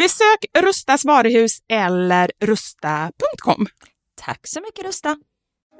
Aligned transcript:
Besök 0.00 0.44
Rustas 0.58 1.04
varuhus 1.04 1.58
eller 1.68 2.30
rusta.com. 2.40 3.66
Tack 4.20 4.46
så 4.46 4.60
mycket 4.60 4.84
Rusta. 4.84 5.16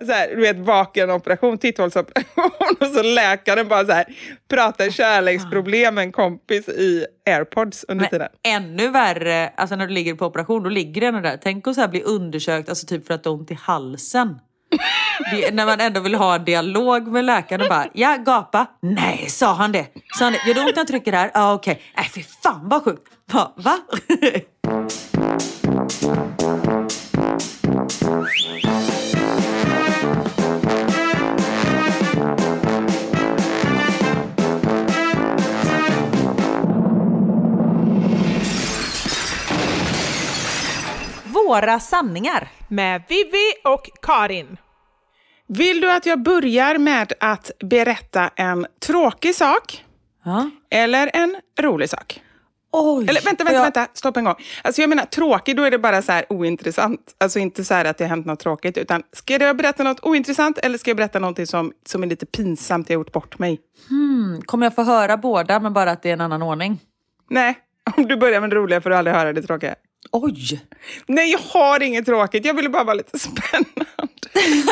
Så 0.07 0.13
här, 0.13 0.29
du 0.29 0.41
vet, 0.41 0.57
vakenoperation, 0.59 1.59
titthålsoperation 1.59 2.77
och 2.81 2.87
så 2.87 3.03
läkaren 3.03 3.69
bara 3.69 3.85
så 3.85 3.93
här, 3.93 4.05
pratar 4.49 4.91
kärleksproblem 4.91 5.95
med 5.95 6.03
en 6.03 6.13
kompis 6.13 6.69
i 6.69 7.07
airpods 7.31 7.85
under 7.89 8.03
Men 8.03 8.11
tiden. 8.11 8.29
ännu 8.43 8.89
värre, 8.89 9.49
alltså 9.49 9.77
när 9.77 9.87
du 9.87 9.95
ligger 9.95 10.15
på 10.15 10.27
operation, 10.27 10.63
då 10.63 10.69
ligger 10.69 11.01
den 11.01 11.23
där. 11.23 11.39
Tänk 11.43 11.67
att 11.67 11.75
så 11.75 11.81
här 11.81 11.89
bli 11.89 12.03
undersökt, 12.03 12.69
alltså 12.69 12.87
typ 12.87 13.07
för 13.07 13.15
att 13.15 13.23
du 13.23 13.29
har 13.29 13.37
ont 13.37 13.51
i 13.51 13.55
halsen. 13.55 14.39
Det, 15.31 15.45
är 15.45 15.53
när 15.53 15.67
man 15.67 15.81
ändå 15.81 16.01
vill 16.01 16.15
ha 16.15 16.39
dialog 16.39 17.09
med 17.09 17.25
läkaren 17.25 17.61
och 17.63 17.69
bara, 17.69 17.87
ja 17.95 18.17
gapa. 18.17 18.67
Nej, 18.83 19.27
sa 19.29 19.55
han 19.55 19.73
det? 19.73 19.87
Sa 20.19 20.25
han 20.25 20.33
det? 20.33 20.43
Gör 20.47 20.55
det 20.55 20.61
ont 20.61 20.77
när 20.77 20.81
jag 20.81 20.87
trycker 20.87 21.13
här? 21.13 21.31
Ja, 21.35 21.53
okej. 21.53 21.83
Nej, 21.97 22.11
fy 22.15 22.23
fan 22.43 22.69
vad 22.69 22.85
sjukt. 22.85 23.03
Va? 23.33 23.53
Va? 23.57 23.79
Våra 41.25 41.81
sanningar. 41.81 42.49
Med 42.69 43.03
Vivi 43.09 43.53
och 43.65 43.91
Karin. 44.03 44.57
Vill 45.53 45.81
du 45.81 45.91
att 45.93 46.07
jag 46.07 46.23
börjar 46.23 46.79
med 46.79 47.13
att 47.21 47.51
berätta 47.65 48.31
en 48.37 48.67
tråkig 48.87 49.35
sak 49.35 49.85
Ja. 50.25 50.51
eller 50.71 51.11
en 51.15 51.37
rolig 51.61 51.91
sak? 51.91 52.21
Oj. 52.73 53.07
Eller 53.09 53.21
vänta, 53.25 53.45
vänta, 53.45 53.53
jag- 53.59 53.63
vänta, 53.63 53.87
stopp 53.95 54.17
en 54.17 54.25
gång. 54.25 54.35
Alltså 54.65 54.81
jag 54.81 54.89
menar 54.89 55.05
tråkig, 55.05 55.57
då 55.57 55.63
är 55.63 55.71
det 55.71 55.79
bara 55.79 56.03
så 56.03 56.13
här 56.13 56.25
ointressant. 56.33 57.01
Alltså 57.21 57.39
inte 57.39 57.65
så 57.65 57.75
här 57.75 57.85
att 57.85 57.99
det 57.99 58.05
har 58.05 58.09
hänt 58.09 58.27
något 58.27 58.41
tråkigt, 58.41 58.79
utan 58.79 59.03
ska 59.13 59.37
jag 59.45 59.57
berätta 59.57 59.83
något 59.83 60.01
ointressant 60.05 60.59
eller 60.59 60.79
ska 60.79 60.91
jag 60.91 60.97
berätta 60.97 61.19
något 61.19 61.49
som, 61.49 61.73
som 61.87 62.03
är 62.03 62.07
lite 62.07 62.27
pinsamt, 62.27 62.91
jag 62.91 62.97
har 62.97 63.01
gjort 63.01 63.13
bort 63.13 63.39
mig? 63.39 63.61
Kommer 64.47 64.67
jag 64.67 64.75
få 64.75 64.83
höra 64.83 65.17
båda 65.17 65.61
men 65.61 65.73
bara 65.73 65.91
att 65.91 66.03
det 66.03 66.09
är 66.09 66.13
en 66.13 66.21
annan 66.21 66.43
ordning? 66.43 66.79
Nej, 67.31 67.59
om 67.97 68.07
du 68.09 68.17
börjar 68.17 68.41
med 68.41 68.51
det 68.51 68.57
roliga 68.57 68.81
får 68.81 68.91
du 68.91 68.97
aldrig 68.97 69.17
höra 69.17 69.33
det 69.33 69.43
tråkiga. 69.43 69.75
Oj! 70.13 70.61
Nej, 71.07 71.31
jag 71.33 71.39
har 71.39 71.83
inget 71.83 72.07
tråkigt. 72.07 72.45
Jag 72.45 72.55
ville 72.55 72.69
bara 72.69 72.85
vara 72.85 72.95
lite 72.95 73.19
spännande. 73.19 73.87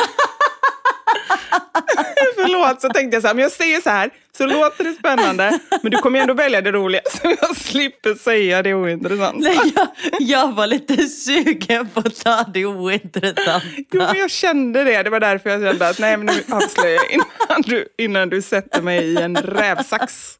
Förlåt, 2.35 2.81
så 2.81 2.89
tänkte 2.89 3.15
jag 3.15 3.21
så 3.21 3.27
här, 3.27 3.35
men 3.35 3.41
jag 3.43 3.51
säger 3.51 3.81
så 3.81 3.89
här, 3.89 4.09
så 4.37 4.45
låter 4.45 4.83
det 4.83 4.93
spännande, 4.93 5.59
men 5.81 5.91
du 5.91 5.97
kommer 5.97 6.19
ändå 6.19 6.33
välja 6.33 6.61
det 6.61 6.71
roliga, 6.71 7.01
så 7.11 7.35
jag 7.41 7.57
slipper 7.57 8.13
säga 8.15 8.61
det 8.63 8.73
ointressant. 8.73 9.37
Nej, 9.39 9.59
jag, 9.75 9.87
jag 10.19 10.51
var 10.55 10.67
lite 10.67 11.07
sugen 11.07 11.87
på 11.89 11.99
att 11.99 12.15
ta 12.23 12.43
det 12.53 12.65
ointressanta. 12.65 13.61
Jo, 13.91 14.01
men 14.01 14.15
jag 14.17 14.31
kände 14.31 14.83
det. 14.83 15.03
Det 15.03 15.09
var 15.09 15.19
därför 15.19 15.49
jag 15.49 15.61
kände 15.61 15.87
att 15.89 15.99
nej, 15.99 16.17
men 16.17 16.25
nu 16.25 16.43
avslöjar 16.55 16.95
jag 16.95 17.11
innan 17.11 17.61
du, 17.61 17.87
innan 17.97 18.29
du 18.29 18.41
sätter 18.41 18.81
mig 18.81 19.03
i 19.05 19.17
en 19.17 19.35
rävsax. 19.35 20.35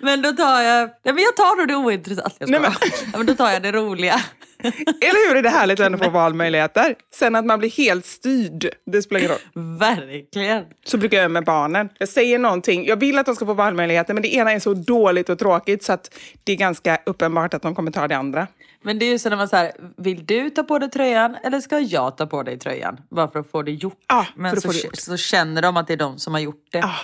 Men 0.00 0.22
då 0.22 0.32
tar 0.32 0.60
jag, 0.62 0.90
nej, 1.04 1.14
men 1.14 1.24
jag 1.24 1.36
tar 1.36 1.56
då 1.56 1.64
det 1.66 1.74
ointressanta. 1.76 2.36
Jag 2.38 2.50
Nej, 2.50 2.60
ska. 2.60 2.70
men- 2.70 2.78
Ja, 3.12 3.18
men 3.18 3.26
då 3.26 3.34
tar 3.34 3.50
jag 3.50 3.62
det 3.62 3.72
roliga. 3.72 4.20
Eller 5.00 5.28
hur 5.28 5.36
är 5.36 5.42
det 5.42 5.48
härligt 5.48 5.80
att 5.80 6.04
få 6.04 6.10
valmöjligheter? 6.10 6.94
Sen 7.14 7.36
att 7.36 7.44
man 7.44 7.58
blir 7.58 7.70
helt 7.70 8.06
styrd, 8.06 8.68
det 8.86 9.02
spelar 9.02 9.20
ingen 9.20 9.30
roll. 9.30 9.78
Verkligen. 9.78 10.64
Så 10.84 10.98
brukar 10.98 11.16
jag 11.16 11.22
göra 11.22 11.28
med 11.28 11.44
barnen. 11.44 11.88
Jag 11.98 12.08
säger 12.08 12.38
någonting, 12.38 12.86
jag 12.86 12.96
vill 12.96 13.18
att 13.18 13.26
de 13.26 13.34
ska 13.36 13.46
få 13.46 13.54
valmöjligheter, 13.54 14.14
men 14.14 14.22
det 14.22 14.34
ena 14.34 14.52
är 14.52 14.58
så 14.58 14.74
dåligt 14.74 15.28
och 15.28 15.38
tråkigt 15.38 15.84
så 15.84 15.92
att 15.92 16.14
det 16.44 16.52
är 16.52 16.56
ganska 16.56 16.98
uppenbart 17.06 17.54
att 17.54 17.62
de 17.62 17.74
kommer 17.74 17.90
ta 17.90 18.08
det 18.08 18.16
andra. 18.16 18.46
Men 18.82 18.98
det 18.98 19.04
är 19.06 19.10
ju 19.10 19.18
så 19.18 19.28
när 19.28 19.36
man 19.36 19.48
säger, 19.48 19.72
vill 19.96 20.26
du 20.26 20.50
ta 20.50 20.62
på 20.62 20.78
dig 20.78 20.90
tröjan 20.90 21.36
eller 21.44 21.60
ska 21.60 21.78
jag 21.78 22.16
ta 22.16 22.26
på 22.26 22.42
dig 22.42 22.58
tröjan? 22.58 23.00
Bara 23.10 23.28
för 23.30 23.38
att 23.38 23.50
få 23.50 23.62
det 23.62 23.72
gjort. 23.72 24.02
För 24.08 24.26
Men 24.36 24.60
så, 24.60 24.72
gjort. 24.72 24.96
så 24.96 25.16
känner 25.16 25.62
de 25.62 25.76
att 25.76 25.86
det 25.86 25.92
är 25.92 25.96
de 25.96 26.18
som 26.18 26.32
har 26.32 26.40
gjort 26.40 26.66
det. 26.70 26.78
Ja, 26.78 26.94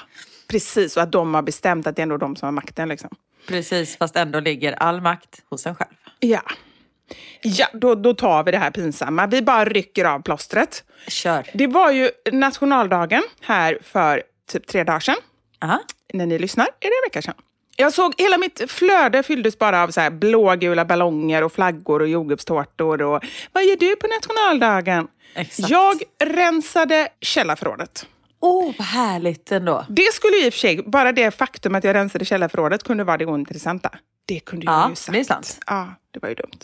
precis, 0.49 0.97
och 0.97 1.03
att 1.03 1.13
de 1.13 1.35
har 1.35 1.43
bestämt 1.43 1.87
att 1.87 1.97
det 1.97 2.01
är 2.01 2.03
ändå 2.03 2.17
de 2.17 2.37
som 2.37 2.47
har 2.47 2.53
makten. 2.53 2.89
Liksom. 2.89 3.11
Precis, 3.49 3.97
fast 3.97 4.17
ändå 4.17 4.41
ligger 4.41 4.73
all 4.73 5.01
makt 5.01 5.43
hos 5.51 5.67
en 5.67 5.75
själv. 5.75 5.95
Ja, 6.21 6.43
ja 7.43 7.67
då, 7.73 7.95
då 7.95 8.15
tar 8.15 8.45
vi 8.45 8.51
det 8.53 8.59
här 8.59 8.71
pinsamma. 8.71 9.27
Vi 9.27 9.43
bara 9.43 9.65
rycker 9.65 10.05
av 10.05 10.23
plåstret. 10.23 10.85
Kör. 11.09 11.47
Det 11.55 11.67
var 11.67 11.91
ju 11.91 12.11
nationaldagen 12.33 13.23
här 13.41 13.79
för 13.83 14.23
typ 14.51 14.67
tre 14.67 14.85
dagar 14.85 15.01
sedan. 15.01 15.17
Aha. 15.63 15.81
När 16.13 16.27
ni 16.27 16.39
lyssnar 16.39 16.65
är 16.65 16.69
det 16.81 16.87
en 16.87 17.09
vecka 17.11 17.23
sedan. 17.23 17.35
Jag 17.77 17.93
såg 17.93 18.15
hela 18.21 18.39
mitt 18.39 18.71
flöde 18.71 19.23
fylldes 19.23 19.59
bara 19.59 19.83
av 19.83 19.91
så 19.91 20.01
här 20.01 20.11
blågula 20.11 20.85
ballonger 20.85 21.45
och 21.45 21.53
flaggor 21.53 22.03
och 22.03 22.09
jordgubbstårtor. 22.09 23.03
Och, 23.03 23.25
vad 23.53 23.65
gör 23.65 23.77
du 23.77 23.97
på 23.97 24.07
nationaldagen? 24.07 25.09
Exakt. 25.35 25.71
Jag 25.71 26.03
rensade 26.25 27.09
källarförrådet. 27.21 28.07
Åh, 28.41 28.73
vad 28.79 28.87
härligt 28.87 29.53
ändå. 29.53 29.85
Det 29.89 30.13
skulle 30.15 30.37
ju 30.37 30.47
i 30.47 30.49
och 30.49 30.53
för 30.53 30.61
sig, 30.61 30.83
bara 30.87 31.13
det 31.13 31.31
faktum 31.31 31.75
att 31.75 31.85
jag 31.85 31.95
rensade 31.95 32.25
källarförrådet 32.25 32.83
kunde 32.83 33.05
vara 33.05 33.17
det 33.17 33.27
ointressanta. 33.27 33.91
Det 34.27 34.41
kunde 34.41 34.67
jag 34.67 34.75
Ja, 34.75 34.89
ju 34.91 34.95
sagt. 34.97 35.13
det 35.13 35.21
är 35.21 35.25
sant. 35.25 35.59
Ja, 35.67 35.89
det 36.11 36.19
var 36.23 36.29
ju 36.29 36.35
dumt. 36.35 36.59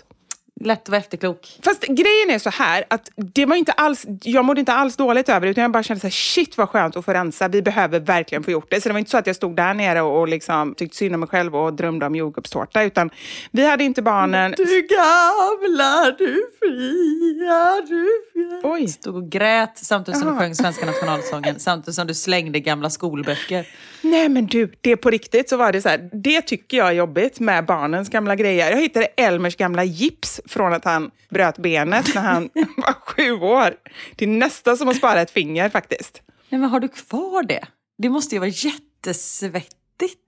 Lätt 0.60 0.82
att 0.82 0.88
vara 0.88 0.98
efterklok. 0.98 1.58
Fast 1.64 1.82
grejen 1.82 2.30
är 2.30 2.38
så 2.38 2.50
här, 2.50 2.84
att 2.90 3.10
det 3.16 3.46
var 3.46 3.56
inte 3.56 3.72
alls, 3.72 4.06
jag 4.22 4.44
mådde 4.44 4.60
inte 4.60 4.72
alls 4.72 4.96
dåligt 4.96 5.28
över 5.28 5.40
det, 5.40 5.50
utan 5.50 5.62
jag 5.62 5.72
bara 5.72 5.82
kände 5.82 6.00
så 6.00 6.06
här, 6.06 6.12
shit 6.12 6.58
vad 6.58 6.68
skönt 6.68 6.96
att 6.96 7.04
få 7.04 7.12
rensa. 7.12 7.48
Vi 7.48 7.62
behöver 7.62 8.00
verkligen 8.00 8.42
få 8.42 8.50
gjort 8.50 8.70
det. 8.70 8.80
Så 8.80 8.88
det 8.88 8.92
var 8.92 8.98
inte 8.98 9.10
så 9.10 9.18
att 9.18 9.26
jag 9.26 9.36
stod 9.36 9.56
där 9.56 9.74
nere 9.74 10.02
och, 10.02 10.20
och 10.20 10.28
liksom 10.28 10.74
tyckte 10.74 10.96
synd 10.96 11.14
om 11.14 11.20
mig 11.20 11.28
själv 11.28 11.56
och 11.56 11.72
drömde 11.72 12.06
om 12.06 12.14
jordgubbstårta, 12.14 12.82
utan 12.82 13.10
vi 13.50 13.66
hade 13.66 13.84
inte 13.84 14.02
barnen. 14.02 14.54
Du 14.56 14.86
gamla, 14.90 16.10
du 16.18 16.50
fria, 16.58 17.80
du 17.88 18.08
fria. 18.32 18.60
Oj. 18.62 18.88
Stod 18.88 19.16
och 19.16 19.30
grät 19.30 19.78
samtidigt 19.78 20.20
som 20.20 20.32
du 20.32 20.38
sjöng 20.38 20.54
svenska 20.54 20.86
nationalsången, 20.86 21.60
samtidigt 21.60 21.94
som 21.94 22.06
du 22.06 22.14
slängde 22.14 22.60
gamla 22.60 22.90
skolböcker. 22.90 23.66
Nej 24.04 24.28
men 24.28 24.46
du, 24.46 24.72
det 24.80 24.96
på 24.96 25.10
riktigt 25.10 25.48
så 25.48 25.56
var 25.56 25.72
det 25.72 25.82
så 25.82 25.88
här, 25.88 26.10
det 26.12 26.42
tycker 26.42 26.76
jag 26.76 26.88
är 26.88 26.92
jobbigt 26.92 27.40
med 27.40 27.64
barnens 27.66 28.08
gamla 28.08 28.36
grejer. 28.36 28.70
Jag 28.70 28.80
hittade 28.80 29.06
Elmers 29.06 29.56
gamla 29.56 29.84
gips 29.84 30.40
från 30.46 30.72
att 30.72 30.84
han 30.84 31.10
bröt 31.30 31.58
benet 31.58 32.14
när 32.14 32.22
han 32.22 32.50
var 32.76 32.92
sju 32.92 33.32
år. 33.32 33.74
Det 34.16 34.24
är 34.24 34.28
nästan 34.28 34.76
som 34.76 34.88
att 34.88 34.96
spara 34.96 35.20
ett 35.20 35.30
finger 35.30 35.68
faktiskt. 35.68 36.22
Nej 36.48 36.60
men 36.60 36.70
har 36.70 36.80
du 36.80 36.88
kvar 36.88 37.42
det? 37.42 37.64
Det 37.98 38.08
måste 38.08 38.34
ju 38.34 38.38
vara 38.38 38.50
jättesvettigt. 38.50 39.83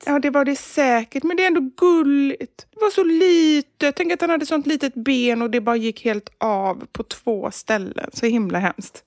Ja, 0.07 0.19
det 0.19 0.31
var 0.31 0.45
det 0.45 0.57
säkert, 0.57 1.23
men 1.23 1.37
det 1.37 1.43
är 1.43 1.47
ändå 1.47 1.71
gulligt. 1.77 2.67
Det 2.75 2.81
var 2.81 2.91
så 2.91 3.05
litet. 3.05 3.97
Tänk 3.97 4.13
att 4.13 4.21
han 4.21 4.31
hade 4.31 4.47
sånt 4.47 4.67
litet 4.67 4.95
ben 4.95 5.43
och 5.43 5.51
det 5.51 5.61
bara 5.61 5.77
gick 5.77 6.05
helt 6.05 6.29
av 6.39 6.87
på 6.93 7.03
två 7.03 7.51
ställen. 7.51 8.11
Så 8.13 8.27
himla 8.27 8.59
hemskt. 8.59 9.03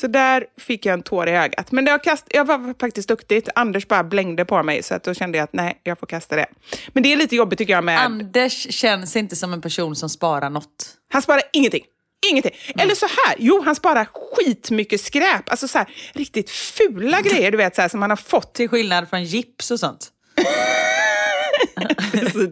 Så 0.00 0.06
där 0.06 0.46
fick 0.58 0.86
jag 0.86 0.92
en 0.92 1.02
tår 1.02 1.28
i 1.28 1.32
ögat. 1.32 1.72
Men 1.72 1.84
det 1.84 1.90
har 1.90 1.98
kast... 1.98 2.26
jag 2.28 2.44
var 2.44 2.74
faktiskt 2.80 3.08
duktigt. 3.08 3.48
Anders 3.54 3.88
bara 3.88 4.04
blängde 4.04 4.44
på 4.44 4.62
mig, 4.62 4.82
så 4.82 4.94
att 4.94 5.04
då 5.04 5.14
kände 5.14 5.38
jag 5.38 5.44
att 5.44 5.52
nej, 5.52 5.80
jag 5.82 5.98
får 5.98 6.06
kasta 6.06 6.36
det. 6.36 6.46
Men 6.88 7.02
det 7.02 7.12
är 7.12 7.16
lite 7.16 7.36
jobbigt 7.36 7.58
tycker 7.58 7.72
jag 7.72 7.84
med... 7.84 8.00
Anders 8.04 8.66
känns 8.70 9.16
inte 9.16 9.36
som 9.36 9.52
en 9.52 9.60
person 9.60 9.96
som 9.96 10.08
sparar 10.08 10.50
något. 10.50 10.96
Han 11.12 11.22
sparar 11.22 11.42
ingenting. 11.52 11.84
Ingenting. 12.26 12.52
Eller 12.78 12.94
så 12.94 13.06
här, 13.06 13.36
jo 13.38 13.62
han 13.64 13.74
sparar 13.76 14.08
skitmycket 14.14 15.00
skräp. 15.00 15.50
Alltså 15.50 15.68
så 15.68 15.78
här, 15.78 15.86
riktigt 16.12 16.50
fula 16.50 17.20
grejer 17.20 17.50
du 17.50 17.56
vet 17.56 17.76
så 17.76 17.82
här, 17.82 17.88
som 17.88 18.00
han 18.02 18.10
har 18.10 18.16
fått 18.16 18.54
Till 18.54 18.68
skillnad 18.68 19.10
från 19.10 19.24
gips 19.24 19.70
och 19.70 19.80
sånt. 19.80 20.08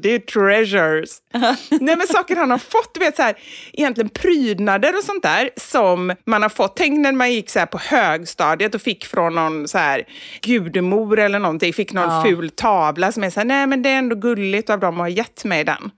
Det 0.02 0.14
är 0.14 0.18
treasures. 0.18 1.18
Nej 1.80 1.96
men 1.96 2.06
saker 2.06 2.36
han 2.36 2.50
har 2.50 2.58
fått, 2.58 2.94
du 2.94 3.00
vet 3.00 3.16
så 3.16 3.22
här, 3.22 3.38
egentligen 3.72 4.08
prydnader 4.08 4.96
och 4.96 5.04
sånt 5.04 5.22
där 5.22 5.50
som 5.56 6.14
man 6.26 6.42
har 6.42 6.48
fått. 6.48 6.76
Tänk 6.76 6.98
när 6.98 7.12
man 7.12 7.32
gick 7.32 7.50
så 7.50 7.58
här 7.58 7.66
på 7.66 7.78
högstadiet 7.78 8.74
och 8.74 8.82
fick 8.82 9.06
från 9.06 9.34
någon 9.34 9.68
så 9.68 9.78
här 9.78 10.04
gudemor 10.42 11.18
eller 11.18 11.38
någonting, 11.38 11.72
fick 11.72 11.92
någon 11.92 12.14
Ja. 12.14 12.22
ful 12.26 12.50
tavla 12.50 13.12
som 13.12 13.24
är 13.24 13.30
så 13.30 13.40
här, 13.40 13.44
nej 13.44 13.66
men 13.66 13.82
det 13.82 13.88
är 13.88 13.98
ändå 13.98 14.16
gulligt 14.16 14.70
av 14.70 14.80
dem 14.80 14.94
att 14.94 14.98
ha 14.98 15.08
gett 15.08 15.44
mig 15.44 15.64
den. 15.64 15.90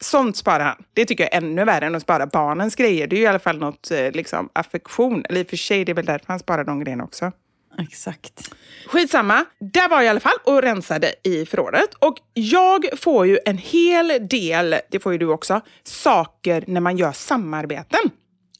Sånt 0.00 0.36
sparar 0.36 0.64
han. 0.64 0.84
Det 0.92 1.04
tycker 1.04 1.24
jag 1.24 1.34
är 1.34 1.38
ännu 1.38 1.64
värre 1.64 1.86
än 1.86 1.94
att 1.94 2.02
spara 2.02 2.26
barnens 2.26 2.74
grejer. 2.74 3.06
Det 3.06 3.16
är 3.16 3.18
ju 3.18 3.24
i 3.24 3.26
alla 3.26 3.38
fall 3.38 3.58
något 3.58 3.90
eh, 3.90 4.10
liksom, 4.10 4.48
affektion. 4.52 5.24
Eller 5.28 5.40
i 5.40 5.42
och 5.42 5.48
för 5.48 5.56
sig, 5.56 5.84
det 5.84 5.92
är 5.92 5.96
väl 5.96 6.06
därför 6.06 6.26
han 6.26 6.38
sparar 6.38 6.64
de 6.64 6.80
grejerna 6.80 7.04
också. 7.04 7.32
Exakt. 7.78 8.54
Skitsamma, 8.86 9.44
där 9.58 9.88
var 9.88 9.96
jag 9.96 10.04
i 10.04 10.08
alla 10.08 10.20
fall 10.20 10.38
och 10.44 10.62
rensade 10.62 11.14
i 11.22 11.46
förrådet. 11.46 11.94
Och 11.94 12.16
jag 12.32 12.84
får 12.98 13.26
ju 13.26 13.38
en 13.46 13.58
hel 13.58 14.28
del, 14.28 14.74
det 14.90 15.00
får 15.00 15.12
ju 15.12 15.18
du 15.18 15.26
också, 15.26 15.60
saker 15.82 16.64
när 16.66 16.80
man 16.80 16.96
gör 16.96 17.12
samarbeten. 17.12 18.10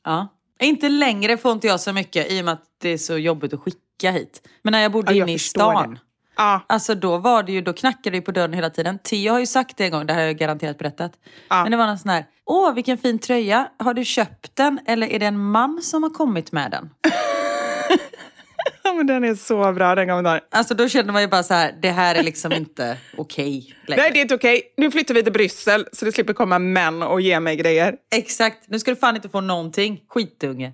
Ja. 0.05 0.29
Inte 0.61 0.89
längre 0.89 1.37
får 1.37 1.53
inte 1.53 1.67
jag 1.67 1.81
så 1.81 1.93
mycket 1.93 2.33
i 2.33 2.41
och 2.41 2.45
med 2.45 2.55
att 2.55 2.65
det 2.83 2.89
är 2.89 2.99
så 2.99 3.19
jobbigt 3.19 3.53
att 3.53 3.61
skicka 3.61 4.11
hit. 4.11 4.49
Men 4.63 4.73
när 4.73 4.83
jag 4.83 4.93
bodde 4.93 5.15
Ja, 5.15 5.25
inne 5.25 5.33
i 5.33 5.39
stan. 5.39 5.99
Ja, 6.37 6.61
Alltså 6.67 6.95
då 6.95 7.19
var 7.19 7.43
det 7.43 7.53
ju, 7.53 7.61
då 7.61 7.73
knackade 7.73 8.17
det 8.17 8.21
på 8.21 8.33
dörren 8.33 8.53
hela 8.53 8.71
tiden. 8.71 8.99
Theo 8.99 9.33
har 9.33 9.41
ju 9.41 9.47
sagt 9.47 9.77
det 9.77 9.85
en 9.85 9.91
gång, 9.91 10.07
det 10.07 10.13
här 10.13 10.21
har 10.21 10.27
jag 10.27 10.37
garanterat 10.37 10.79
berättat. 10.79 11.13
Ja. 11.49 11.63
Men 11.63 11.71
det 11.71 11.77
var 11.77 11.87
någon 11.87 11.99
sån 11.99 12.11
här, 12.11 12.25
åh 12.45 12.75
vilken 12.75 12.99
fin 12.99 13.19
tröja, 13.19 13.69
har 13.79 13.95
du 13.95 14.05
köpt 14.05 14.57
den 14.57 14.81
eller 14.87 15.07
är 15.07 15.19
det 15.19 15.27
en 15.27 15.39
man 15.39 15.83
som 15.83 16.03
har 16.03 16.11
kommit 16.11 16.53
med 16.53 16.71
den? 16.71 16.91
Men 18.97 19.07
den 19.07 19.25
är 19.25 19.35
så 19.35 19.73
bra 19.73 19.95
den 19.95 20.09
kommentaren. 20.09 20.41
Alltså 20.51 20.75
då 20.75 20.89
kände 20.89 21.13
man 21.13 21.23
ju 21.23 21.29
bara 21.29 21.43
så 21.43 21.55
här, 21.55 21.75
det 21.83 21.91
här 21.91 22.15
är 22.15 22.23
liksom 22.23 22.53
inte 22.53 22.97
okej 23.17 23.75
längre. 23.87 24.03
Nej, 24.03 24.11
det 24.13 24.19
är 24.19 24.23
inte 24.23 24.35
okej. 24.35 24.63
Nu 24.77 24.91
flyttar 24.91 25.15
vi 25.15 25.23
till 25.23 25.33
Bryssel 25.33 25.87
så 25.93 26.05
det 26.05 26.13
slipper 26.13 26.33
komma 26.33 26.59
män 26.59 27.03
och 27.03 27.21
ge 27.21 27.41
mig 27.41 27.57
grejer. 27.57 27.95
Exakt, 28.15 28.59
nu 28.69 28.79
ska 28.79 28.91
du 28.91 28.97
fan 28.97 29.17
inte 29.17 29.29
få 29.29 29.41
någonting, 29.41 30.01
skitunge. 30.09 30.73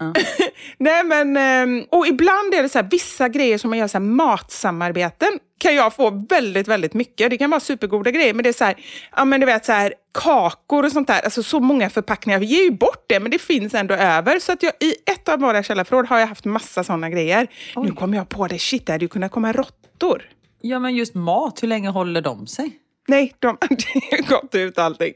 Ja. 0.00 0.14
Nej 0.78 1.04
men, 1.04 1.36
ehm, 1.36 1.86
och 1.90 2.06
ibland 2.06 2.54
är 2.54 2.62
det 2.62 2.68
så 2.68 2.78
här, 2.78 2.88
vissa 2.90 3.28
grejer 3.28 3.58
som 3.58 3.70
man 3.70 3.78
gör 3.78 3.88
så 3.88 3.98
här, 3.98 4.04
matsamarbeten 4.04 5.38
kan 5.58 5.74
jag 5.74 5.94
få 5.94 6.26
väldigt, 6.28 6.68
väldigt 6.68 6.94
mycket. 6.94 7.30
Det 7.30 7.38
kan 7.38 7.50
vara 7.50 7.60
supergoda 7.60 8.10
grejer, 8.10 8.34
men 8.34 8.42
det 8.42 8.48
är 8.48 8.52
så 8.52 8.64
här, 8.64 8.74
ja 9.16 9.24
men 9.24 9.40
du 9.40 9.46
vet 9.46 9.64
så 9.64 9.72
här, 9.72 9.94
kakor 10.14 10.84
och 10.84 10.92
sånt 10.92 11.08
där, 11.08 11.20
alltså 11.20 11.42
så 11.42 11.60
många 11.60 11.90
förpackningar. 11.90 12.38
Vi 12.38 12.46
ger 12.46 12.62
ju 12.62 12.70
bort 12.70 13.04
det, 13.06 13.20
men 13.20 13.30
det 13.30 13.38
finns 13.38 13.74
ändå 13.74 13.94
över. 13.94 14.38
Så 14.38 14.52
att 14.52 14.62
jag, 14.62 14.72
i 14.80 14.94
ett 15.06 15.28
av 15.28 15.40
våra 15.40 15.62
källarförråd 15.62 16.06
har 16.06 16.18
jag 16.18 16.26
haft 16.26 16.44
massa 16.44 16.84
sådana 16.84 17.10
grejer. 17.10 17.46
Nu 17.76 17.92
kommer 17.92 18.16
jag 18.16 18.28
på 18.28 18.46
det, 18.46 18.58
shit, 18.58 18.86
det 18.86 18.92
hade 18.92 19.04
ju 19.04 19.08
kunnat 19.08 19.32
komma 19.32 19.52
råttor. 19.52 20.22
Ja 20.60 20.78
men 20.78 20.94
just 20.94 21.14
mat, 21.14 21.62
hur 21.62 21.68
länge 21.68 21.88
håller 21.88 22.20
de 22.20 22.46
sig? 22.46 22.72
Nej, 23.08 23.34
de 23.38 23.46
hade 23.60 24.22
gått 24.22 24.54
ut 24.54 24.78
allting. 24.78 25.12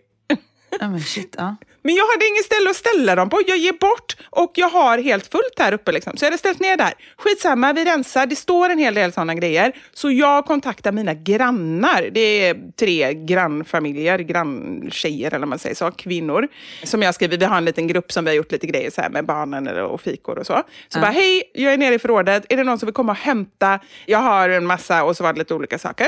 Ja 0.81 0.89
men 0.89 1.01
shit, 1.01 1.35
ja. 1.39 1.57
Men 1.87 1.95
jag 1.95 2.07
hade 2.07 2.27
inget 2.29 2.45
ställe 2.45 2.71
att 2.71 2.77
ställa 2.77 3.15
dem 3.15 3.31
på. 3.31 3.43
Jag 3.47 3.57
ger 3.57 3.73
bort 3.73 4.17
och 4.31 4.53
jag 4.55 4.69
har 4.69 4.99
helt 4.99 5.27
fullt 5.27 5.59
här 5.59 5.73
uppe. 5.73 5.93
Liksom. 5.93 6.17
Så 6.17 6.25
jag 6.25 6.31
hade 6.31 6.39
ställt 6.39 6.61
ner 6.61 6.77
där. 6.77 6.93
Skitsamma, 7.17 7.73
vi 7.73 7.85
rensar. 7.85 8.27
Det 8.27 8.37
står 8.37 8.71
en 8.71 8.79
hel 8.79 8.95
del 8.95 9.13
sådana 9.13 9.35
grejer. 9.35 9.73
Så 9.93 10.11
jag 10.11 10.45
kontaktar 10.45 10.93
mina 10.93 11.15
grannar. 11.15 12.09
Det 12.13 12.21
är 12.21 12.57
tre 12.79 13.15
grannfamiljer, 13.15 14.19
granntjejer 14.19 15.27
eller 15.27 15.39
vad 15.39 15.49
man 15.49 15.59
säger 15.59 15.75
så, 15.75 15.91
kvinnor. 15.91 16.49
Som 16.83 17.03
jag 17.03 17.15
skriver, 17.15 17.37
vi 17.37 17.45
har 17.45 17.57
en 17.57 17.65
liten 17.65 17.87
grupp 17.87 18.13
som 18.13 18.25
vi 18.25 18.31
har 18.31 18.37
gjort 18.37 18.53
lite 18.53 18.67
grejer 18.67 18.91
så 18.91 19.01
här 19.01 19.11
med 19.11 19.27
barnen 19.27 19.69
och 19.69 20.01
fikor 20.01 20.39
och 20.39 20.47
så. 20.47 20.63
Så 20.89 21.01
bara, 21.01 21.11
hej, 21.11 21.43
jag 21.55 21.73
är 21.73 21.79
nere 21.79 21.95
i 21.95 21.99
förrådet. 21.99 22.47
Är 22.49 22.57
det 22.57 22.65
någon 22.65 22.79
som 22.79 22.87
vill 22.87 22.95
komma 22.95 23.13
och 23.13 23.19
hämta? 23.19 23.81
Jag 24.07 24.19
har 24.19 24.49
en 24.49 24.67
massa 24.67 25.05
och 25.05 25.17
så 25.17 25.23
var 25.23 25.33
det 25.33 25.39
lite 25.39 25.55
olika 25.55 25.79
saker. 25.79 26.07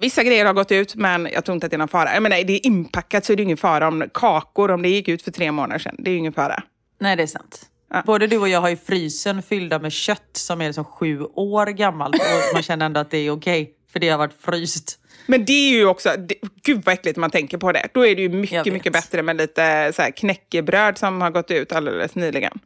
Vissa 0.00 0.22
grejer 0.22 0.46
har 0.46 0.52
gått 0.52 0.72
ut, 0.72 0.94
men 0.94 1.28
jag 1.32 1.44
tror 1.44 1.54
inte 1.54 1.66
att 1.66 1.70
det 1.70 1.76
är 1.76 1.78
någon 1.78 1.88
fara. 1.88 2.14
Jag 2.14 2.22
menar, 2.22 2.44
det 2.44 2.52
är 2.52 2.66
inpackat 2.66 3.24
så 3.24 3.32
är 3.32 3.36
det 3.36 3.42
ingen 3.42 3.56
fara 3.56 3.88
om 3.88 4.04
kakor, 4.14 4.70
om 4.70 4.82
det 4.82 4.88
gick 4.88 5.08
ut 5.08 5.22
för 5.22 5.30
tre 5.30 5.52
månader 5.52 5.78
sedan. 5.78 5.96
Det 5.98 6.10
är 6.10 6.16
ingen 6.16 6.32
fara. 6.32 6.62
Nej 7.00 7.16
det 7.16 7.22
är 7.22 7.26
sant. 7.26 7.62
Ja. 7.90 8.02
Både 8.06 8.26
du 8.26 8.38
och 8.38 8.48
jag 8.48 8.60
har 8.60 8.68
ju 8.68 8.76
frysen 8.76 9.42
fyllda 9.42 9.78
med 9.78 9.92
kött 9.92 10.30
som 10.32 10.60
är 10.60 10.66
liksom 10.66 10.84
sju 10.84 11.22
år 11.22 11.66
gammalt 11.66 12.14
och 12.14 12.54
man 12.54 12.62
känner 12.62 12.86
ändå 12.86 13.00
att 13.00 13.10
det 13.10 13.18
är 13.18 13.30
okej 13.30 13.72
för 13.92 14.00
det 14.00 14.08
har 14.08 14.18
varit 14.18 14.40
fryst. 14.40 14.98
Men 15.26 15.44
det 15.44 15.52
är 15.52 15.70
ju 15.70 15.86
också, 15.86 16.10
det, 16.18 16.34
gud 16.62 16.82
vad 16.84 16.92
äckligt 16.92 17.16
man 17.16 17.30
tänker 17.30 17.58
på 17.58 17.72
det. 17.72 17.88
Då 17.94 18.06
är 18.06 18.16
det 18.16 18.22
ju 18.22 18.28
mycket, 18.28 18.72
mycket 18.72 18.92
bättre 18.92 19.22
med 19.22 19.36
lite 19.36 19.92
så 19.96 20.02
här 20.02 20.10
knäckebröd 20.10 20.98
som 20.98 21.20
har 21.20 21.30
gått 21.30 21.50
ut 21.50 21.72
alldeles 21.72 22.14
nyligen. 22.14 22.58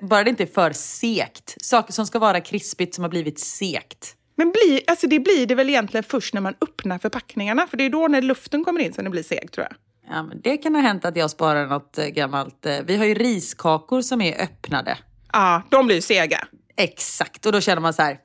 Bara 0.00 0.24
det 0.24 0.30
inte 0.30 0.42
är 0.42 0.46
för 0.54 0.72
sekt. 0.72 1.54
Saker 1.60 1.92
som 1.92 2.06
ska 2.06 2.18
vara 2.18 2.40
krispigt 2.40 2.94
som 2.94 3.04
har 3.04 3.08
blivit 3.08 3.40
sekt. 3.40 4.15
Men 4.36 4.52
blir, 4.52 4.80
alltså 4.86 5.06
det 5.06 5.18
blir 5.18 5.46
det 5.46 5.54
väl 5.54 5.68
egentligen 5.68 6.04
först 6.04 6.34
när 6.34 6.40
man 6.40 6.54
öppnar 6.60 6.98
förpackningarna? 6.98 7.66
För 7.66 7.76
det 7.76 7.84
är 7.84 7.90
då 7.90 8.08
när 8.08 8.22
luften 8.22 8.64
kommer 8.64 8.80
in 8.80 8.92
som 8.92 9.04
det 9.04 9.10
blir 9.10 9.22
segt 9.22 9.54
tror 9.54 9.66
jag. 9.70 9.76
Ja, 10.16 10.22
men 10.22 10.40
det 10.40 10.56
kan 10.56 10.74
ha 10.74 10.82
hänt 10.82 11.04
att 11.04 11.16
jag 11.16 11.30
sparar 11.30 11.66
något 11.66 11.98
eh, 11.98 12.06
gammalt. 12.06 12.66
eh, 12.66 12.78
Vi 12.86 12.96
har 12.96 13.04
ju 13.04 13.14
riskakor 13.14 14.00
som 14.02 14.20
är 14.20 14.42
öppnade. 14.42 14.98
Ja, 15.32 15.62
de 15.70 15.86
blir 15.86 16.00
sega. 16.00 16.46
Exakt, 16.76 17.46
och 17.46 17.52
då 17.52 17.60
känner 17.60 17.82
man 17.82 17.94
så 17.94 18.02
här. 18.02 18.18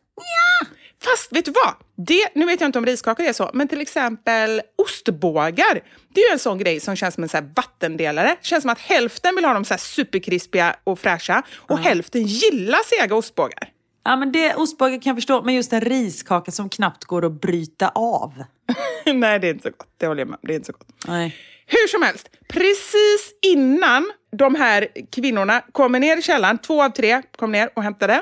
Fast 1.03 1.32
vet 1.36 1.46
du 1.46 1.51
vad? 1.51 1.74
Det, 2.08 2.27
nu 2.36 2.46
vet 2.46 2.62
jag 2.62 2.68
inte 2.68 2.80
om 2.80 2.86
riskakor 2.86 3.25
är 3.25 3.34
så, 3.34 3.51
men 3.53 3.68
till 3.68 3.82
exempel 3.82 4.62
ostbågar. 4.77 5.80
Det 6.13 6.22
är 6.22 6.27
ju 6.30 6.34
en 6.34 6.39
sån 6.39 6.58
grej 6.58 6.80
som 6.80 6.96
känns 6.96 7.13
som 7.15 7.24
en 7.24 7.30
så 7.30 7.38
vattendelare. 7.56 8.27
Det 8.41 8.46
känns 8.48 8.62
som 8.62 8.70
att 8.72 8.80
hälften 8.80 9.36
vill 9.36 9.46
ha 9.46 9.53
dem 9.53 9.65
så 9.65 9.74
här 9.74 9.80
superkrispiga 9.80 10.75
och 10.84 11.00
fräscha 11.00 11.44
och 11.56 11.80
hälften 11.80 12.24
gillar 12.24 12.80
sega 13.00 13.15
ostbågar. 13.15 13.70
Ja 14.03 14.15
men 14.15 14.31
det 14.31 14.55
ostbågar 14.55 15.01
kan 15.01 15.10
jag 15.10 15.17
förstå, 15.17 15.41
men 15.41 15.55
just 15.55 15.74
en 15.74 15.81
riskaka 15.81 16.51
som 16.51 16.70
knappt 16.70 17.05
går 17.05 17.25
att 17.25 17.41
bryta 17.41 17.89
av. 17.89 18.34
Nej, 19.05 19.39
det 19.39 19.48
är 19.48 19.51
inte 19.51 19.63
så 19.63 19.70
gott. 19.70 19.93
Det 19.98 20.08
håller 20.08 20.22
jag 20.22 20.29
med. 20.29 20.39
Det 20.41 20.53
är 20.53 20.55
inte 20.55 20.65
så 20.65 20.72
gott. 20.72 20.88
Nej. 21.08 21.36
Hur 21.65 21.88
som 21.88 22.01
helst, 22.01 22.29
precis 22.48 23.34
innan 23.41 24.12
de 24.38 24.55
här 24.55 24.88
kvinnorna 25.12 25.62
kommer 25.72 26.00
ner 26.00 26.17
i 26.17 26.22
källaren, 26.22 26.58
två 26.58 26.84
av 26.84 26.89
tre 26.89 27.22
kom 27.38 27.51
ner 27.51 27.70
och 27.75 27.84
hämtade, 27.84 28.22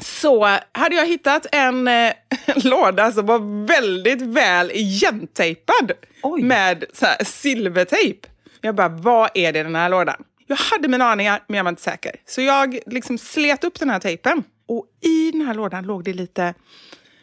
så 0.00 0.44
hade 0.72 0.96
jag 0.96 1.06
hittat 1.06 1.46
en 1.52 1.88
eh, 1.88 2.12
låda 2.56 3.12
som 3.12 3.26
var 3.26 3.66
väldigt 3.66 4.22
väl 4.22 4.70
igentejpad 4.70 5.92
Oj. 6.22 6.42
med 6.42 6.84
så 6.92 7.06
här, 7.06 7.24
silvertejp. 7.24 8.28
Jag 8.60 8.74
bara, 8.74 8.88
vad 8.88 9.30
är 9.34 9.52
det 9.52 9.58
i 9.58 9.62
den 9.62 9.74
här 9.74 9.88
lådan? 9.88 10.24
Jag 10.46 10.56
hade 10.56 10.88
mina 10.88 11.04
aningar, 11.04 11.42
men 11.46 11.56
jag 11.56 11.64
var 11.64 11.68
inte 11.68 11.82
säker. 11.82 12.12
Så 12.26 12.40
jag 12.40 12.78
liksom 12.86 13.18
slet 13.18 13.64
upp 13.64 13.78
den 13.78 13.90
här 13.90 13.98
tejpen. 14.00 14.44
Och 14.70 14.86
i 15.00 15.30
den 15.30 15.40
här 15.40 15.54
lådan 15.54 15.84
låg 15.84 16.04
det 16.04 16.12
lite, 16.12 16.54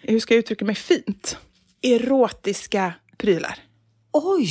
hur 0.02 0.20
ska 0.20 0.34
jag 0.34 0.40
uttrycka 0.40 0.66
mig 0.66 0.76
fint? 0.76 1.38
Erotiska 1.82 2.94
prylar. 3.18 3.60
Oj! 4.14 4.48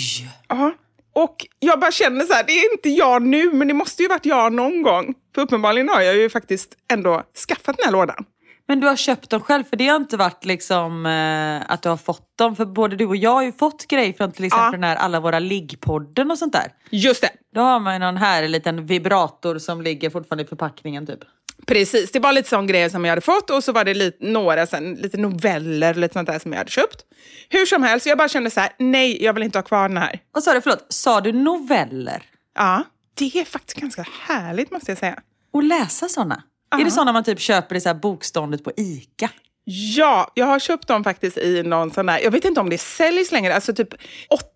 Ja. 0.48 0.74
Och 1.12 1.46
jag 1.58 1.80
bara 1.80 1.92
känner 1.92 2.24
så 2.24 2.32
här, 2.32 2.44
det 2.46 2.52
är 2.52 2.72
inte 2.72 2.88
jag 2.88 3.22
nu, 3.22 3.52
men 3.52 3.68
det 3.68 3.74
måste 3.74 4.02
ju 4.02 4.08
varit 4.08 4.26
jag 4.26 4.52
någon 4.52 4.82
gång. 4.82 5.14
För 5.34 5.42
uppenbarligen 5.42 5.88
har 5.88 6.00
jag 6.00 6.16
ju 6.16 6.30
faktiskt 6.30 6.76
ändå 6.92 7.22
skaffat 7.48 7.76
den 7.76 7.84
här 7.84 7.92
lådan. 7.92 8.24
Men 8.68 8.80
du 8.80 8.86
har 8.86 8.96
köpt 8.96 9.30
dem 9.30 9.40
själv, 9.40 9.64
för 9.64 9.76
det 9.76 9.88
har 9.88 9.96
inte 9.96 10.16
varit 10.16 10.44
liksom 10.44 11.06
eh, 11.06 11.72
att 11.72 11.82
du 11.82 11.88
har 11.88 11.96
fått 11.96 12.38
dem. 12.38 12.56
För 12.56 12.64
både 12.64 12.96
du 12.96 13.06
och 13.06 13.16
jag 13.16 13.30
har 13.30 13.42
ju 13.42 13.52
fått 13.52 13.86
grejer 13.86 14.12
från 14.12 14.32
till 14.32 14.44
exempel 14.44 14.66
Ja. 14.66 14.70
den 14.70 14.84
här 14.84 14.96
Alla 14.96 15.20
våra 15.20 15.38
liggpodden 15.38 16.30
och 16.30 16.38
sånt 16.38 16.52
där. 16.52 16.72
Just 16.90 17.20
det. 17.20 17.30
Då 17.54 17.60
har 17.60 17.80
man 17.80 17.92
ju 17.94 17.98
någon 17.98 18.16
här 18.16 18.48
liten 18.48 18.86
vibrator 18.86 19.58
som 19.58 19.82
ligger 19.82 20.10
fortfarande 20.10 20.44
i 20.44 20.46
förpackningen 20.46 21.06
typ. 21.06 21.20
Precis, 21.66 22.12
det 22.12 22.18
var 22.18 22.32
lite 22.32 22.48
sån 22.48 22.66
grej 22.66 22.90
som 22.90 23.04
jag 23.04 23.10
hade 23.10 23.20
fått 23.20 23.50
och 23.50 23.64
så 23.64 23.72
var 23.72 23.84
det 23.84 23.94
lite, 23.94 24.26
några 24.26 24.66
sen, 24.66 24.94
lite 24.94 25.16
noveller 25.16 25.94
lite 25.94 26.12
sånt 26.12 26.26
där 26.26 26.38
som 26.38 26.52
jag 26.52 26.58
hade 26.58 26.70
köpt. 26.70 27.04
Hur 27.48 27.66
som 27.66 27.82
helst, 27.82 28.06
jag 28.06 28.18
bara 28.18 28.28
kände 28.28 28.50
så 28.50 28.60
här: 28.60 28.72
nej, 28.78 29.24
jag 29.24 29.32
vill 29.32 29.42
inte 29.42 29.58
ha 29.58 29.62
kvar 29.62 29.88
den 29.88 29.98
här. 29.98 30.20
Vad 30.32 30.42
sa 30.42 30.54
du, 30.54 30.60
förlåt, 30.60 30.86
sa 30.88 31.20
du 31.20 31.32
noveller? 31.32 32.22
Ja, 32.54 32.84
det 33.14 33.40
är 33.40 33.44
faktiskt 33.44 33.80
ganska 33.80 34.06
härligt 34.26 34.70
måste 34.70 34.90
jag 34.90 34.98
säga. 34.98 35.18
Och 35.52 35.62
läsa 35.62 36.08
såna? 36.08 36.42
Är 36.80 36.84
det 36.84 36.90
såna 36.90 37.12
man 37.12 37.24
typ 37.24 37.40
köper 37.40 37.74
i 37.74 37.80
så 37.80 37.94
bokståndet 37.94 38.64
på 38.64 38.72
ICA? 38.76 39.30
Ja, 39.68 40.30
jag 40.34 40.46
har 40.46 40.58
köpt 40.58 40.88
dem 40.88 41.04
faktiskt 41.04 41.38
i 41.38 41.62
någon 41.62 41.90
sån 41.90 42.08
här, 42.08 42.20
jag 42.20 42.30
vet 42.30 42.44
inte 42.44 42.60
om 42.60 42.70
det 42.70 42.78
säljs 42.78 43.32
längre, 43.32 43.54
alltså 43.54 43.74
typ 43.74 43.88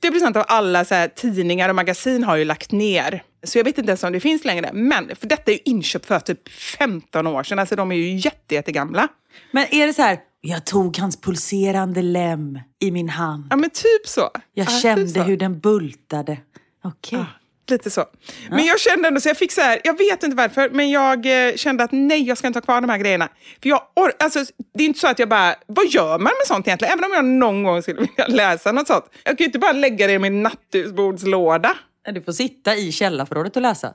80% 0.02 0.36
av 0.36 0.44
alla 0.48 0.84
så 0.84 1.08
tidningar 1.16 1.68
och 1.68 1.74
magasin 1.74 2.24
har 2.24 2.36
ju 2.36 2.44
lagt 2.44 2.72
ner. 2.72 3.22
Så 3.42 3.58
jag 3.58 3.64
vet 3.64 3.78
inte 3.78 3.90
ens 3.90 4.04
om 4.04 4.12
det 4.12 4.20
finns 4.20 4.44
längre. 4.44 4.70
Men, 4.72 5.10
för 5.16 5.26
detta 5.26 5.50
är 5.50 5.54
ju 5.54 5.60
inköpt 5.64 6.06
för 6.06 6.20
typ 6.20 6.48
15 6.48 7.26
år 7.26 7.42
sedan, 7.42 7.58
alltså 7.58 7.76
de 7.76 7.92
är 7.92 7.96
ju 7.96 8.16
jätte, 8.16 8.54
jättegamla. 8.54 9.08
Men 9.50 9.66
är 9.74 9.86
det 9.86 9.92
så 9.94 10.02
här, 10.02 10.18
jag 10.40 10.66
tog 10.66 10.98
hans 10.98 11.20
pulserande 11.20 12.02
lem 12.02 12.58
i 12.80 12.90
min 12.90 13.08
hand. 13.08 13.46
Ja 13.50 13.56
men 13.56 13.70
typ 13.70 14.06
så. 14.06 14.20
Jag 14.20 14.40
Ja, 14.54 14.70
typ 14.70 14.82
kände 14.82 15.08
så. 15.08 15.22
hur 15.22 15.36
den 15.36 15.60
bultade. 15.60 16.38
Okej. 16.84 17.24
Lite 17.70 17.90
så. 17.90 18.04
Men 18.50 18.64
jag 18.64 18.80
kände 18.80 19.08
ändå 19.08 19.20
så 19.20 19.28
jag 19.28 19.36
fick 19.36 19.52
så 19.52 19.60
här, 19.60 19.80
jag 19.84 19.98
vet 19.98 20.22
inte 20.22 20.36
varför, 20.36 20.70
men 20.70 20.90
jag 20.90 21.48
eh, 21.48 21.54
kände 21.56 21.84
att 21.84 21.92
nej, 21.92 22.22
jag 22.22 22.38
ska 22.38 22.46
inte 22.46 22.56
ha 22.56 22.64
kvar 22.64 22.80
de 22.80 22.90
här 22.90 22.98
grejerna. 22.98 23.28
För 23.62 23.68
jag 23.68 23.82
or- 23.96 24.12
alltså, 24.18 24.44
det 24.74 24.82
är 24.84 24.86
inte 24.86 25.00
så 25.00 25.06
att 25.08 25.18
jag 25.18 25.28
bara, 25.28 25.54
vad 25.66 25.86
gör 25.86 26.10
man 26.18 26.22
med 26.38 26.46
sånt 26.46 26.66
egentligen? 26.66 26.92
Även 26.92 27.04
om 27.04 27.12
jag 27.14 27.24
någon 27.24 27.62
gång 27.62 27.82
skulle 27.82 28.00
vilja 28.16 28.26
läsa 28.26 28.72
något 28.72 28.86
sånt. 28.86 29.04
Jag 29.24 29.38
kan 29.38 29.44
ju 29.44 29.46
inte 29.46 29.58
bara 29.58 29.72
lägga 29.72 30.06
det 30.06 30.12
i 30.12 30.18
min 30.18 30.42
nattduksbordslåda. 30.42 31.74
Du 32.12 32.22
får 32.22 32.32
sitta 32.32 32.74
i 32.76 32.92
källarförrådet 32.92 33.56
och 33.56 33.62
läsa. 33.62 33.94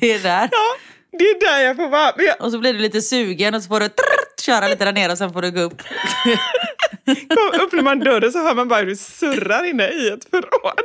det 0.00 0.12
är 0.12 0.18
där. 0.18 0.48
Ja, 0.52 0.76
det 1.18 1.24
är 1.24 1.40
där 1.40 1.58
jag 1.66 1.76
får 1.76 1.88
vara. 1.88 2.12
Jag 2.16 2.40
Och 2.40 2.50
så 2.52 2.58
blir 2.58 2.72
du 2.72 2.78
lite 2.78 3.02
sugen 3.02 3.54
och 3.54 3.62
så 3.62 3.68
får 3.68 3.80
du 3.80 3.88
trrrt, 3.88 4.40
köra 4.40 4.68
lite 4.68 4.84
där 4.84 4.92
nere 4.92 5.12
och 5.12 5.18
sen 5.18 5.32
får 5.32 5.42
du 5.42 5.50
gå 5.50 5.60
upp. 5.60 5.82
kom, 7.14 7.60
öppnar 7.60 7.82
man 7.82 7.98
dörren 8.00 8.32
så 8.32 8.38
hör 8.38 8.54
man 8.54 8.68
bara 8.68 8.80
hur 8.80 8.86
det 8.86 8.96
surrar 8.96 9.64
inne 9.64 9.88
i 9.88 10.08
ett 10.08 10.30
förråd. 10.30 10.80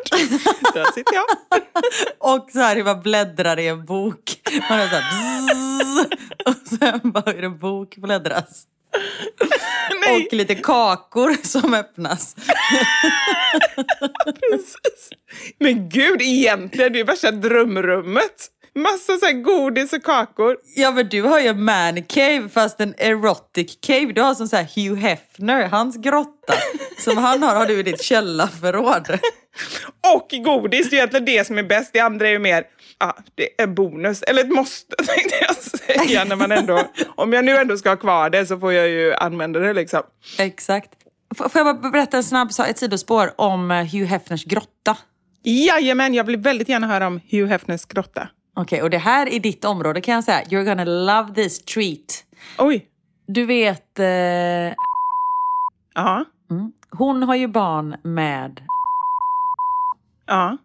Där 0.74 0.92
sitter 0.92 1.14
jag. 1.16 1.26
Och 2.20 2.50
så 2.52 2.60
här 2.60 2.76
hur 2.76 2.84
man 2.84 3.02
bläddrar 3.02 3.60
i 3.60 3.68
en 3.68 3.86
bok. 3.86 4.42
Man 4.70 4.80
hör 4.80 4.88
så 4.88 4.96
här 4.96 6.06
och 6.46 6.68
sen 6.80 7.12
bara 7.12 7.32
hur 7.32 7.44
en 7.44 7.58
bok 7.58 7.96
bläddras. 7.96 8.64
Nej, 10.02 10.28
Och 10.28 10.34
lite 10.34 10.56
kakor 10.56 11.36
som 11.48 11.74
öppnas. 11.74 12.36
precis. 14.50 15.10
Men 15.60 15.90
gud, 15.90 16.22
egentligen, 16.22 16.94
det 16.94 17.00
är 17.00 17.04
värsta 17.04 17.32
drömrummet. 17.32 18.48
Massa 18.76 19.18
så 19.18 19.32
godis 19.34 19.94
och 19.94 20.04
kakor. 20.04 20.58
Ja 20.76 20.92
men 20.92 21.10
du 21.10 21.22
har 21.22 21.40
ju 21.40 21.48
en 21.48 21.64
man 21.64 22.04
cave 22.04 22.50
fast 22.54 22.82
en 22.82 22.94
erotic 22.98 23.78
cave. 23.82 24.06
Du 24.14 24.22
har 24.22 24.34
som 24.36 24.48
så 24.48 24.56
här 24.56 24.68
Hugh 24.76 25.02
Hefner, 25.02 25.68
hans 25.68 25.98
grotta. 25.98 26.54
Som 27.00 27.18
han 27.18 27.44
har 27.44 27.56
har 27.56 27.66
du 27.66 27.80
i 27.80 27.84
ditt 27.84 28.02
källarförråd. 28.04 29.20
Och 30.16 30.30
godis, 30.44 30.90
det 30.90 30.96
är 30.96 30.98
egentligen 30.98 31.26
det 31.26 31.48
som 31.48 31.58
är 31.58 31.64
bäst. 31.64 31.90
Det 31.94 32.00
andra 32.00 32.28
är 32.28 32.32
ju 32.32 32.40
mer 32.40 32.64
ja, 33.00 33.18
det 33.36 33.44
är 33.44 33.64
en 33.64 33.76
bonus, 33.76 34.22
eller 34.24 34.42
ett 34.42 34.50
måste 34.54 34.96
tänkte 35.06 35.36
jag 35.42 35.56
säga. 35.56 36.24
När 36.24 36.36
man 36.36 36.52
ändå, 36.52 36.84
om 37.16 37.34
jag 37.34 37.46
nu 37.46 37.58
ändå 37.58 37.78
ska 37.78 37.90
ha 37.90 37.96
kvar 37.98 38.30
det 38.30 38.46
så 38.46 38.60
får 38.60 38.74
jag 38.74 38.88
ju 38.90 39.14
använda 39.14 39.60
det 39.60 39.74
liksom. 39.74 40.02
Exakt. 40.40 40.90
F- 41.32 41.52
Får 41.52 41.60
jag 41.66 41.76
bara 41.82 41.90
berätta 41.90 42.18
en 42.18 42.24
snabb 42.24 42.50
ett 42.68 42.78
sidospår 42.78 43.34
om 43.36 43.72
eh, 43.72 43.78
Hugh 43.78 44.06
Hefners 44.06 44.46
grotta? 44.46 44.98
Jajamän, 45.44 46.14
jag 46.14 46.24
vill 46.24 46.38
väldigt 46.38 46.70
gärna 46.70 46.88
höra 46.88 47.08
om 47.08 47.22
Hugh 47.32 47.50
Hefners 47.50 47.86
grotta. 47.86 48.28
Okej, 48.56 48.82
och 48.82 48.90
det 48.90 48.98
här 48.98 49.34
i 49.34 49.40
ditt 49.40 49.66
område 49.66 50.02
kan 50.02 50.14
jag 50.14 50.24
säga, 50.24 50.44
you're 50.44 50.64
gonna 50.64 50.84
love 50.84 51.34
this 51.34 51.60
treat. 51.66 52.26
Oj, 52.58 52.88
Du 53.28 53.46
vet, 53.46 54.00
eh, 54.00 54.06
ja, 55.96 56.26
mm, 56.52 56.72
hon 56.92 57.24
har 57.24 57.36
ju 57.36 57.48
barn 57.48 57.96
med... 58.04 58.62
ja, 60.28 60.58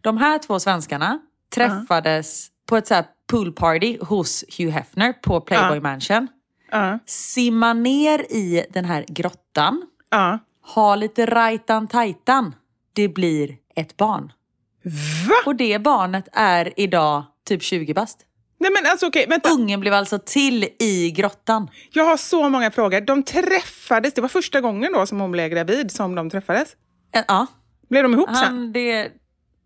De 0.00 0.16
här 0.16 0.38
två 0.38 0.60
svenskarna 0.60 1.18
träffades 1.54 2.48
på 2.68 2.76
ett 2.76 2.86
så 2.86 2.94
här 2.94 3.04
poolparty 3.30 3.98
hos 4.00 4.44
Hugh 4.58 4.70
Hefner 4.72 5.12
på 5.12 5.40
Playboy 5.40 5.76
Ja. 5.76 5.82
Mansion. 5.82 6.28
ja, 6.70 6.98
Simma 7.06 7.72
ner 7.72 8.18
i 8.18 8.66
den 8.70 8.84
här 8.84 9.04
grottan, 9.08 9.82
ja. 10.10 10.38
ha 10.74 10.96
lite 10.96 11.26
rajtan-tajtan. 11.26 12.54
Det 12.92 13.08
blir 13.08 13.56
ett 13.74 13.96
barn. 13.96 14.32
Va? 15.28 15.34
Och 15.46 15.56
det 15.56 15.78
barnet 15.82 16.28
är 16.32 16.72
idag 16.76 17.24
typ 17.48 17.62
20 17.62 17.94
bast. 17.94 18.18
Nej 18.58 18.70
men 18.72 18.90
alltså 18.90 19.06
okej, 19.06 19.26
vänta. 19.28 19.50
Ungen 19.50 19.80
blev 19.80 19.94
alltså 19.94 20.18
till 20.18 20.68
i 20.78 21.10
grottan. 21.10 21.70
Jag 21.92 22.04
har 22.04 22.16
så 22.16 22.48
många 22.48 22.70
frågor. 22.70 23.00
De 23.00 23.22
träffades, 23.22 24.14
det 24.14 24.20
var 24.20 24.28
första 24.28 24.60
gången 24.60 24.92
då 24.92 25.06
som 25.06 25.20
hon 25.20 25.30
blev 25.32 25.48
gravid 25.50 25.90
som 25.90 26.14
de 26.14 26.30
träffades. 26.30 26.76
Eh, 27.14 27.22
Ja, 27.28 27.46
Blev 27.88 28.02
de 28.02 28.14
ihop 28.14 28.28
sen? 28.28 28.36
han 28.36 28.72
det... 28.72 29.12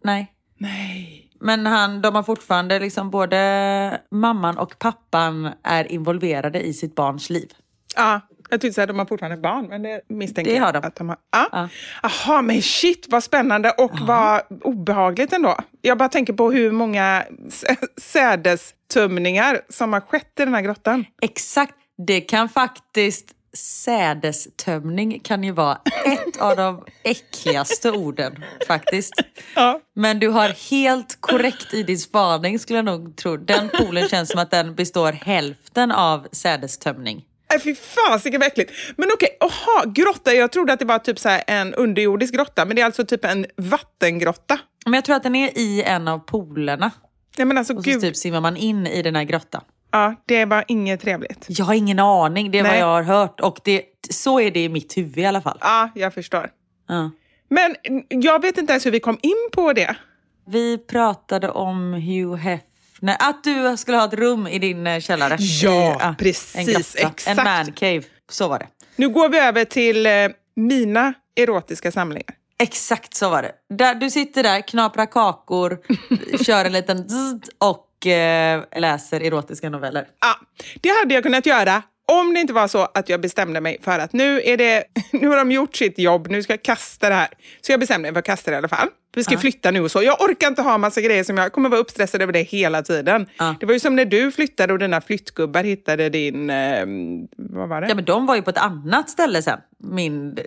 Nej. 0.04 0.32
Nej. 0.58 1.30
Men 1.40 1.66
han, 1.66 2.00
de 2.02 2.14
har 2.14 2.22
fortfarande 2.22 2.78
liksom 2.78 3.10
både 3.10 4.00
mamman 4.10 4.58
och 4.58 4.78
pappan 4.78 5.50
är 5.62 5.92
involverade 5.92 6.60
i 6.60 6.72
sitt 6.74 6.94
barns 6.94 7.30
liv. 7.30 7.50
Ja, 7.96 8.20
jag 8.50 8.60
tyckte 8.60 8.82
att 8.82 8.88
de 8.88 8.98
har 8.98 9.06
fortfarande 9.06 9.36
barn, 9.36 9.66
men 9.68 9.82
det 9.82 10.00
misstänker 10.08 10.52
Det 10.52 10.58
har 10.58 10.66
jag 10.66 10.82
de. 10.82 10.88
att 10.88 10.96
de 10.96 11.08
har. 11.08 11.18
Ja. 11.32 11.48
Ja. 11.52 11.68
Jaha, 12.02 12.42
men 12.42 12.62
shit 12.62 13.06
vad 13.08 13.24
spännande 13.24 13.70
och 13.70 13.92
vad 14.00 14.40
obehagligt 14.62 15.32
ändå. 15.32 15.56
Jag 15.82 15.98
bara 15.98 16.08
tänker 16.08 16.32
på 16.32 16.50
hur 16.50 16.70
många 16.72 17.24
sädestömningar 18.02 19.60
som 19.68 19.92
har 19.92 20.00
skett 20.00 20.40
i 20.40 20.44
den 20.44 20.54
här 20.54 20.62
grottan. 20.62 21.04
Exakt, 21.22 21.74
det 22.06 22.20
kan 22.20 22.48
faktiskt 22.48 23.26
sädestömning 23.52 25.20
kan 25.20 25.44
ju 25.44 25.52
vara 25.52 25.78
ett 26.04 26.40
av 26.40 26.56
de 26.56 26.84
äckligaste 27.02 27.90
orden 27.90 28.44
faktiskt. 28.66 29.12
Ja. 29.54 29.80
Men 29.94 30.18
du 30.18 30.28
har 30.28 30.70
helt 30.70 31.20
korrekt 31.20 31.74
i 31.74 31.82
din 31.82 31.98
spaning 31.98 32.58
skulle 32.58 32.78
jag 32.78 32.84
nog 32.84 33.16
tro. 33.16 33.36
Den 33.36 33.68
poolen 33.68 34.08
känns 34.08 34.30
som 34.30 34.40
att 34.40 34.50
den 34.50 34.74
består 34.74 35.12
hälften 35.12 35.92
av 35.92 36.26
sädestömning. 36.32 37.24
Nej, 37.50 37.60
fy 37.60 37.74
fasiken 37.74 38.40
vad 38.40 38.46
äckligt. 38.46 38.72
Men 38.96 39.08
okej, 39.14 39.36
aha, 39.40 39.84
grotta. 39.86 40.32
Jag 40.34 40.52
trodde 40.52 40.72
att 40.72 40.78
det 40.78 40.84
var 40.84 40.98
typ 40.98 41.18
så 41.18 41.38
en 41.46 41.74
underjordisk 41.74 42.34
grotta, 42.34 42.64
men 42.64 42.76
det 42.76 42.82
är 42.82 42.86
alltså 42.86 43.04
typ 43.06 43.24
en 43.24 43.46
vattengrotta. 43.56 44.58
Men 44.84 44.94
jag 44.94 45.04
tror 45.04 45.16
att 45.16 45.22
den 45.22 45.34
är 45.36 45.58
i 45.58 45.82
en 45.82 46.08
av 46.08 46.18
poolerna. 46.18 46.90
Nej 47.36 47.44
men 47.46 47.58
alltså 47.58 47.74
Och 47.74 47.84
så 47.84 47.90
gud, 47.90 48.00
typ 48.00 48.16
simmar 48.16 48.40
man 48.40 48.56
in 48.56 48.86
i 48.86 49.02
den 49.02 49.16
här 49.16 49.24
grottan. 49.24 49.62
ja, 49.92 50.14
det 50.26 50.44
var 50.44 50.64
inget 50.68 51.00
trevligt. 51.00 51.46
Jag 51.48 51.64
har 51.64 51.74
ingen 51.74 51.98
aning, 51.98 52.50
det 52.50 52.58
är 52.58 52.62
vad 52.62 52.72
Nej. 52.72 52.80
jag 52.80 52.86
har 52.86 53.02
hört. 53.02 53.40
Och 53.40 53.60
det, 53.64 53.82
så 54.10 54.40
är 54.40 54.50
det 54.50 54.64
i 54.64 54.68
mitt 54.68 54.96
huvud 54.96 55.18
i 55.18 55.26
alla 55.26 55.40
fall. 55.42 55.58
Ja, 55.60 55.90
jag 55.94 56.14
förstår. 56.14 56.50
Ja. 56.88 57.10
Men 57.48 57.76
jag 58.08 58.42
vet 58.42 58.58
inte 58.58 58.72
ens 58.72 58.86
hur 58.86 58.90
vi 58.90 59.00
kom 59.00 59.18
in 59.22 59.48
på 59.52 59.72
det. 59.72 59.96
Vi 60.46 60.78
pratade 60.78 61.48
om 61.50 61.92
Hugh 61.92 62.34
Hefner, 63.00 63.16
att 63.28 63.44
du 63.44 63.76
skulle 63.76 63.96
ha 63.96 64.04
ett 64.04 64.14
rum 64.14 64.46
i 64.46 64.58
din 64.58 64.86
eh, 64.86 65.00
källare. 65.00 65.36
Ja, 65.40 66.12
I, 66.12 66.14
precis, 66.18 66.56
En, 66.56 66.64
grotta. 66.66 66.78
exakt. 66.80 67.26
en 67.26 67.36
man 67.44 67.72
cave, 67.72 68.02
så 68.30 68.48
var 68.48 68.58
det. 68.58 68.66
Nu 68.96 69.08
går 69.08 69.28
vi 69.28 69.38
över 69.38 69.64
till 69.64 70.06
eh, 70.06 70.12
mina 70.56 71.14
erotiska 71.36 71.92
samlingar. 71.92 72.34
Exakt 72.58 73.14
så 73.14 73.30
var 73.30 73.42
det. 73.42 73.52
Där, 73.74 73.94
du 73.94 74.10
sitter 74.10 74.42
där, 74.42 74.60
knaprar 74.68 75.06
kakor, 75.06 75.78
kör 76.44 76.64
en 76.64 76.72
liten 76.72 77.08
zzzt 77.08 77.50
och 77.58 78.06
eh, 78.06 78.64
läser 78.76 79.20
erotiska 79.20 79.70
noveller. 79.70 80.06
Ja, 80.20 80.36
det 80.80 80.88
hade 80.88 81.14
jag 81.14 81.22
kunnat 81.22 81.46
göra 81.46 81.82
om 82.10 82.34
det 82.34 82.40
inte 82.40 82.52
var 82.52 82.68
så 82.68 82.88
att 82.94 83.08
jag 83.08 83.20
bestämde 83.20 83.60
mig 83.60 83.78
för 83.82 83.98
att 83.98 84.12
nu, 84.12 84.42
är 84.44 84.56
det, 84.56 84.84
nu 85.12 85.28
har 85.28 85.36
de 85.36 85.52
gjort 85.52 85.76
sitt 85.76 85.98
jobb, 85.98 86.26
nu 86.30 86.42
ska 86.42 86.52
jag 86.52 86.62
kasta 86.62 87.08
det 87.08 87.14
här. 87.14 87.28
Så 87.60 87.72
jag 87.72 87.80
bestämde 87.80 88.02
mig 88.02 88.12
för 88.12 88.18
att 88.18 88.24
kasta 88.24 88.50
det 88.50 88.54
i 88.54 88.58
alla 88.58 88.68
fall. 88.68 88.88
Vi 89.14 89.24
ska 89.24 89.38
flytta 89.38 89.70
nu 89.70 89.80
och 89.80 89.90
så. 89.90 90.02
Jag 90.02 90.20
orkar 90.20 90.48
inte 90.48 90.62
ha 90.62 90.78
massa 90.78 91.00
grejer 91.00 91.24
som 91.24 91.38
jag 91.38 91.52
kommer 91.52 91.68
vara 91.68 91.80
uppstressad 91.80 92.22
över 92.22 92.32
det 92.32 92.42
hela 92.42 92.82
tiden. 92.82 93.26
Ja. 93.38 93.54
Det 93.60 93.66
var 93.66 93.72
ju 93.72 93.80
som 93.80 93.96
när 93.96 94.04
du 94.04 94.32
flyttade 94.32 94.72
och 94.72 94.78
dina 94.78 95.00
flyttgubbar 95.00 95.64
hittade 95.64 96.08
din... 96.08 96.50
Eh, 96.50 96.86
vad 97.36 97.68
var 97.68 97.80
det? 97.80 97.88
Ja 97.88 97.94
men 97.94 98.04
de 98.04 98.26
var 98.26 98.36
ju 98.36 98.42
på 98.42 98.50
ett 98.50 98.58
annat 98.58 99.10
ställe 99.10 99.42
sen. 99.42 99.58
Min 99.78 100.38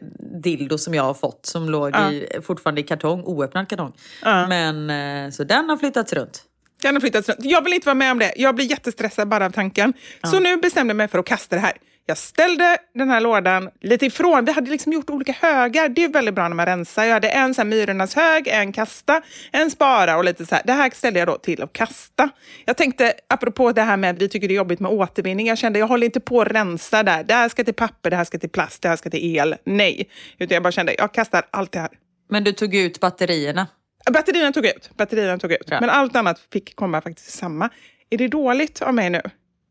dildo 0.43 0.77
som 0.77 0.93
jag 0.93 1.03
har 1.03 1.13
fått 1.13 1.45
som 1.45 1.69
låg 1.69 1.95
i, 1.95 2.27
fortfarande 2.43 2.81
i 2.81 2.83
kartong, 2.83 3.23
oöppnad 3.23 3.69
kartong. 3.69 3.93
Ja. 4.21 4.47
Men 4.47 4.89
eh, 5.25 5.31
så 5.31 5.43
den 5.43 5.69
har 5.69 5.77
flyttats 5.77 6.13
runt. 6.13 6.43
Den 6.83 6.95
har 6.95 7.01
flyttats 7.01 7.29
runt. 7.29 7.39
Jag 7.41 7.63
vill 7.63 7.73
inte 7.73 7.85
vara 7.85 7.95
med 7.95 8.11
om 8.11 8.19
det. 8.19 8.33
Jag 8.35 8.55
blir 8.55 8.65
jättestressad 8.65 9.27
bara 9.27 9.45
av 9.45 9.49
tanken. 9.49 9.93
Så 10.23 10.39
nu 10.39 10.57
bestämde 10.57 10.91
jag 10.91 10.97
mig 10.97 11.07
för 11.07 11.19
att 11.19 11.25
kasta 11.25 11.55
det 11.55 11.61
här. 11.61 11.73
Jag 12.05 12.17
ställde 12.17 12.77
den 12.93 13.09
här 13.09 13.21
lådan 13.21 13.69
lite 13.81 14.05
ifrån. 14.05 14.45
Vi 14.45 14.51
hade 14.51 14.71
liksom 14.71 14.93
gjort 14.93 15.09
olika 15.09 15.31
högar. 15.31 15.89
Det 15.89 16.03
är 16.03 16.09
väldigt 16.09 16.35
bra 16.35 16.47
när 16.47 16.55
man 16.55 16.65
rensar. 16.65 17.03
Jag 17.03 17.13
hade 17.13 17.29
en 17.29 17.53
så 17.53 17.61
här 17.61 17.65
myrornas 17.65 18.15
hög, 18.15 18.47
en 18.47 18.73
kasta, 18.73 19.21
en 19.51 19.71
spara 19.71 20.17
och 20.17 20.23
lite 20.23 20.45
så 20.45 20.55
här. 20.55 20.61
Det 20.65 20.73
här 20.73 20.91
ställde 20.93 21.19
jag 21.19 21.27
då 21.27 21.37
till 21.37 21.61
att 21.61 21.73
kasta. 21.73 22.29
Jag 22.65 22.77
tänkte, 22.77 23.13
apropå 23.29 23.71
det 23.71 23.81
här 23.81 23.97
med 23.97 24.09
att 24.09 24.21
vi 24.21 24.29
tycker 24.29 24.47
det 24.47 24.53
är 24.53 24.55
jobbigt 24.55 24.79
med 24.79 24.91
återvinning. 24.91 25.47
Jag 25.47 25.57
kände, 25.57 25.79
jag 25.79 25.87
håller 25.87 26.05
inte 26.05 26.19
på 26.19 26.41
att 26.41 26.47
rensa 26.47 27.03
där. 27.03 27.23
Det 27.23 27.33
här 27.33 27.49
ska 27.49 27.63
till 27.63 27.73
papper, 27.73 28.09
det 28.09 28.15
här 28.15 28.23
ska 28.23 28.37
till 28.39 28.49
plast, 28.49 28.81
det 28.81 28.89
här 28.89 28.95
ska 28.95 29.09
till 29.09 29.35
el. 29.37 29.55
Nej. 29.63 30.09
Utan 30.37 30.53
jag 30.53 30.63
bara 30.63 30.71
kände, 30.71 30.95
jag 30.97 31.13
kastar 31.13 31.43
allt 31.51 31.71
det 31.71 31.79
här. 31.79 31.89
Men 32.29 32.43
du 32.43 32.51
tog 32.51 32.75
ut 32.75 32.99
batterierna? 32.99 33.67
Batterierna 34.11 34.51
tog 34.51 34.65
jag 34.65 34.75
ut. 34.75 34.89
Batterierna 34.97 35.37
tog 35.37 35.51
jag 35.51 35.59
ut. 35.61 35.67
Ja. 35.69 35.79
Men 35.79 35.89
allt 35.89 36.15
annat 36.15 36.39
fick 36.53 36.75
komma 36.75 37.01
faktiskt 37.01 37.29
samma. 37.29 37.69
Är 38.09 38.17
det 38.17 38.27
dåligt 38.27 38.81
av 38.81 38.93
mig 38.93 39.09
nu? 39.09 39.21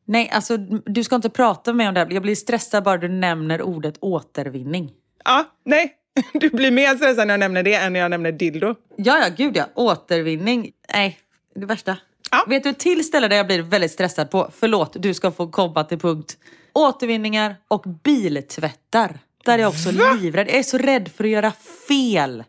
Nej, 0.05 0.31
alltså 0.33 0.57
du 0.87 1.05
ska 1.05 1.17
inte 1.17 1.31
prata 1.31 1.71
med 1.71 1.77
mig 1.77 1.89
om 1.89 1.95
det 1.95 2.01
här. 2.01 2.11
Jag 2.11 2.23
blir 2.23 2.35
stressad 2.35 2.85
bara 2.85 2.97
du 2.97 3.09
nämner 3.09 3.63
ordet 3.63 3.95
återvinning. 4.01 4.91
Ja, 5.25 5.45
nej. 5.65 5.93
Du 6.33 6.51
blir 6.51 6.71
mer 6.71 6.97
stressad 6.97 7.27
när 7.27 7.33
jag 7.33 7.41
nämner 7.41 7.63
det 7.63 7.75
än 7.75 7.93
när 7.93 8.01
jag 8.01 8.11
nämner 8.11 8.33
dildo. 8.33 8.75
Ja, 8.97 9.19
ja, 9.19 9.27
gud 9.37 9.57
ja. 9.57 9.65
Återvinning. 9.75 10.73
Nej, 10.95 11.19
det 11.55 11.67
värsta. 11.67 11.97
Ja. 12.31 12.45
Vet 12.49 12.63
du 12.63 12.69
ett 12.69 12.79
till 12.79 13.05
ställe 13.05 13.29
där 13.29 13.37
jag 13.37 13.47
blir 13.47 13.63
väldigt 13.63 13.91
stressad 13.91 14.31
på? 14.31 14.51
Förlåt, 14.59 14.97
du 15.03 15.15
ska 15.15 15.31
få 15.31 15.49
komma 15.51 15.85
till 15.85 15.99
punkt. 15.99 16.37
Återvinningar 16.73 17.57
och 17.69 17.85
biltvättar. 18.05 19.19
Där 19.45 19.55
är 19.55 19.59
jag 19.59 19.69
också 19.69 19.91
livrädd. 19.91 20.49
Jag 20.49 20.57
är 20.57 20.63
så 20.63 20.79
rädd 20.79 21.09
för 21.17 21.25
att 21.25 21.31
göra 21.31 21.53
fel. 21.89 22.45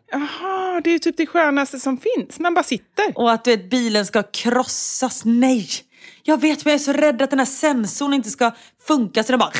Det 0.80 0.90
är 0.94 0.98
typ 0.98 1.16
det 1.16 1.26
skönaste 1.26 1.80
som 1.80 1.98
finns. 1.98 2.38
Man 2.40 2.54
bara 2.54 2.64
sitter. 2.64 3.04
Och 3.14 3.32
att 3.32 3.44
du 3.44 3.50
vet, 3.56 3.70
bilen 3.70 4.06
ska 4.06 4.22
krossas. 4.22 5.22
Nej! 5.24 5.68
Jag 6.22 6.40
vet, 6.40 6.64
men 6.64 6.70
jag 6.72 6.80
är 6.80 6.84
så 6.84 6.92
rädd 6.92 7.22
att 7.22 7.30
den 7.30 7.38
här 7.38 7.46
sensorn 7.46 8.14
inte 8.14 8.30
ska 8.30 8.50
funka 8.86 9.22
så 9.24 9.32
den 9.32 9.38
bara... 9.38 9.52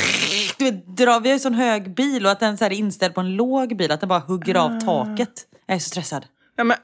Du 0.58 0.64
vet, 0.64 0.96
drar, 0.96 1.20
vi 1.20 1.28
har 1.28 1.34
ju 1.36 1.40
sån 1.40 1.54
hög 1.54 1.94
bil 1.94 2.26
och 2.26 2.32
att 2.32 2.40
den 2.40 2.58
så 2.58 2.64
är 2.64 2.72
inställd 2.72 3.14
på 3.14 3.20
en 3.20 3.36
låg 3.36 3.76
bil, 3.76 3.90
att 3.92 4.00
den 4.00 4.08
bara 4.08 4.18
hugger 4.18 4.54
av 4.54 4.80
taket. 4.80 5.46
Jag 5.66 5.74
är 5.74 5.78
så 5.78 5.88
stressad. 5.88 6.26
Ja, 6.56 6.64
men, 6.64 6.76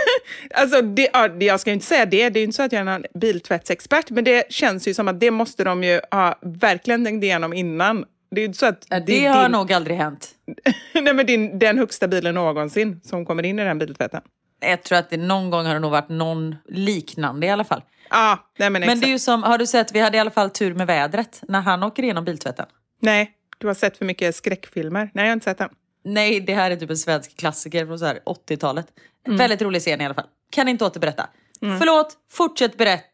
alltså, 0.54 0.82
det, 0.82 1.08
ja, 1.12 1.28
det- 1.28 1.44
jag 1.44 1.60
ska 1.60 1.70
ju 1.70 1.74
inte 1.74 1.86
säga 1.86 2.06
det. 2.06 2.28
Det 2.30 2.38
är 2.38 2.40
ju 2.40 2.44
inte 2.44 2.56
så 2.56 2.62
att 2.62 2.72
jag 2.72 2.80
är 2.80 2.84
någon 2.84 3.04
biltvättsexpert, 3.20 4.10
men 4.10 4.24
det 4.24 4.52
känns 4.52 4.88
ju 4.88 4.94
som 4.94 5.08
att 5.08 5.20
det 5.20 5.30
måste 5.30 5.64
de 5.64 5.84
ju 5.84 6.00
ha 6.10 6.38
verkligen 6.42 7.04
tänkt 7.04 7.24
igenom 7.24 7.52
innan. 7.52 8.04
Det 8.30 8.44
är 8.44 8.52
så 8.52 8.66
att 8.66 8.86
Ja, 8.88 9.00
det 9.00 9.04
det 9.20 9.26
har 9.26 9.42
din, 9.42 9.52
nog 9.52 9.72
aldrig 9.72 9.96
hänt. 9.96 10.30
nej, 10.94 11.14
men 11.14 11.26
din, 11.26 11.58
den 11.58 11.78
högsta 11.78 12.08
bilen 12.08 12.34
någonsin 12.34 13.00
som 13.04 13.26
kommer 13.26 13.42
in 13.42 13.58
i 13.58 13.64
den 13.64 13.78
biltvätten. 13.78 14.22
Jag 14.60 14.82
tror 14.82 14.98
att 14.98 15.10
det 15.10 15.16
någon 15.16 15.50
gång 15.50 15.66
har 15.66 15.74
det 15.74 15.80
nog 15.80 15.90
varit 15.90 16.08
någon 16.08 16.56
liknande 16.68 17.46
i 17.46 17.50
alla 17.50 17.64
fall. 17.64 17.82
Ja, 18.10 18.38
nej 18.58 18.70
men, 18.70 18.86
Men 18.86 19.00
det 19.00 19.06
är 19.06 19.10
ju 19.10 19.18
som, 19.18 19.42
har 19.42 19.58
du 19.58 19.66
sett, 19.66 19.92
vi 19.92 20.00
hade 20.00 20.16
i 20.16 20.20
alla 20.20 20.30
fall 20.30 20.50
tur 20.50 20.74
med 20.74 20.86
vädret 20.86 21.42
när 21.48 21.60
han 21.60 21.82
åker 21.82 22.02
igenom 22.02 22.24
biltvätten. 22.24 22.66
Nej, 23.00 23.32
du 23.58 23.66
har 23.66 23.74
sett 23.74 23.98
för 23.98 24.04
mycket 24.04 24.36
skräckfilmer. 24.36 25.10
Nej, 25.14 25.24
jag 25.24 25.30
har 25.30 25.32
inte 25.32 25.44
sett 25.44 25.58
den. 25.58 25.70
Nej, 26.04 26.40
det 26.40 26.54
här 26.54 26.70
är 26.70 26.76
typ 26.76 26.90
en 26.90 26.96
svensk 26.96 27.36
klassiker 27.36 27.86
från 27.86 27.98
så 27.98 28.04
här 28.04 28.18
80-talet. 28.26 28.86
Mm. 29.26 29.38
Väldigt 29.38 29.62
rolig 29.62 29.80
scen 29.82 30.00
i 30.00 30.04
alla 30.04 30.14
fall. 30.14 30.26
Kan 30.50 30.68
inte 30.68 30.84
återberätta. 30.84 31.28
Förlåt, 31.60 32.16
fortsätt 32.32 32.76
berätta 32.76 33.04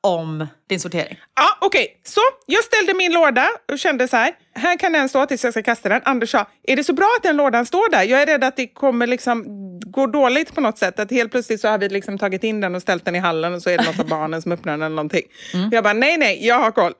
om 0.00 0.46
din 0.68 0.80
sortering. 0.80 1.18
Ja, 1.36 1.66
okej. 1.66 2.00
Så, 2.04 2.20
jag 2.46 2.64
ställde 2.64 2.94
min 2.94 3.12
låda 3.12 3.48
och 3.72 3.78
kände 3.78 4.08
så 4.08 4.16
här. 4.16 4.32
Här 4.54 4.78
kan 4.78 4.92
den 4.92 5.08
stå 5.08 5.26
tills 5.26 5.44
jag 5.44 5.52
ska 5.52 5.62
kasta 5.62 5.88
den. 5.88 6.00
Anders 6.04 6.30
sa, 6.30 6.46
är 6.62 6.76
det 6.76 6.84
så 6.84 6.92
bra 6.92 7.14
att 7.16 7.22
den 7.22 7.36
lådan 7.36 7.66
står 7.66 7.90
där? 7.90 8.02
Jag 8.02 8.22
är 8.22 8.26
rädd 8.26 8.44
att 8.44 8.56
det 8.56 8.66
kommer 8.66 9.06
liksom 9.06 9.44
gå 9.86 10.06
dåligt 10.06 10.54
på 10.54 10.60
något 10.60 10.78
sätt. 10.78 10.98
Att 10.98 11.10
helt 11.10 11.30
plötsligt 11.30 11.60
så 11.60 11.68
har 11.68 11.78
vi 11.78 11.88
liksom 11.88 12.18
tagit 12.18 12.44
in 12.44 12.60
den 12.60 12.74
och 12.74 12.82
ställt 12.82 13.04
den 13.04 13.14
i 13.14 13.18
hallen 13.18 13.54
och 13.54 13.62
så 13.62 13.70
är 13.70 13.78
det 13.78 13.84
något 13.84 14.00
av 14.00 14.08
barnen 14.08 14.42
som 14.42 14.52
öppnar 14.52 14.72
den 14.72 14.82
eller 14.82 14.96
någonting. 14.96 15.22
Jag 15.70 15.84
bara, 15.84 15.92
nej, 15.92 16.16
nej, 16.16 16.46
jag 16.46 16.58
har 16.58 16.70
koll. 16.70 16.92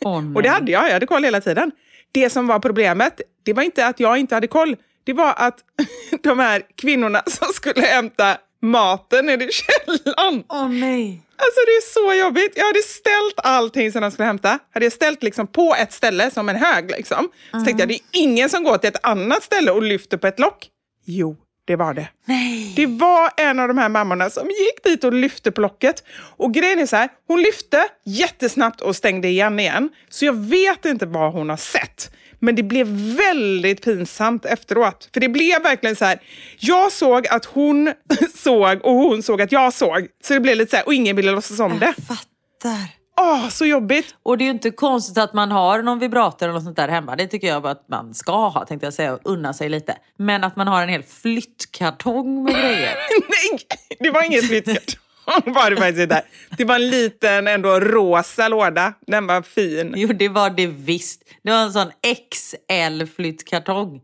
Åh, 0.00 0.32
och 0.34 0.42
det 0.42 0.48
hade 0.48 0.72
jag, 0.72 0.86
jag 0.86 0.92
hade 0.92 1.06
koll 1.06 1.24
hela 1.24 1.40
tiden. 1.40 1.70
Det 2.12 2.30
som 2.30 2.46
var 2.46 2.58
problemet, 2.58 3.20
det 3.42 3.52
var 3.52 3.62
inte 3.62 3.86
att 3.86 4.00
jag 4.00 4.18
inte 4.18 4.34
hade 4.34 4.46
koll. 4.46 4.76
Det 5.04 5.12
var 5.12 5.34
att 5.36 5.58
de 6.22 6.38
här 6.38 6.62
kvinnorna 6.76 7.22
som 7.26 7.48
skulle 7.54 7.86
hämta 7.86 8.36
maten 8.62 9.26
nere 9.26 9.44
i 9.44 9.50
källaren. 9.52 10.44
Åh 10.48 10.68
nej. 10.68 11.22
Alltså 11.36 11.60
det 11.66 11.72
är 11.72 11.92
så 11.92 12.24
jobbigt. 12.24 12.52
Jag 12.56 12.64
hade 12.64 12.82
ställt 12.82 13.34
allting 13.36 13.92
som 13.92 14.02
de 14.02 14.10
skulle 14.10 14.26
hämta. 14.26 14.58
Hade 14.74 14.86
jag 14.86 14.92
ställt 14.92 15.22
liksom 15.22 15.46
på 15.46 15.74
ett 15.78 15.92
ställe 15.92 16.30
som 16.30 16.48
en 16.48 16.56
hög. 16.56 16.90
Liksom. 16.90 17.28
Så 17.52 17.64
tänkte 17.64 17.82
jag, 17.82 17.88
det 17.88 17.94
är 17.94 18.00
ingen 18.12 18.48
som 18.50 18.64
går 18.64 18.78
till 18.78 18.88
ett 18.88 19.06
annat 19.06 19.42
ställe 19.42 19.70
och 19.70 19.82
lyfter 19.82 20.16
på 20.16 20.26
ett 20.26 20.38
lock. 20.38 20.68
Jo, 21.04 21.36
det 21.64 21.76
var 21.76 21.94
det. 21.94 22.08
Nej. 22.24 22.72
Det 22.76 22.86
var 22.86 23.30
en 23.36 23.58
av 23.58 23.68
de 23.68 23.78
här 23.78 23.88
mammorna 23.88 24.30
som 24.30 24.46
gick 24.46 24.84
dit 24.84 25.04
och 25.04 25.12
lyfte 25.12 25.52
på 25.52 25.60
locket. 25.60 26.04
Och 26.36 26.54
grejen 26.54 26.78
är 26.78 26.86
så 26.86 26.96
här, 26.96 27.08
hon 27.28 27.42
lyfte 27.42 27.88
jättesnabbt 28.04 28.80
och 28.80 28.96
stängde 28.96 29.28
igen 29.28 29.60
igen. 29.60 29.90
Så 30.08 30.24
jag 30.24 30.36
vet 30.36 30.84
inte 30.84 31.06
vad 31.06 31.32
hon 31.32 31.50
har 31.50 31.56
sett. 31.56 32.10
Men 32.40 32.54
det 32.54 32.62
blev 32.62 32.86
väldigt 33.16 33.84
pinsamt 33.84 34.44
efteråt. 34.44 35.08
För 35.12 35.20
det 35.20 35.28
blev 35.28 35.62
verkligen 35.62 35.96
så 35.96 36.04
här, 36.04 36.20
jag 36.58 36.92
såg 36.92 37.26
att 37.26 37.44
hon 37.44 37.92
såg 38.34 38.84
och 38.84 38.94
hon 38.94 39.22
såg 39.22 39.42
att 39.42 39.52
jag 39.52 39.72
såg. 39.72 40.06
Så 40.24 40.34
det 40.34 40.40
blev 40.40 40.56
lite 40.56 40.70
så 40.70 40.76
här, 40.76 40.86
och 40.86 40.94
ingen 40.94 41.16
ville 41.16 41.32
låtsas 41.32 41.60
om 41.60 41.78
det. 41.78 41.94
Jag 41.96 42.06
fattar. 42.06 43.00
Åh, 43.20 43.48
så 43.48 43.66
jobbigt. 43.66 44.14
Och 44.22 44.38
det 44.38 44.44
är 44.44 44.46
ju 44.46 44.50
inte 44.52 44.70
konstigt 44.70 45.18
att 45.18 45.34
man 45.34 45.50
har 45.52 45.82
någon 45.82 45.98
vibrator 45.98 46.46
eller 46.46 46.54
något 46.54 46.64
sånt 46.64 46.76
där 46.76 46.88
hemma. 46.88 47.16
Det 47.16 47.26
tycker 47.26 47.48
jag 47.48 47.66
att 47.66 47.88
man 47.88 48.14
ska 48.14 48.48
ha, 48.48 48.66
tänkte 48.66 48.86
jag 48.86 48.94
säga, 48.94 49.12
och 49.12 49.20
unna 49.24 49.52
sig 49.54 49.68
lite. 49.68 49.96
Men 50.18 50.44
att 50.44 50.56
man 50.56 50.66
har 50.66 50.82
en 50.82 50.88
hel 50.88 51.02
flyttkartong 51.02 52.44
med 52.44 52.54
grejer. 52.54 52.96
Nej, 53.28 53.60
det 53.98 54.10
var 54.10 54.22
inget 54.22 54.46
flyttkartong. 54.46 55.09
var 55.44 55.70
det 55.70 55.76
faktiskt 55.76 56.02
inte. 56.02 56.22
Det 56.56 56.64
var 56.64 56.74
en 56.74 56.90
liten 56.90 57.48
ändå 57.48 57.80
rosa 57.80 58.48
låda. 58.48 58.92
Den 59.06 59.26
var 59.26 59.42
fin. 59.42 59.94
Jo, 59.96 60.08
det 60.08 60.28
var 60.28 60.50
det 60.50 60.66
visst. 60.66 61.22
Det 61.42 61.50
var 61.50 61.58
en 61.58 61.72
sån 61.72 61.90
XL-flyttkartong. 62.30 64.00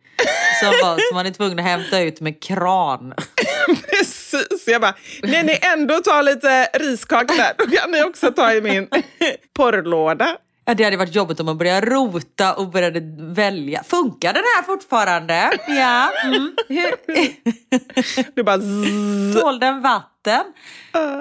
Som, 0.61 0.69
var, 0.83 1.09
som 1.09 1.15
man 1.15 1.27
är 1.27 1.31
tvungen 1.31 1.59
att 1.59 1.65
hämta 1.65 2.01
ut 2.01 2.21
med 2.21 2.43
kran. 2.43 3.15
Precis. 3.91 4.65
Jag 4.67 4.81
bara, 4.81 4.95
när 5.23 5.43
ni 5.43 5.59
ändå 5.63 6.01
tar 6.01 6.23
lite 6.23 6.65
riskakor 6.65 7.37
där, 7.37 7.53
då 7.59 7.77
kan 7.77 7.91
ni 7.91 8.03
också 8.03 8.33
ta 8.33 8.53
i 8.53 8.61
min 8.61 8.89
porrlåda. 9.57 10.37
Ja, 10.69 10.75
det 10.75 10.85
hade 10.85 10.97
varit 10.97 11.15
jobbigt 11.15 11.41
om 11.41 11.47
man 11.47 11.59
började 11.59 11.87
rota 11.87 12.55
och 12.55 12.71
började 12.71 13.01
välja. 13.35 13.83
Funkar 13.83 14.33
den 14.33 14.43
här 14.57 14.63
fortfarande? 14.63 15.51
Ja. 15.69 16.13
Mm. 16.25 16.55
Hur? 16.69 16.93
Du 18.35 18.43
bara 18.43 18.59
zzz. 18.59 19.41
Tål 19.41 19.61
den 19.61 19.83
vatten? 19.83 20.45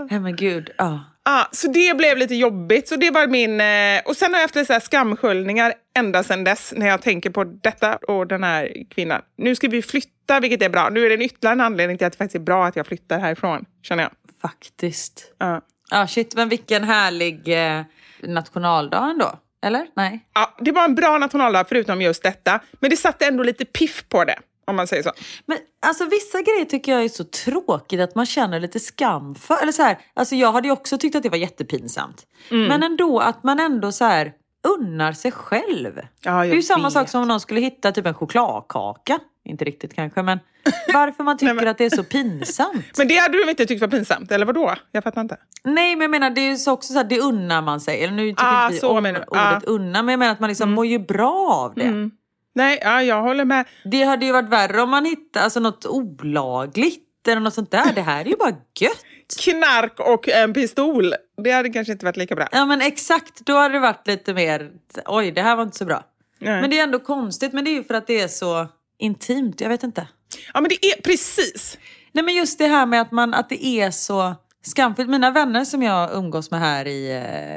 Nej 0.10 0.20
men 0.20 0.36
gud. 0.36 0.70
Ja. 0.78 1.04
Ja, 1.26 1.48
så 1.52 1.72
det 1.72 1.98
blev 1.98 2.18
lite 2.18 2.36
jobbigt. 2.36 2.88
Så 2.88 2.96
det 2.96 3.12
var 3.12 3.28
min, 3.28 3.62
eh, 3.62 4.02
och 4.06 4.18
sen 4.18 4.34
har 4.34 4.40
jag 4.40 4.44
haft 4.44 4.56
lite 4.56 4.74
så 4.74 4.86
skamsköljningar 4.86 5.74
ända 5.98 6.24
sedan 6.24 6.44
dess 6.44 6.74
när 6.76 6.88
jag 6.88 7.02
tänker 7.02 7.30
på 7.30 7.44
detta 7.44 7.96
och 7.96 8.28
den 8.28 8.44
här 8.44 8.74
kvinnan. 8.90 9.22
Nu 9.38 9.56
ska 9.56 9.68
vi 9.68 9.82
flytta, 9.82 10.40
vilket 10.40 10.62
är 10.62 10.70
bra. 10.70 10.90
Nu 10.90 11.06
är 11.06 11.10
det 11.10 11.16
en 11.16 11.22
ytterligare 11.22 11.54
en 11.54 11.62
anledning 11.62 11.98
till 11.98 12.08
att 12.08 12.14
det 12.14 12.18
faktiskt 12.18 12.36
är 12.36 12.40
bra 12.40 12.66
att 12.66 12.76
jag 12.76 12.88
flyttar 12.88 13.20
härifrån, 13.20 13.66
känner 13.82 14.04
jag. 14.04 14.12
Faktiskt. 14.42 15.34
Ja. 15.38 15.62
Ja 15.92 16.08
shit, 16.08 16.36
men 16.36 16.50
vilken 16.50 16.84
härlig 16.84 17.48
eh, 17.48 17.82
nationaldag 18.28 19.10
ändå. 19.12 19.40
Eller? 19.66 19.88
Nej. 19.96 20.28
Ja, 20.34 20.56
det 20.60 20.72
var 20.72 20.86
en 20.86 20.96
bra 20.96 21.18
nationaldag 21.18 21.66
förutom 21.70 22.02
just 22.02 22.24
detta. 22.24 22.60
Men 22.80 22.90
det 22.90 22.98
satte 22.98 23.26
ändå 23.26 23.44
lite 23.44 23.66
piff 23.66 24.06
på 24.10 24.24
det, 24.24 24.40
om 24.68 24.76
man 24.76 24.88
säger 24.88 25.04
så. 25.04 25.12
Men 25.46 25.58
alltså 25.86 26.06
vissa 26.06 26.42
grejer 26.42 26.66
tycker 26.66 26.92
jag 26.92 27.04
är 27.04 27.10
så 27.10 27.24
tråkigt 27.24 28.00
att 28.00 28.16
man 28.16 28.26
känner 28.26 28.60
lite 28.60 28.80
skam 28.80 29.36
för. 29.36 29.62
Eller 29.62 29.72
så 29.72 29.84
här, 29.84 29.98
alltså 30.14 30.36
jag 30.36 30.52
hade 30.52 30.68
ju 30.68 30.72
också 30.72 30.98
tyckt 30.98 31.16
att 31.16 31.24
det 31.24 31.30
var 31.30 31.38
jättepinsamt. 31.38 32.24
Mm. 32.52 32.68
Men 32.68 32.84
ändå 32.84 33.20
att 33.20 33.44
man 33.44 33.60
ändå 33.60 33.92
så 33.92 34.06
här 34.06 34.34
unnar 34.66 35.14
sig 35.14 35.32
själv. 35.32 36.00
Ja, 36.22 36.32
det 36.32 36.38
är 36.38 36.54
ju 36.56 36.62
samma 36.62 36.92
sak 36.92 37.10
som 37.10 37.22
om 37.22 37.28
någon 37.28 37.40
skulle 37.40 37.60
hitta 37.60 37.92
typ 37.92 38.06
en 38.06 38.14
chokladkaka. 38.14 39.20
Inte 39.46 39.66
riktigt 39.66 39.94
kanske, 39.96 40.22
men 40.24 40.40
varför 40.94 41.24
man 41.24 41.38
tycker 41.38 41.54
men- 41.54 41.68
att 41.68 41.78
det 41.78 41.86
är 41.86 41.90
så 41.90 42.04
pinsamt. 42.04 42.98
Men 42.98 43.08
det 43.08 43.16
hade 43.18 43.38
du 43.38 43.50
inte 43.50 43.66
tyckt 43.66 43.82
var 43.82 43.88
pinsamt, 43.88 44.32
eller 44.32 44.46
vad 44.46 44.56
då? 44.56 44.74
Jag 44.92 45.04
fattar 45.04 45.22
inte. 45.22 45.38
Nej 45.64 45.96
men 45.96 46.02
jag 46.02 46.12
menar 46.12 46.30
det 46.30 46.42
är 46.42 46.50
ju 46.50 46.58
så 46.58 46.72
också 46.72 46.94
så 46.94 47.00
här, 47.00 47.06
det 47.06 47.20
unnar 47.20 47.62
man 47.62 47.80
sig. 47.80 48.04
Eller 48.04 48.14
nu 48.14 48.30
tycker 48.30 48.44
Ah, 48.46 48.64
inte 48.64 48.74
vi 48.74 48.80
så 48.80 48.90
om 48.98 49.06
ordet 49.06 49.24
Ah. 49.32 49.50
Mm. 49.50 49.62
unna, 49.68 50.02
men 50.04 50.12
jag 50.14 50.20
menar 50.20 50.32
att 50.32 50.40
man 50.40 50.48
liksom 50.50 50.72
mår 50.72 50.86
ju 50.86 51.00
bra 51.00 51.50
av 51.54 51.74
det. 51.76 52.10
Nej, 52.56 52.80
ja, 52.84 53.02
jag 53.04 53.22
håller 53.22 53.46
med. 53.46 53.66
Det 53.92 54.04
hade 54.04 54.26
ju 54.26 54.32
varit 54.32 54.50
värre 54.50 54.82
om 54.82 54.90
man 54.90 55.06
hittade 55.06 55.44
alltså, 55.44 55.60
något 55.60 55.86
olagligt 55.86 57.02
eller 57.28 57.40
något 57.42 57.54
sånt 57.54 57.72
där. 57.72 57.94
Det 57.96 58.02
här 58.02 58.22
är 58.26 58.30
ju 58.30 58.36
bara 58.36 58.50
gött. 58.80 59.06
Knark 59.40 60.00
och 60.00 60.30
en 60.30 60.54
pistol. 60.54 61.14
Det 61.44 61.52
hade 61.52 61.70
kanske 61.70 61.94
inte 61.94 62.06
varit 62.06 62.18
lika 62.18 62.36
bra. 62.36 62.48
Ja 62.52 62.66
men 62.66 62.82
exakt, 62.82 63.46
då 63.46 63.56
hade 63.56 63.74
det 63.74 63.80
varit 63.80 64.08
lite 64.08 64.34
mer, 64.34 64.72
oj 65.06 65.32
det 65.32 65.42
här 65.42 65.56
var 65.56 65.64
inte 65.64 65.78
så 65.78 65.86
bra. 65.86 66.04
Nej. 66.40 66.62
Men 66.62 66.70
det 66.70 66.80
är 66.80 66.84
ändå 66.84 67.00
konstigt, 67.00 67.54
men 67.54 67.66
det 67.66 67.72
är 67.72 67.76
ju 67.76 67.84
för 67.84 67.94
att 67.94 68.08
det 68.08 68.22
är 68.22 68.28
så 68.28 68.68
intimt, 68.98 69.62
jag 69.62 69.70
vet 69.70 69.84
inte. 69.84 70.08
Ja, 70.54 70.62
men 70.62 70.70
det 70.70 70.86
är 70.86 71.02
precis. 71.02 71.78
Nej 72.12 72.24
men 72.24 72.36
just 72.36 72.58
det 72.58 72.68
här 72.68 72.86
med 72.86 73.02
att, 73.02 73.12
man, 73.12 73.34
att 73.34 73.50
det 73.50 73.66
är 73.66 73.92
så 73.92 74.36
skamfyllt. 74.66 75.10
Mina 75.10 75.32
vänner 75.32 75.66
som 75.66 75.84
jag 75.84 76.14
umgås 76.14 76.52
med 76.52 76.60
här 76.60 76.88
i 76.88 77.12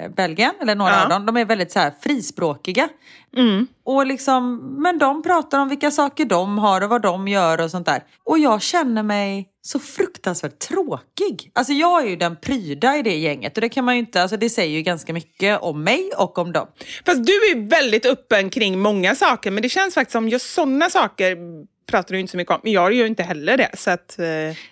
eh, 0.04 0.14
Belgien, 0.14 0.52
eller 0.60 0.74
några 0.74 0.90
Ja. 0.92 1.02
av 1.02 1.08
dem, 1.08 1.26
de 1.26 1.36
är 1.36 1.44
väldigt 1.44 1.72
så 1.72 1.78
här 1.78 1.92
frispråkiga. 2.00 2.88
Mm. 3.36 3.66
Och 3.84 4.06
liksom, 4.06 4.56
men 4.82 4.98
de 4.98 5.22
pratar 5.22 5.58
om 5.60 5.68
vilka 5.68 5.90
saker 5.90 6.24
de 6.24 6.58
har 6.58 6.80
och 6.80 6.88
vad 6.90 7.02
de 7.02 7.28
gör 7.28 7.60
och 7.60 7.70
sånt 7.70 7.86
där. 7.86 8.02
Och 8.24 8.38
jag 8.38 8.62
känner 8.62 9.02
mig 9.02 9.48
så 9.62 9.78
fruktansvärt 9.78 10.58
tråkig. 10.58 11.50
Alltså 11.54 11.72
jag 11.72 12.02
är 12.02 12.06
ju 12.08 12.16
den 12.16 12.36
pryda 12.36 12.96
i 12.96 13.02
det 13.02 13.16
gänget 13.16 13.56
och 13.56 13.60
det 13.60 13.68
kan 13.68 13.84
man 13.84 13.94
ju 13.94 14.00
inte, 14.00 14.22
alltså 14.22 14.36
det 14.36 14.50
säger 14.50 14.76
ju 14.76 14.82
ganska 14.82 15.12
mycket 15.12 15.60
om 15.60 15.84
mig 15.84 16.10
och 16.16 16.38
om 16.38 16.52
dem. 16.52 16.66
Fast 17.06 17.26
du 17.26 17.32
är 17.32 17.68
väldigt 17.70 18.06
öppen 18.06 18.50
kring 18.50 18.78
många 18.78 19.14
saker, 19.14 19.50
men 19.50 19.62
det 19.62 19.68
känns 19.68 19.94
faktiskt 19.94 20.12
som 20.12 20.28
just 20.28 20.54
sådana 20.54 20.90
saker 20.90 21.36
pratar 21.88 22.14
du 22.14 22.20
inte 22.20 22.30
så 22.30 22.36
mycket 22.36 22.54
om. 22.54 22.60
Men 22.62 22.72
jag 22.72 22.92
gör 22.92 23.02
ju 23.02 23.06
inte 23.06 23.22
heller 23.22 23.56
det. 23.56 23.70
Så 23.74 23.90
att, 23.90 24.14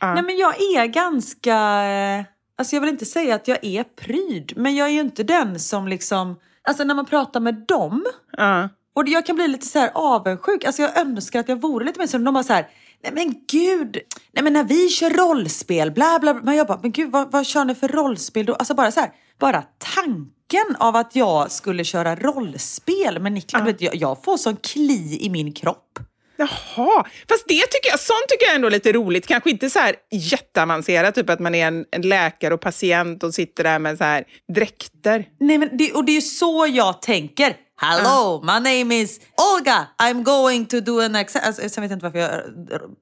ja. 0.01 0.15
Nej 0.15 0.23
men 0.23 0.37
jag 0.37 0.55
är 0.61 0.87
ganska, 0.87 1.57
eh, 1.85 2.25
alltså 2.59 2.77
jag 2.77 2.81
vill 2.81 2.91
inte 2.91 3.07
säga 3.07 3.35
att 3.35 3.49
jag 3.49 3.59
är 3.63 3.85
pryd, 3.85 4.53
men 4.57 4.77
jag 4.77 4.89
är 4.89 4.93
ju 4.93 5.01
inte 5.01 5.23
den 5.23 5.61
som 5.61 5.89
liksom, 5.89 6.37
alltså 6.69 6.85
när 6.85 6.95
man 6.95 7.07
pratar 7.07 7.41
med 7.41 7.55
dem, 7.55 8.07
ja. 8.37 8.69
och 8.95 9.09
jag 9.09 9.27
kan 9.27 9.37
bli 9.37 9.49
lite 9.49 9.67
så 9.67 9.79
här 9.79 9.91
avundsjuk, 9.95 10.65
alltså 10.65 10.83
jag 10.83 10.99
önskar 10.99 11.41
att 11.41 11.49
jag 11.49 11.61
vore 11.61 11.85
lite 11.85 12.01
mer 12.01 12.07
som 12.07 12.25
de 12.25 12.35
bara 12.35 12.45
så 12.45 12.53
här, 12.53 12.69
nej 13.03 13.13
men 13.13 13.35
gud, 13.51 13.99
nej 14.33 14.45
men 14.45 14.53
när 14.53 14.65
vi 14.65 14.89
kör 14.89 15.11
rollspel, 15.11 15.91
bla 15.91 16.19
bla 16.19 16.35
bla, 16.35 16.43
men 16.43 16.57
jag 16.57 16.67
bara, 16.67 16.79
men 16.83 16.93
gud 16.93 17.11
vad, 17.11 17.33
vad 17.33 17.47
kör 17.47 17.65
ni 17.65 17.75
för 17.75 17.89
rollspel 17.89 18.47
då? 18.47 18.55
Alltså 18.55 18.75
bara 18.75 18.93
så 18.93 19.01
här, 19.01 19.11
bara 19.39 19.63
tanken 19.79 20.77
av 20.79 20.97
att 20.97 21.17
jag 21.17 21.51
skulle 21.51 21.85
köra 21.85 22.17
rollspel 22.17 23.19
med 23.19 23.33
Niklas, 23.33 23.67
vet, 23.67 23.81
jag, 23.81 23.97
jag 23.97 24.25
får 24.25 24.37
sån 24.37 24.57
kli 24.57 25.19
i 25.21 25.31
min 25.31 25.53
kropp. 25.53 25.99
Jaha, 26.37 27.05
fast 27.29 27.45
det 27.49 27.67
tycker 27.71 27.91
jag, 27.91 28.01
sånt 28.01 28.29
tycker 28.29 28.47
jag 28.47 28.55
ändå 28.55 28.67
är 28.67 28.71
lite 28.71 28.93
roligt. 28.93 29.27
Kanske 29.27 29.51
inte 29.51 29.71
så 29.71 29.79
här 29.79 29.97
jätteavancerat, 30.11 31.15
typ 31.15 31.31
att 31.31 31.41
man 31.41 31.55
är 31.55 31.67
en, 31.67 31.85
en 31.91 32.03
läkare 32.03 32.55
och 32.55 32.61
patient 32.61 33.23
och 33.23 33.35
sitter 33.35 33.65
där 33.65 33.79
med 33.79 33.99
så 33.99 34.05
här 34.05 34.25
dräkter. 34.55 35.29
Nej, 35.41 35.59
men 35.59 35.77
det, 35.77 35.93
och 35.93 36.05
det 36.05 36.13
är 36.13 36.15
ju 36.15 36.21
så 36.21 36.67
jag 36.71 37.03
tänker. 37.03 37.57
Hello, 37.81 38.43
my 38.43 38.53
name 38.53 38.95
is 38.95 39.21
Olga. 39.55 39.87
I'm 39.99 40.23
going 40.23 40.67
to 40.67 40.81
do 40.81 41.01
an 41.01 41.17
exam. 41.17 41.43
Alltså, 41.47 41.69
sen 41.69 41.83
vet 41.83 41.91
jag 41.91 41.97
inte 41.97 42.05
varför 42.05 42.19
jag 42.19 42.31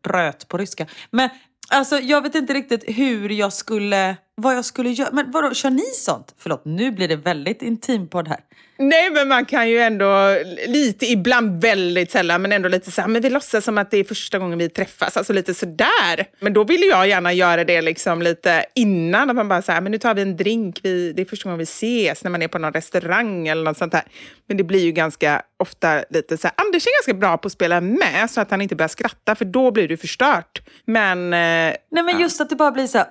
bröt 0.04 0.48
på 0.48 0.58
ryska. 0.58 0.86
Men 1.10 1.30
alltså, 1.68 1.98
jag 1.98 2.22
vet 2.22 2.34
inte 2.34 2.54
riktigt 2.54 2.84
hur 2.86 3.28
jag 3.28 3.52
skulle, 3.52 4.16
vad 4.36 4.56
jag 4.56 4.64
skulle 4.64 4.90
göra. 4.90 5.08
Men 5.12 5.30
vadå, 5.30 5.54
kör 5.54 5.70
ni 5.70 5.82
sånt? 5.94 6.34
Förlåt, 6.38 6.64
nu 6.64 6.90
blir 6.90 7.08
det 7.08 7.16
väldigt 7.16 7.62
intim 7.62 8.08
podd 8.08 8.28
här. 8.28 8.40
Nej, 8.78 9.10
men 9.10 9.28
man 9.28 9.44
kan 9.44 9.70
ju 9.70 9.78
ändå 9.78 10.38
lite, 10.66 11.06
ibland 11.06 11.62
väldigt 11.62 12.10
sällan, 12.10 12.42
men 12.42 12.52
ändå 12.52 12.68
lite 12.68 12.90
så 12.90 13.00
här, 13.00 13.08
men 13.08 13.22
vi 13.22 13.30
låtsas 13.30 13.64
som 13.64 13.78
att 13.78 13.90
det 13.90 13.98
är 13.98 14.04
första 14.04 14.38
gången 14.38 14.58
vi 14.58 14.68
träffas, 14.68 15.16
alltså 15.16 15.32
lite 15.32 15.54
sådär. 15.54 16.26
Men 16.40 16.52
då 16.52 16.64
vill 16.64 16.82
jag 16.90 17.08
gärna 17.08 17.32
göra 17.32 17.64
det 17.64 17.82
liksom 17.82 18.22
lite 18.22 18.64
innan, 18.74 19.30
att 19.30 19.36
man 19.36 19.48
bara 19.48 19.62
så 19.62 19.72
här, 19.72 19.80
men 19.80 19.92
nu 19.92 19.98
tar 19.98 20.14
vi 20.14 20.22
en 20.22 20.36
drink, 20.36 20.80
vi, 20.82 21.12
det 21.12 21.22
är 21.22 21.26
första 21.26 21.44
gången 21.44 21.58
vi 21.58 21.62
ses, 21.62 22.24
när 22.24 22.30
man 22.30 22.42
är 22.42 22.48
på 22.48 22.58
någon 22.58 22.72
restaurang 22.72 23.48
eller 23.48 23.64
något 23.64 23.78
sånt 23.78 23.92
där. 23.92 24.02
Men 24.48 24.56
det 24.56 24.64
blir 24.64 24.84
ju 24.84 24.92
ganska 24.92 25.42
ofta 25.56 26.04
lite 26.10 26.36
så 26.36 26.46
här, 26.46 26.54
Anders 26.56 26.86
är 26.86 26.98
ganska 26.98 27.14
bra 27.14 27.38
på 27.38 27.46
att 27.46 27.52
spela 27.52 27.80
med, 27.80 28.30
så 28.30 28.40
att 28.40 28.50
han 28.50 28.60
inte 28.60 28.76
börjar 28.76 28.88
skratta, 28.88 29.34
för 29.34 29.44
då 29.44 29.70
blir 29.70 29.88
det 29.88 29.96
förstört. 29.96 30.62
Men... 30.84 31.18
Eh, 31.32 31.76
Nej 31.90 32.02
men 32.04 32.20
just 32.20 32.40
att 32.40 32.50
det 32.50 32.56
bara 32.56 32.70
blir 32.70 32.86
så 32.86 32.98
här 32.98 33.06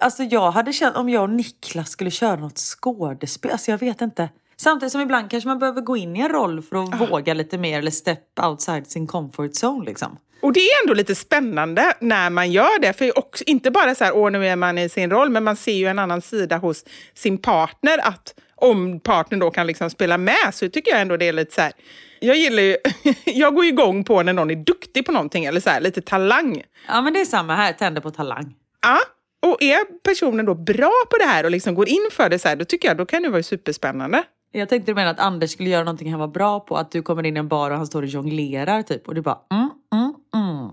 Alltså 0.00 0.22
jag 0.22 0.50
hade 0.50 0.72
känt 0.72 0.96
om 0.96 1.08
jag 1.08 1.22
och 1.22 1.30
Niklas 1.30 1.90
skulle 1.90 2.10
köra 2.10 2.36
något 2.36 2.58
skådespel. 2.58 3.50
Alltså 3.50 3.70
jag 3.70 3.78
vet 3.78 4.00
inte. 4.00 4.28
Samtidigt 4.56 4.92
som 4.92 5.00
ibland 5.00 5.30
kanske 5.30 5.48
man 5.48 5.58
behöver 5.58 5.80
gå 5.80 5.96
in 5.96 6.16
i 6.16 6.20
en 6.20 6.28
roll 6.28 6.62
för 6.62 6.84
att 6.84 7.10
våga 7.10 7.34
lite 7.34 7.58
mer 7.58 7.78
eller 7.78 7.90
step 7.90 8.18
outside 8.42 8.86
sin 8.86 9.06
comfort 9.06 9.50
zone 9.62 9.84
liksom. 9.84 10.16
Och 10.42 10.52
det 10.52 10.60
är 10.60 10.82
ändå 10.82 10.94
lite 10.94 11.14
spännande 11.14 11.94
när 12.00 12.30
man 12.30 12.52
gör 12.52 12.80
det. 12.80 12.92
För 12.92 13.18
också, 13.18 13.44
inte 13.46 13.70
bara 13.70 13.94
så 13.94 14.04
här, 14.04 14.16
åh 14.16 14.30
nu 14.30 14.46
är 14.46 14.56
man 14.56 14.78
i 14.78 14.88
sin 14.88 15.10
roll, 15.10 15.30
men 15.30 15.44
man 15.44 15.56
ser 15.56 15.72
ju 15.72 15.86
en 15.86 15.98
annan 15.98 16.22
sida 16.22 16.56
hos 16.56 16.84
sin 17.14 17.38
partner. 17.38 17.98
Att 18.02 18.34
om 18.54 19.00
partnern 19.00 19.40
då 19.40 19.50
kan 19.50 19.66
liksom 19.66 19.90
spela 19.90 20.18
med 20.18 20.54
så 20.54 20.68
tycker 20.68 20.90
jag 20.90 21.00
ändå 21.00 21.16
det 21.16 21.28
är 21.28 21.32
lite 21.32 21.54
så 21.54 21.60
här. 21.60 21.72
Jag 22.20 22.36
gillar 22.36 22.62
ju, 22.62 22.76
jag 23.24 23.54
går 23.54 23.64
ju 23.64 23.70
igång 23.70 24.04
på 24.04 24.22
när 24.22 24.32
någon 24.32 24.50
är 24.50 24.54
duktig 24.54 25.06
på 25.06 25.12
någonting 25.12 25.44
eller 25.44 25.60
så 25.60 25.70
här, 25.70 25.80
lite 25.80 26.00
talang. 26.00 26.62
Ja 26.88 27.02
men 27.02 27.12
det 27.12 27.20
är 27.20 27.24
samma 27.24 27.54
här, 27.54 27.72
tänder 27.72 28.00
på 28.00 28.10
talang. 28.10 28.54
Ja, 28.82 28.98
och 29.40 29.62
är 29.62 30.02
personen 30.02 30.46
då 30.46 30.54
bra 30.54 30.92
på 31.10 31.16
det 31.18 31.24
här 31.24 31.44
och 31.44 31.50
liksom 31.50 31.74
går 31.74 31.88
in 31.88 32.08
för 32.12 32.28
det 32.28 32.38
så 32.38 32.48
här, 32.48 32.56
då 32.56 32.64
tycker 32.64 32.88
jag 32.88 32.96
då 32.96 33.06
kan 33.06 33.22
det 33.22 33.28
vara 33.28 33.42
superspännande. 33.42 34.22
Jag 34.52 34.68
tänkte 34.68 34.90
du 34.90 34.94
menar 34.94 35.10
att 35.10 35.20
Anders 35.20 35.50
skulle 35.50 35.70
göra 35.70 35.84
någonting 35.84 36.10
han 36.10 36.20
var 36.20 36.28
bra 36.28 36.60
på. 36.60 36.76
Att 36.76 36.92
du 36.92 37.02
kommer 37.02 37.26
in 37.26 37.36
i 37.36 37.38
en 37.38 37.48
bar 37.48 37.70
och 37.70 37.76
han 37.76 37.86
står 37.86 38.02
och 38.02 38.08
jonglerar 38.08 38.82
typ. 38.82 39.08
Och 39.08 39.14
du 39.14 39.22
bara 39.22 39.38
mm, 39.52 39.70
mm, 39.94 40.14
mm. 40.34 40.70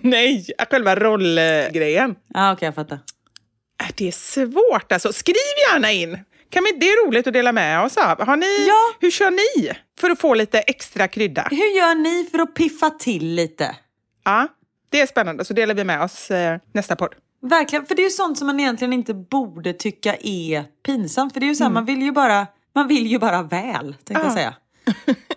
Nej, 0.02 0.46
själva 0.70 0.96
rollgrejen. 0.96 2.14
Ja 2.34 2.52
okej 2.52 2.66
jag 2.66 2.74
fattar. 2.74 2.98
Äh, 3.82 3.88
Det 3.96 4.08
är 4.08 4.12
svårt 4.12 4.92
alltså. 4.92 5.12
Skriv 5.12 5.34
gärna 5.72 5.92
in. 5.92 6.18
Kan 6.50 6.64
vi, 6.64 6.72
det 6.80 6.86
är 6.86 7.06
roligt 7.06 7.26
att 7.26 7.32
dela 7.32 7.52
med 7.52 7.84
oss 7.84 7.96
av. 7.96 8.26
Har 8.26 8.36
ni, 8.36 8.66
Ja. 8.68 8.96
Hur 9.00 9.10
kör 9.10 9.30
ni 9.30 9.72
för 10.00 10.10
att 10.10 10.20
få 10.20 10.34
lite 10.34 10.58
extra 10.60 11.08
krydda? 11.08 11.48
Hur 11.50 11.76
gör 11.76 11.94
ni 11.94 12.28
för 12.30 12.38
att 12.38 12.54
piffa 12.54 12.90
till 12.90 13.26
lite? 13.34 13.76
Ja, 14.24 14.48
det 14.90 15.00
är 15.00 15.06
spännande. 15.06 15.44
Så 15.44 15.54
delar 15.54 15.74
vi 15.74 15.84
med 15.84 16.02
oss 16.02 16.30
eh, 16.30 16.58
nästa 16.72 16.96
podd. 16.96 17.14
Verkligen, 17.42 17.86
för 17.86 17.94
det 17.94 18.02
är 18.02 18.04
ju 18.04 18.10
sånt 18.10 18.38
som 18.38 18.46
man 18.46 18.60
egentligen 18.60 18.92
inte 18.92 19.14
borde 19.14 19.72
tycka 19.72 20.14
är 20.20 20.64
pinsamt. 20.86 21.32
För 21.32 21.40
det 21.40 21.46
är 21.46 21.48
ju 21.48 21.54
så 21.54 21.64
här, 21.64 21.70
man 21.70 21.84
vill 21.84 22.02
ju 22.02 22.12
bara, 22.12 22.46
man 22.74 22.88
vill 22.88 23.06
ju 23.06 23.18
bara 23.18 23.42
väl, 23.42 23.94
tänkte 24.04 24.12
jag 24.12 24.24
Ja. 24.26 24.34
säga. 24.34 24.54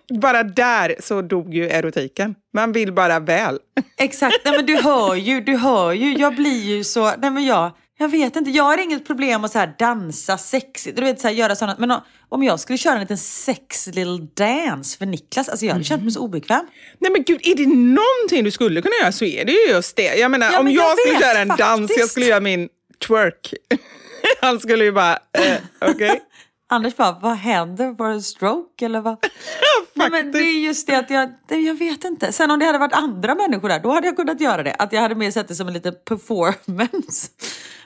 Bara 0.22 0.44
där 0.44 0.96
så 1.00 1.22
dog 1.22 1.54
ju 1.54 1.70
erotiken. 1.70 2.36
Man 2.54 2.72
vill 2.72 2.94
bara 2.94 3.20
väl. 3.20 3.60
Exakt, 3.98 4.36
nej 4.46 4.56
men 4.58 4.66
du 4.66 4.76
hör 4.82 5.16
ju, 5.16 5.42
du 5.42 5.58
hör 5.58 5.92
ju, 5.94 6.14
jag 6.18 6.36
blir 6.36 6.64
ju 6.64 6.84
så, 6.84 7.12
nej 7.18 7.32
men 7.32 7.46
jag, 7.46 7.72
jag 8.00 8.10
vet 8.10 8.36
inte, 8.36 8.52
jag 8.52 8.64
har 8.64 8.78
inget 8.78 9.08
problem 9.08 9.44
att 9.44 9.52
så 9.52 9.60
här 9.60 9.76
dansa 9.80 10.38
sexigt, 10.38 10.96
du 10.98 11.02
vet 11.04 11.20
så 11.22 11.28
här, 11.28 11.36
göra 11.36 11.56
sådant, 11.56 11.80
men 11.80 11.92
om- 12.30 12.44
jag 12.44 12.60
skulle 12.60 12.78
köra 12.78 12.94
en 12.94 13.00
liten 13.00 13.18
sex 13.18 13.88
little 13.88 14.28
dance 14.34 14.98
för 14.98 15.06
Niklas, 15.06 15.50
alltså 15.50 15.66
jag 15.66 15.74
hade 15.74 15.84
känt 15.86 16.04
mig 16.04 16.12
så 16.12 16.20
obekväm. 16.20 16.66
Nej 17.00 17.12
men 17.12 17.24
gud, 17.24 17.40
är 17.44 17.56
det 17.56 17.66
någonting 17.68 18.44
du 18.44 18.52
skulle 18.52 18.82
kunna 18.82 18.96
göra 19.02 19.12
så 19.12 19.26
är 19.26 19.46
det 19.46 19.52
ju 19.52 19.68
just 19.74 19.96
det. 19.96 20.16
Jag 20.16 20.32
menar, 20.32 20.52
Ja, 20.52 20.60
om 20.60 20.66
men 20.66 20.74
jag, 20.74 20.84
jag 20.92 20.98
skulle 21.00 21.20
göra 21.20 21.40
en 21.40 21.48
dans, 21.48 21.60
jag 21.62 21.90
faktiskt. 21.90 22.12
skulle 22.12 22.26
göra 22.26 22.40
min 22.40 22.70
twerk. 23.08 23.54
Han 24.42 24.60
skulle 24.60 24.84
ju 24.84 24.92
bara, 24.92 25.14
eh, 25.14 25.56
okej. 25.82 26.22
Anders 26.70 26.96
bara, 26.96 27.20
vad 27.22 27.36
händer? 27.38 27.92
Var 27.92 28.08
det 28.08 28.14
en 28.14 28.24
stroke 28.24 28.86
eller 28.86 29.02
vad? 29.02 29.18
Nej, 29.94 30.10
men 30.10 30.32
det 30.32 30.40
är 30.40 30.60
just 30.66 30.88
det 30.88 30.96
att 30.96 31.10
jag, 31.10 31.30
jag 31.50 31.76
vet 31.76 32.04
inte. 32.04 32.32
Sen 32.32 32.52
om 32.52 32.60
det 32.60 32.66
hade 32.66 32.78
varit 32.78 32.94
andra 32.94 33.36
människor 33.36 33.70
där, 33.70 33.80
då 33.80 33.92
hade 33.92 34.08
jag 34.08 34.16
kunnat 34.16 34.42
göra 34.42 34.64
det. 34.64 34.76
Att 34.80 34.94
jag 34.94 35.02
hade 35.02 35.16
mer 35.16 35.32
sett 35.32 35.48
det 35.48 35.56
som 35.56 35.68
en 35.68 35.74
liten 35.74 35.94
performance. 36.06 37.28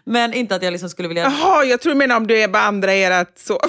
Men 0.08 0.34
inte 0.34 0.56
att 0.56 0.64
jag 0.64 0.72
liksom 0.72 0.90
skulle 0.90 1.08
vilja... 1.08 1.24
Jaha, 1.24 1.64
jag 1.64 1.82
tror 1.82 1.94
du 1.94 1.98
menar 1.98 2.18
om 2.18 2.28
du 2.28 2.40
är 2.42 2.48
bara 2.48 2.64
andra 2.64 2.94
ert 2.94 3.38
så. 3.38 3.60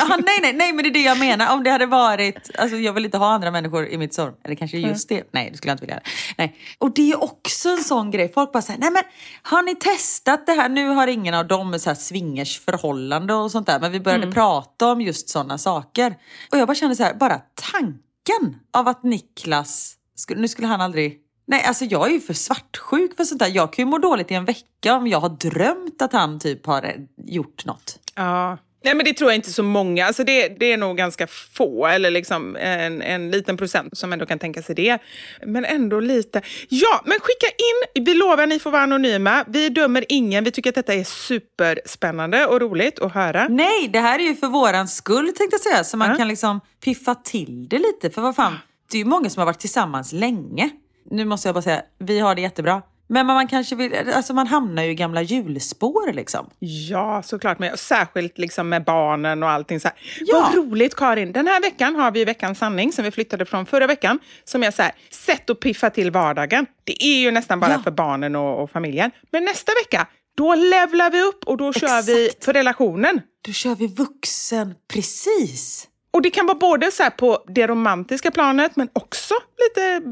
Aha, 0.00 0.16
nej, 0.26 0.38
nej, 0.42 0.52
nej, 0.52 0.72
men 0.72 0.82
det 0.82 0.88
är 0.88 0.92
det 0.92 1.02
jag 1.02 1.18
menar. 1.18 1.54
Om 1.54 1.64
det 1.64 1.70
hade 1.70 1.86
varit, 1.86 2.50
alltså 2.58 2.76
jag 2.76 2.92
vill 2.92 3.04
inte 3.04 3.18
ha 3.18 3.32
andra 3.32 3.50
människor 3.50 3.86
i 3.86 3.98
mitt 3.98 4.14
sovrum. 4.14 4.34
Eller 4.44 4.54
kanske 4.54 4.78
just 4.78 5.08
det. 5.08 5.28
Nej, 5.32 5.50
det 5.50 5.56
skulle 5.56 5.70
jag 5.70 5.74
inte 5.74 5.84
vilja. 5.84 6.00
Nej. 6.38 6.56
Och 6.78 6.94
det 6.94 7.12
är 7.12 7.22
också 7.22 7.68
en 7.68 7.84
sån 7.84 8.10
grej. 8.10 8.32
Folk 8.32 8.52
bara 8.52 8.62
säger, 8.62 8.80
nej 8.80 8.90
men 8.90 9.02
har 9.42 9.62
ni 9.62 9.74
testat 9.74 10.46
det 10.46 10.52
här? 10.52 10.68
Nu 10.68 10.88
har 10.88 11.06
ingen 11.06 11.34
av 11.34 11.46
dem 11.46 11.78
så 11.78 11.90
här 11.90 11.94
swingers 11.94 12.60
förhållande 12.60 13.34
och 13.34 13.50
sånt 13.50 13.66
där. 13.66 13.80
Men 13.80 13.92
vi 13.92 14.00
började 14.00 14.32
prata 14.32 14.92
om 14.92 15.00
just 15.00 15.28
sådana 15.28 15.58
saker. 15.58 16.14
Och 16.52 16.58
jag 16.58 16.66
bara 16.66 16.74
kände 16.74 16.96
så 16.96 17.02
här, 17.02 17.14
bara 17.14 17.40
tanken 17.72 18.60
av 18.72 18.88
att 18.88 19.02
Niklas, 19.02 19.94
nu 20.28 20.48
skulle 20.48 20.68
han 20.68 20.80
aldrig 20.80 21.23
Nej, 21.46 21.62
alltså 21.64 21.84
jag 21.84 22.06
är 22.08 22.12
ju 22.12 22.20
för 22.20 22.34
svartsjuk 22.34 23.16
för 23.16 23.24
sånt 23.24 23.38
där. 23.38 23.48
Jag 23.54 23.72
kan 23.72 23.84
ju 23.84 23.90
må 23.90 23.98
dåligt 23.98 24.30
i 24.30 24.34
en 24.34 24.44
vecka 24.44 24.94
om 24.96 25.06
jag 25.06 25.20
har 25.20 25.28
drömt 25.28 26.02
att 26.02 26.12
han 26.12 26.40
typ 26.40 26.66
har 26.66 26.82
eh, 26.82 26.90
gjort 27.26 27.64
något. 27.64 27.98
Ja. 28.14 28.58
Nej, 28.84 28.94
men 28.94 29.04
det 29.04 29.12
tror 29.14 29.30
jag 29.30 29.36
inte 29.36 29.52
så 29.52 29.62
många. 29.62 30.06
Alltså 30.06 30.24
det, 30.24 30.48
det 30.48 30.72
är 30.72 30.76
nog 30.76 30.96
ganska 30.96 31.26
få, 31.26 31.86
eller 31.86 32.10
liksom 32.10 32.56
en, 32.56 33.02
en 33.02 33.30
liten 33.30 33.56
procent 33.56 33.98
som 33.98 34.12
ändå 34.12 34.26
kan 34.26 34.38
tänka 34.38 34.62
sig 34.62 34.74
det. 34.74 34.98
Men 35.46 35.64
ändå 35.64 36.00
lite. 36.00 36.42
Ja, 36.68 37.02
men 37.04 37.12
skicka 37.20 37.46
in. 37.46 38.04
Vi 38.04 38.14
lovar 38.14 38.46
ni 38.46 38.58
får 38.58 38.70
vara 38.70 38.82
anonyma. 38.82 39.44
Vi 39.48 39.68
dömer 39.68 40.04
ingen. 40.08 40.44
Vi 40.44 40.50
tycker 40.50 40.70
att 40.70 40.74
detta 40.74 40.94
är 40.94 41.04
superspännande 41.04 42.46
och 42.46 42.60
roligt 42.60 42.98
att 42.98 43.12
höra. 43.14 43.48
Nej, 43.48 43.88
det 43.88 44.00
här 44.00 44.18
är 44.18 44.22
ju 44.22 44.34
för 44.36 44.46
våran 44.46 44.88
skull 44.88 45.26
tänkte 45.26 45.48
jag 45.54 45.60
säga. 45.60 45.84
Så 45.84 45.96
man 45.96 46.10
Ja. 46.10 46.16
kan 46.16 46.28
liksom 46.28 46.60
piffa 46.84 47.14
till 47.14 47.68
det 47.68 47.78
lite. 47.78 48.10
För 48.10 48.22
vad 48.22 48.36
fan, 48.36 48.58
det 48.90 48.96
är 48.96 48.98
ju 48.98 49.04
många 49.04 49.30
som 49.30 49.40
har 49.40 49.46
varit 49.46 49.60
tillsammans 49.60 50.12
länge. 50.12 50.70
Nu 51.10 51.24
måste 51.24 51.48
jag 51.48 51.54
bara 51.54 51.62
säga, 51.62 51.82
vi 51.98 52.18
har 52.18 52.34
det 52.34 52.40
jättebra. 52.40 52.82
Men 53.06 53.26
man 53.26 53.48
kanske 53.48 53.76
vill, 53.76 53.92
alltså 54.14 54.34
man 54.34 54.46
hamnar 54.46 54.82
ju 54.82 54.90
i 54.90 54.94
gamla 54.94 55.22
hjulspår 55.22 56.12
liksom. 56.12 56.50
Ja, 56.58 57.22
såklart. 57.22 57.58
Men 57.58 57.76
särskilt 57.76 58.38
liksom 58.38 58.68
med 58.68 58.84
barnen 58.84 59.42
och 59.42 59.50
allting. 59.50 59.80
Så 59.80 59.88
här. 59.88 59.96
Ja. 60.20 60.40
Vad 60.40 60.54
roligt, 60.66 60.94
Karin. 60.94 61.32
Den 61.32 61.46
här 61.46 61.60
veckan 61.62 61.96
har 61.96 62.10
vi 62.10 62.24
Veckans 62.24 62.58
sanning 62.58 62.92
som 62.92 63.04
vi 63.04 63.10
flyttade 63.10 63.44
från 63.44 63.66
förra 63.66 63.86
veckan. 63.86 64.18
Som 64.44 64.62
är 64.62 64.70
så 64.70 64.82
här, 64.82 64.92
sätt 65.10 65.50
att 65.50 65.60
piffa 65.60 65.90
till 65.90 66.10
vardagen. 66.10 66.66
Det 66.84 67.04
är 67.04 67.18
ju 67.18 67.30
nästan 67.30 67.60
bara 67.60 67.70
Ja. 67.72 67.78
för 67.82 67.90
barnen 67.90 68.36
och, 68.36 68.62
och 68.62 68.70
familjen. 68.70 69.10
Men 69.32 69.44
nästa 69.44 69.72
vecka, 69.84 70.06
då 70.36 70.54
levlar 70.54 71.10
vi 71.10 71.22
upp 71.22 71.44
och 71.44 71.56
då 71.56 71.72
kör 71.72 72.02
vi 72.06 72.26
Exakt. 72.26 72.44
för 72.44 72.52
relationen. 72.52 73.20
Då 73.46 73.52
kör 73.52 73.74
vi 73.74 73.86
vuxen, 73.86 74.74
precis. 74.92 75.88
Och 76.14 76.22
det 76.22 76.30
kan 76.30 76.46
vara 76.46 76.58
både 76.58 76.90
så 76.90 77.02
här 77.02 77.10
på 77.10 77.44
det 77.46 77.66
romantiska 77.66 78.30
planet, 78.30 78.76
men 78.76 78.88
också 78.92 79.34
lite 79.58 80.02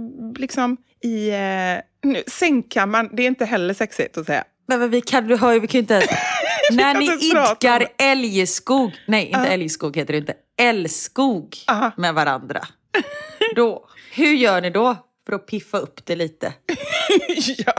liksom 0.40 0.76
i 1.04 1.30
eh, 1.30 2.10
nu, 2.10 2.22
sängkammaren. 2.26 3.10
Det 3.12 3.22
är 3.22 3.26
inte 3.26 3.44
heller 3.44 3.74
sexigt 3.74 4.18
att 4.18 4.26
säga. 4.26 4.44
Nej 4.68 4.78
men 4.78 4.90
vi 4.90 5.00
kan, 5.00 5.26
du 5.26 5.36
hör 5.36 5.52
ju, 5.52 5.60
vi 5.60 5.66
kan 5.66 5.78
ju 5.78 5.82
inte 5.82 5.94
ens... 5.94 6.10
När 6.70 6.94
ni 6.94 7.26
idkar 7.26 7.86
älgskog, 7.98 8.92
nej 9.06 9.26
inte 9.26 9.38
älgskog 9.38 9.96
heter 9.96 10.12
det 10.12 10.18
inte, 10.18 10.34
älskog 10.58 11.56
Aha. 11.68 11.90
med 11.96 12.14
varandra. 12.14 12.60
Då, 13.56 13.88
hur 14.12 14.32
gör 14.32 14.60
ni 14.60 14.70
då 14.70 14.96
för 15.26 15.32
att 15.32 15.46
piffa 15.46 15.78
upp 15.78 16.06
det 16.06 16.16
lite? 16.16 16.52
ja, 17.66 17.74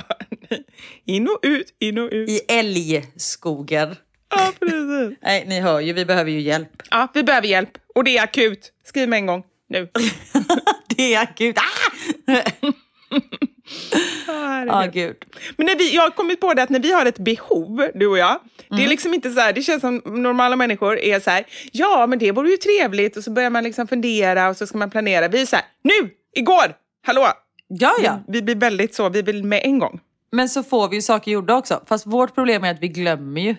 nej. 0.50 0.64
in 1.06 1.28
och 1.28 1.40
ut, 1.42 1.76
in 1.80 1.98
och 1.98 2.10
ut. 2.12 2.30
I 2.30 2.40
älgskogen. 2.48 3.96
Ja, 4.36 4.52
precis. 4.60 5.18
Nej, 5.22 5.46
ni 5.48 5.60
hör 5.60 5.80
ju, 5.80 5.94
vi 5.94 6.06
behöver 6.06 6.32
ju 6.32 6.40
hjälp. 6.42 6.70
Ja, 6.92 7.08
vi 7.14 7.24
behöver 7.24 7.48
hjälp. 7.48 7.70
Och 7.96 8.04
det 8.04 8.18
är 8.18 8.24
akut. 8.24 8.72
Skriv 8.86 9.10
med 9.10 9.18
en 9.18 9.26
gång. 9.26 9.44
Nu. 9.70 9.88
Det 10.96 11.14
är 11.14 11.22
akut. 11.22 11.58
Ah! 14.28 14.64
Ja, 14.68 14.90
gud. 14.94 15.16
Men 15.58 15.66
när 15.66 15.76
vi, 15.76 15.96
jag 15.96 16.02
har 16.02 16.10
kommit 16.10 16.40
på 16.42 16.54
det 16.54 16.64
att 16.64 16.70
när 16.70 16.80
vi 16.80 16.92
har 16.92 17.06
ett 17.06 17.18
behov, 17.20 17.90
du 17.96 18.08
och 18.08 18.18
jag, 18.18 18.40
det 18.68 18.74
Mm. 18.76 18.86
är 18.86 18.90
liksom 18.90 19.14
inte 19.14 19.32
så 19.32 19.40
här, 19.40 19.54
det 19.54 19.62
känns 19.62 19.82
som 19.82 20.02
normala 20.06 20.56
människor 20.56 21.00
är 21.00 21.20
så 21.20 21.30
här, 21.30 21.44
ja 21.72 22.08
men 22.08 22.20
det 22.20 22.32
vore 22.32 22.50
ju 22.50 22.58
trevligt 22.58 23.18
och 23.18 23.24
så 23.24 23.32
börjar 23.32 23.50
man 23.50 23.64
liksom 23.64 23.88
fundera 23.88 24.50
och 24.50 24.58
så 24.58 24.68
ska 24.68 24.78
man 24.78 24.90
planera. 24.90 25.28
Vi 25.28 25.42
är 25.42 25.46
så 25.46 25.56
här, 25.56 25.66
nu, 25.84 26.10
igår, 26.36 26.76
hallå! 27.06 27.28
Ja, 27.68 27.92
ja. 28.04 28.24
Vi 28.28 28.42
blir 28.42 28.56
väldigt 28.56 28.96
så, 28.96 29.10
vi 29.10 29.22
vill 29.22 29.44
med 29.44 29.62
en 29.64 29.80
gång. 29.80 30.00
Men 30.32 30.50
så 30.50 30.64
får 30.64 30.90
vi 30.90 30.96
ju 30.96 31.02
saker 31.02 31.32
gjorda 31.32 31.56
också. 31.56 31.84
Fast 31.88 32.08
vårt 32.08 32.36
problem 32.36 32.64
är 32.64 32.72
att 32.72 32.80
vi 32.82 32.88
glömmer 32.88 33.42
ju. 33.42 33.56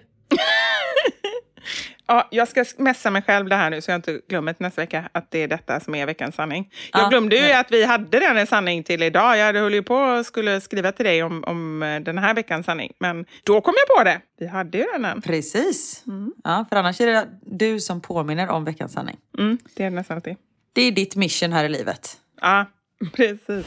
Ja, 2.06 2.28
jag 2.30 2.48
ska 2.48 2.64
messa 2.78 3.10
mig 3.10 3.22
själv 3.22 3.48
det 3.48 3.56
här 3.56 3.70
nu 3.70 3.80
så 3.80 3.90
jag 3.90 3.98
inte 3.98 4.20
glömmer 4.28 4.52
till 4.52 4.62
nästa 4.62 4.80
vecka 4.80 5.08
att 5.12 5.30
det 5.30 5.38
är 5.42 5.48
detta 5.48 5.80
som 5.80 5.94
är 5.94 6.06
veckans 6.06 6.34
sanning. 6.34 6.72
Jag 6.92 7.02
Ja, 7.02 7.08
glömde 7.08 7.36
ju 7.36 7.42
nej. 7.42 7.52
att 7.54 7.70
vi 7.72 7.84
hade 7.84 8.20
den 8.20 8.36
en 8.36 8.46
sanning 8.46 8.82
till 8.82 9.02
idag. 9.02 9.36
Jag 9.38 9.52
höll 9.54 9.74
ju 9.74 9.82
på 9.82 9.94
och 9.96 10.26
skulle 10.26 10.60
skriva 10.60 10.92
till 10.92 11.04
dig 11.04 11.22
om, 11.22 11.44
om 11.46 11.82
eh, 11.82 12.00
den 12.00 12.18
här 12.18 12.34
veckans 12.34 12.66
sanning. 12.66 12.92
Men 12.98 13.24
då 13.44 13.60
kom 13.60 13.74
jag 13.88 13.98
på 13.98 14.04
det. 14.04 14.20
Vi 14.38 14.46
hade 14.46 14.78
ju 14.78 14.84
den 14.92 15.04
än. 15.04 15.22
Precis. 15.22 16.04
Ja, 16.44 16.64
för 16.68 16.76
annars 16.76 17.00
är 17.00 17.06
det 17.06 17.28
du 17.42 17.80
som 17.80 18.00
påminner 18.00 18.48
om 18.48 18.64
veckans 18.64 18.92
sanning. 18.92 19.16
Mm, 19.38 19.58
det 19.76 19.84
är 19.84 19.90
det 19.90 19.96
nästan 19.96 20.16
alltid. 20.16 20.36
Det 20.72 20.82
är 20.82 20.92
ditt 20.92 21.16
mission 21.16 21.52
här 21.52 21.64
i 21.64 21.68
livet. 21.68 22.16
Ja, 22.40 22.66
precis. 23.12 23.66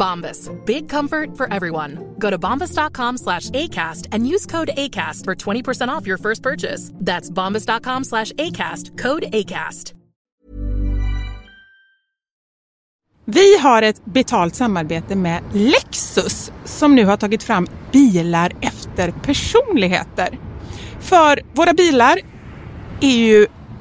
Bombas. 0.00 0.50
Big 0.64 0.88
comfort 0.88 1.36
for 1.36 1.54
everyone. 1.54 1.98
Go 2.18 2.30
to 2.30 2.38
bombas.com 2.38 3.18
slash 3.18 3.50
ACAST 3.50 4.08
and 4.12 4.34
use 4.34 4.46
code 4.46 4.70
ACAST 4.76 5.24
for 5.24 5.34
20% 5.34 5.88
off 5.88 6.06
your 6.06 6.18
first 6.18 6.42
purchase. 6.42 6.92
That's 7.06 7.30
bombas.com 7.30 8.04
slash 8.04 8.32
ACAST. 8.32 8.98
Code 8.98 9.24
ACAST. 9.32 9.94
Vi 13.24 13.58
har 13.58 13.82
ett 13.82 14.04
betalt 14.04 14.54
samarbete 14.54 15.16
med 15.16 15.42
Lexus 15.52 16.52
som 16.64 16.94
nu 16.94 17.04
har 17.04 17.16
tagit 17.16 17.42
fram 17.42 17.66
bilar 17.92 18.52
efter 18.60 19.10
personligheter. 19.10 20.38
För 21.00 21.40
våra 21.52 21.72
bilar 21.72 22.18
är 23.00 23.16
ju 23.16 23.46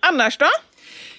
Annars 0.00 0.38
då? 0.38 0.46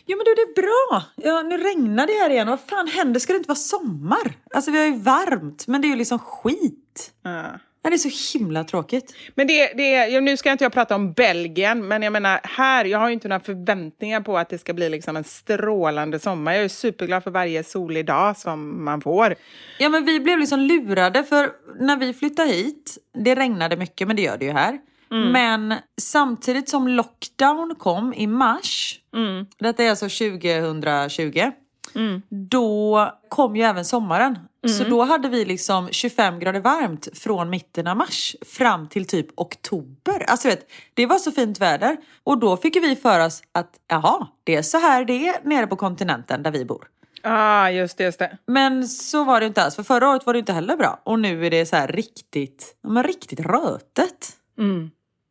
Jo 0.06 0.18
men 0.18 0.26
du 0.26 0.34
det 0.36 0.42
är 0.42 0.62
bra. 0.62 1.04
Ja, 1.16 1.42
nu 1.42 1.58
regnar 1.58 2.08
det 2.08 2.14
här 2.14 2.30
igen. 2.30 2.48
Vad 2.48 2.60
fan 2.60 2.88
händer? 2.88 3.20
Ska 3.20 3.34
det 3.34 3.38
inte 3.38 3.48
vara 3.48 3.56
sommar? 3.56 4.34
Alltså 4.54 4.72
vi 4.72 4.78
har 4.78 4.86
ju 4.86 4.98
varmt 4.98 5.68
men 5.68 5.82
det 5.82 5.88
är 5.88 5.90
ju 5.90 5.96
liksom 5.96 6.20
skit. 6.20 7.12
Ja. 7.22 7.60
Ja, 7.84 7.90
Det 7.90 7.96
är 7.96 8.10
så 8.10 8.38
himla 8.38 8.64
tråkigt. 8.64 9.16
Men 9.36 9.48
det, 9.48 9.74
det 9.74 10.22
nu 10.22 10.38
ska 10.38 10.52
inte 10.52 10.64
jag 10.64 10.74
prata 10.74 10.96
om 10.96 11.14
Belgien, 11.14 11.88
men 11.88 12.04
jag 12.04 12.14
menar 12.14 12.40
här, 12.44 12.86
jag 12.86 13.00
har 13.00 13.08
ju 13.08 13.14
inte 13.14 13.28
några 13.28 13.40
förväntningar 13.40 14.22
på 14.22 14.38
att 14.38 14.50
det 14.50 14.58
ska 14.58 14.74
bli 14.74 14.90
liksom 14.90 15.18
en 15.18 15.24
strålande 15.24 16.20
sommar. 16.20 16.54
Jag 16.54 16.64
är 16.64 16.68
superglad 16.70 17.24
för 17.24 17.32
varje 17.32 17.64
solig 17.64 18.06
dag 18.06 18.38
som 18.38 18.86
man 18.86 19.02
får. 19.02 19.36
Ja 19.80 19.90
men 19.90 20.06
vi 20.06 20.20
blev 20.20 20.40
liksom 20.40 20.60
lurade 20.60 21.24
för 21.24 21.50
när 21.80 21.98
vi 21.98 22.14
flyttade 22.14 22.50
hit, 22.50 22.98
det 23.24 23.36
regnade 23.36 23.78
mycket 23.78 24.08
men 24.08 24.16
det 24.16 24.22
gör 24.22 24.38
det 24.38 24.46
ju 24.46 24.52
här. 24.52 24.80
Men 25.32 25.74
samtidigt 26.02 26.70
som 26.70 26.88
lockdown 26.88 27.76
kom 27.80 28.14
i 28.14 28.28
mars, 28.28 29.00
detta 29.60 29.84
är 29.84 29.90
alltså 29.90 30.06
2020, 30.10 31.52
då 32.30 33.10
kom 33.30 33.56
ju 33.56 33.64
även 33.64 33.86
sommaren. 33.86 34.40
Så 34.70 34.84
då 34.84 35.04
hade 35.04 35.30
vi 35.30 35.46
liksom 35.46 35.90
25 35.92 36.40
grader 36.40 36.60
varmt 36.60 37.08
från 37.14 37.50
mitten 37.50 37.88
av 37.88 37.98
mars 37.98 38.36
fram 38.46 38.88
till 38.90 39.06
typ 39.08 39.28
oktober. 39.36 40.26
Alltså 40.28 40.48
vet, 40.48 40.72
det 40.94 41.06
var 41.06 41.18
så 41.18 41.32
fint 41.32 41.60
väder. 41.60 41.98
Och 42.24 42.38
då 42.38 42.58
fick 42.58 42.76
vi 42.76 42.96
för 42.96 43.26
oss 43.26 43.44
att 43.52 43.70
jaha, 43.88 44.28
det 44.44 44.56
är 44.56 44.62
så 44.62 44.78
här 44.78 45.06
det 45.06 45.28
är 45.28 45.36
nere 45.44 45.68
på 45.68 45.76
kontinenten 45.76 46.44
där 46.44 46.52
vi 46.52 46.66
bor. 46.66 46.88
ah, 47.24 47.70
just 47.70 47.98
det, 47.98 48.04
just 48.04 48.20
det. 48.20 48.38
Men 48.48 48.88
så 48.88 49.24
var 49.24 49.40
det 49.40 49.46
inte 49.46 49.64
alls, 49.64 49.76
för 49.76 49.84
förra 49.84 50.10
året 50.10 50.26
var 50.26 50.34
det 50.34 50.40
inte 50.40 50.54
heller 50.54 50.78
bra. 50.78 51.02
Och 51.04 51.20
nu 51.20 51.46
är 51.46 51.50
det 51.52 51.66
så 51.66 51.76
här 51.76 51.88
riktigt, 51.88 52.76
men 52.88 53.04
riktigt 53.04 53.40
rötet. 53.40 54.30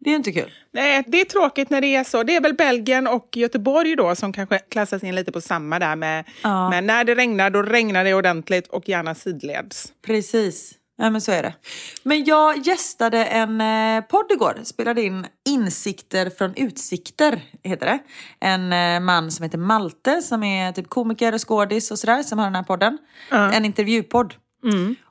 Det 0.05 0.11
är 0.11 0.15
inte 0.17 0.33
kul. 0.33 0.53
Nej, 0.73 1.05
det 1.07 1.21
är 1.21 1.25
tråkigt 1.25 1.71
när 1.71 1.81
det 1.81 1.95
är 1.97 2.05
så. 2.05 2.23
Det 2.23 2.37
är 2.37 2.41
väl 2.41 2.55
Belgien 2.55 3.07
och 3.07 3.29
Göteborg 3.37 3.97
då 3.97 4.15
som 4.15 4.33
kanske 4.33 4.59
klassas 4.59 5.03
in 5.05 5.15
lite 5.15 5.33
på 5.33 5.41
samma 5.41 5.79
där 5.79 5.97
med, 5.97 6.25
Ja. 6.43 6.71
med 6.71 6.85
när 6.85 7.05
det 7.05 7.15
regnar, 7.15 7.51
då 7.51 7.63
regnar 7.63 8.05
det 8.05 8.15
ordentligt 8.15 8.67
och 8.69 8.89
gärna 8.89 9.15
sidleds. 9.15 9.93
Precis. 10.07 10.73
Ja 10.97 11.11
men 11.11 11.21
så 11.21 11.33
är 11.33 11.43
det. 11.43 11.55
Men 12.03 12.25
jag 12.25 12.59
gästade 12.67 13.25
en 13.25 13.61
eh, 13.61 14.05
podd 14.05 14.33
igår. 14.33 14.59
Spelade 14.65 15.03
in 15.03 15.27
Insikter 15.49 16.31
från 16.39 16.55
utsikter, 16.57 17.41
heter 17.63 17.87
det. 17.87 17.99
En 18.41 18.73
eh, 18.73 19.01
man 19.01 19.31
som 19.31 19.43
heter 19.43 19.59
Malte 19.59 20.23
som 20.23 20.43
är 20.43 20.73
typ 20.73 20.89
komiker 20.89 21.35
och 21.35 21.49
skådis 21.49 21.91
och 21.91 21.99
sådär 21.99 22.23
som 22.23 22.39
har 22.39 22.47
den 22.47 22.55
här 22.55 22.63
podden. 22.63 22.99
En 23.31 23.65
intervjupodd. 23.65 24.35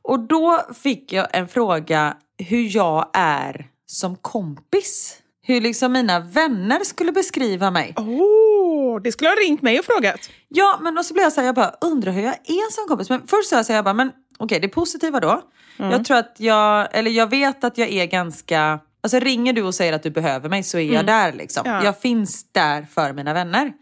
Och 0.02 0.20
då 0.20 0.62
fick 0.84 1.14
jag 1.14 1.28
en 1.32 1.48
fråga 1.48 2.18
hur 2.38 2.76
jag 2.76 3.10
är 3.14 3.68
som 3.92 4.16
kompis. 4.16 5.18
Hur 5.44 5.62
liksom 5.62 5.92
mina 5.92 6.20
vänner 6.20 6.80
skulle 6.84 7.12
beskriva 7.12 7.72
mig. 7.72 7.94
Åh, 7.98 9.02
det 9.02 9.12
skulle 9.12 9.30
ha 9.30 9.36
ringt 9.36 9.62
mig 9.62 9.80
och 9.80 9.86
frågat. 9.86 10.30
Ja, 10.48 10.80
men 10.82 10.96
då 10.96 11.04
så 11.04 11.14
blev 11.14 11.24
jag 11.24 11.34
så 11.34 11.42
här, 11.42 11.46
jag 11.46 11.56
bara 11.56 11.76
undrar 11.82 12.12
hur 12.12 12.22
jag 12.22 12.34
är 12.34 12.72
som 12.72 12.88
kompis. 12.88 13.10
Men 13.10 13.28
först 13.28 13.50
sa 13.50 13.56
jag 13.56 13.66
så 13.66 13.72
här, 13.72 13.78
jag 13.78 13.86
bara, 13.86 13.94
men 13.94 14.12
okej, 14.38 14.60
det 14.60 14.68
positiva 14.68 15.20
då. 15.20 15.42
Jag 15.78 16.06
tror 16.06 16.18
att 16.18 16.36
jag, 16.38 16.88
eller 16.92 17.12
jag 17.12 17.30
vet 17.30 17.64
att 17.64 17.78
jag 17.78 17.89
är 17.89 18.06
ganska, 18.06 18.80
alltså 19.04 19.20
ringer 19.20 19.54
du 19.54 19.64
och 19.64 19.76
säger 19.76 19.94
att 19.94 20.04
du 20.04 20.10
behöver 20.10 20.50
mig 20.50 20.64
så 20.64 20.78
är 20.78 20.94
jag 20.94 21.06
där 21.06 21.34
liksom. 21.34 21.64
Ja. 21.66 21.84
Jag 21.84 22.00
finns 22.00 22.46
där 22.52 22.88
för 22.94 23.14
mina 23.14 23.34
vänner. 23.34 23.74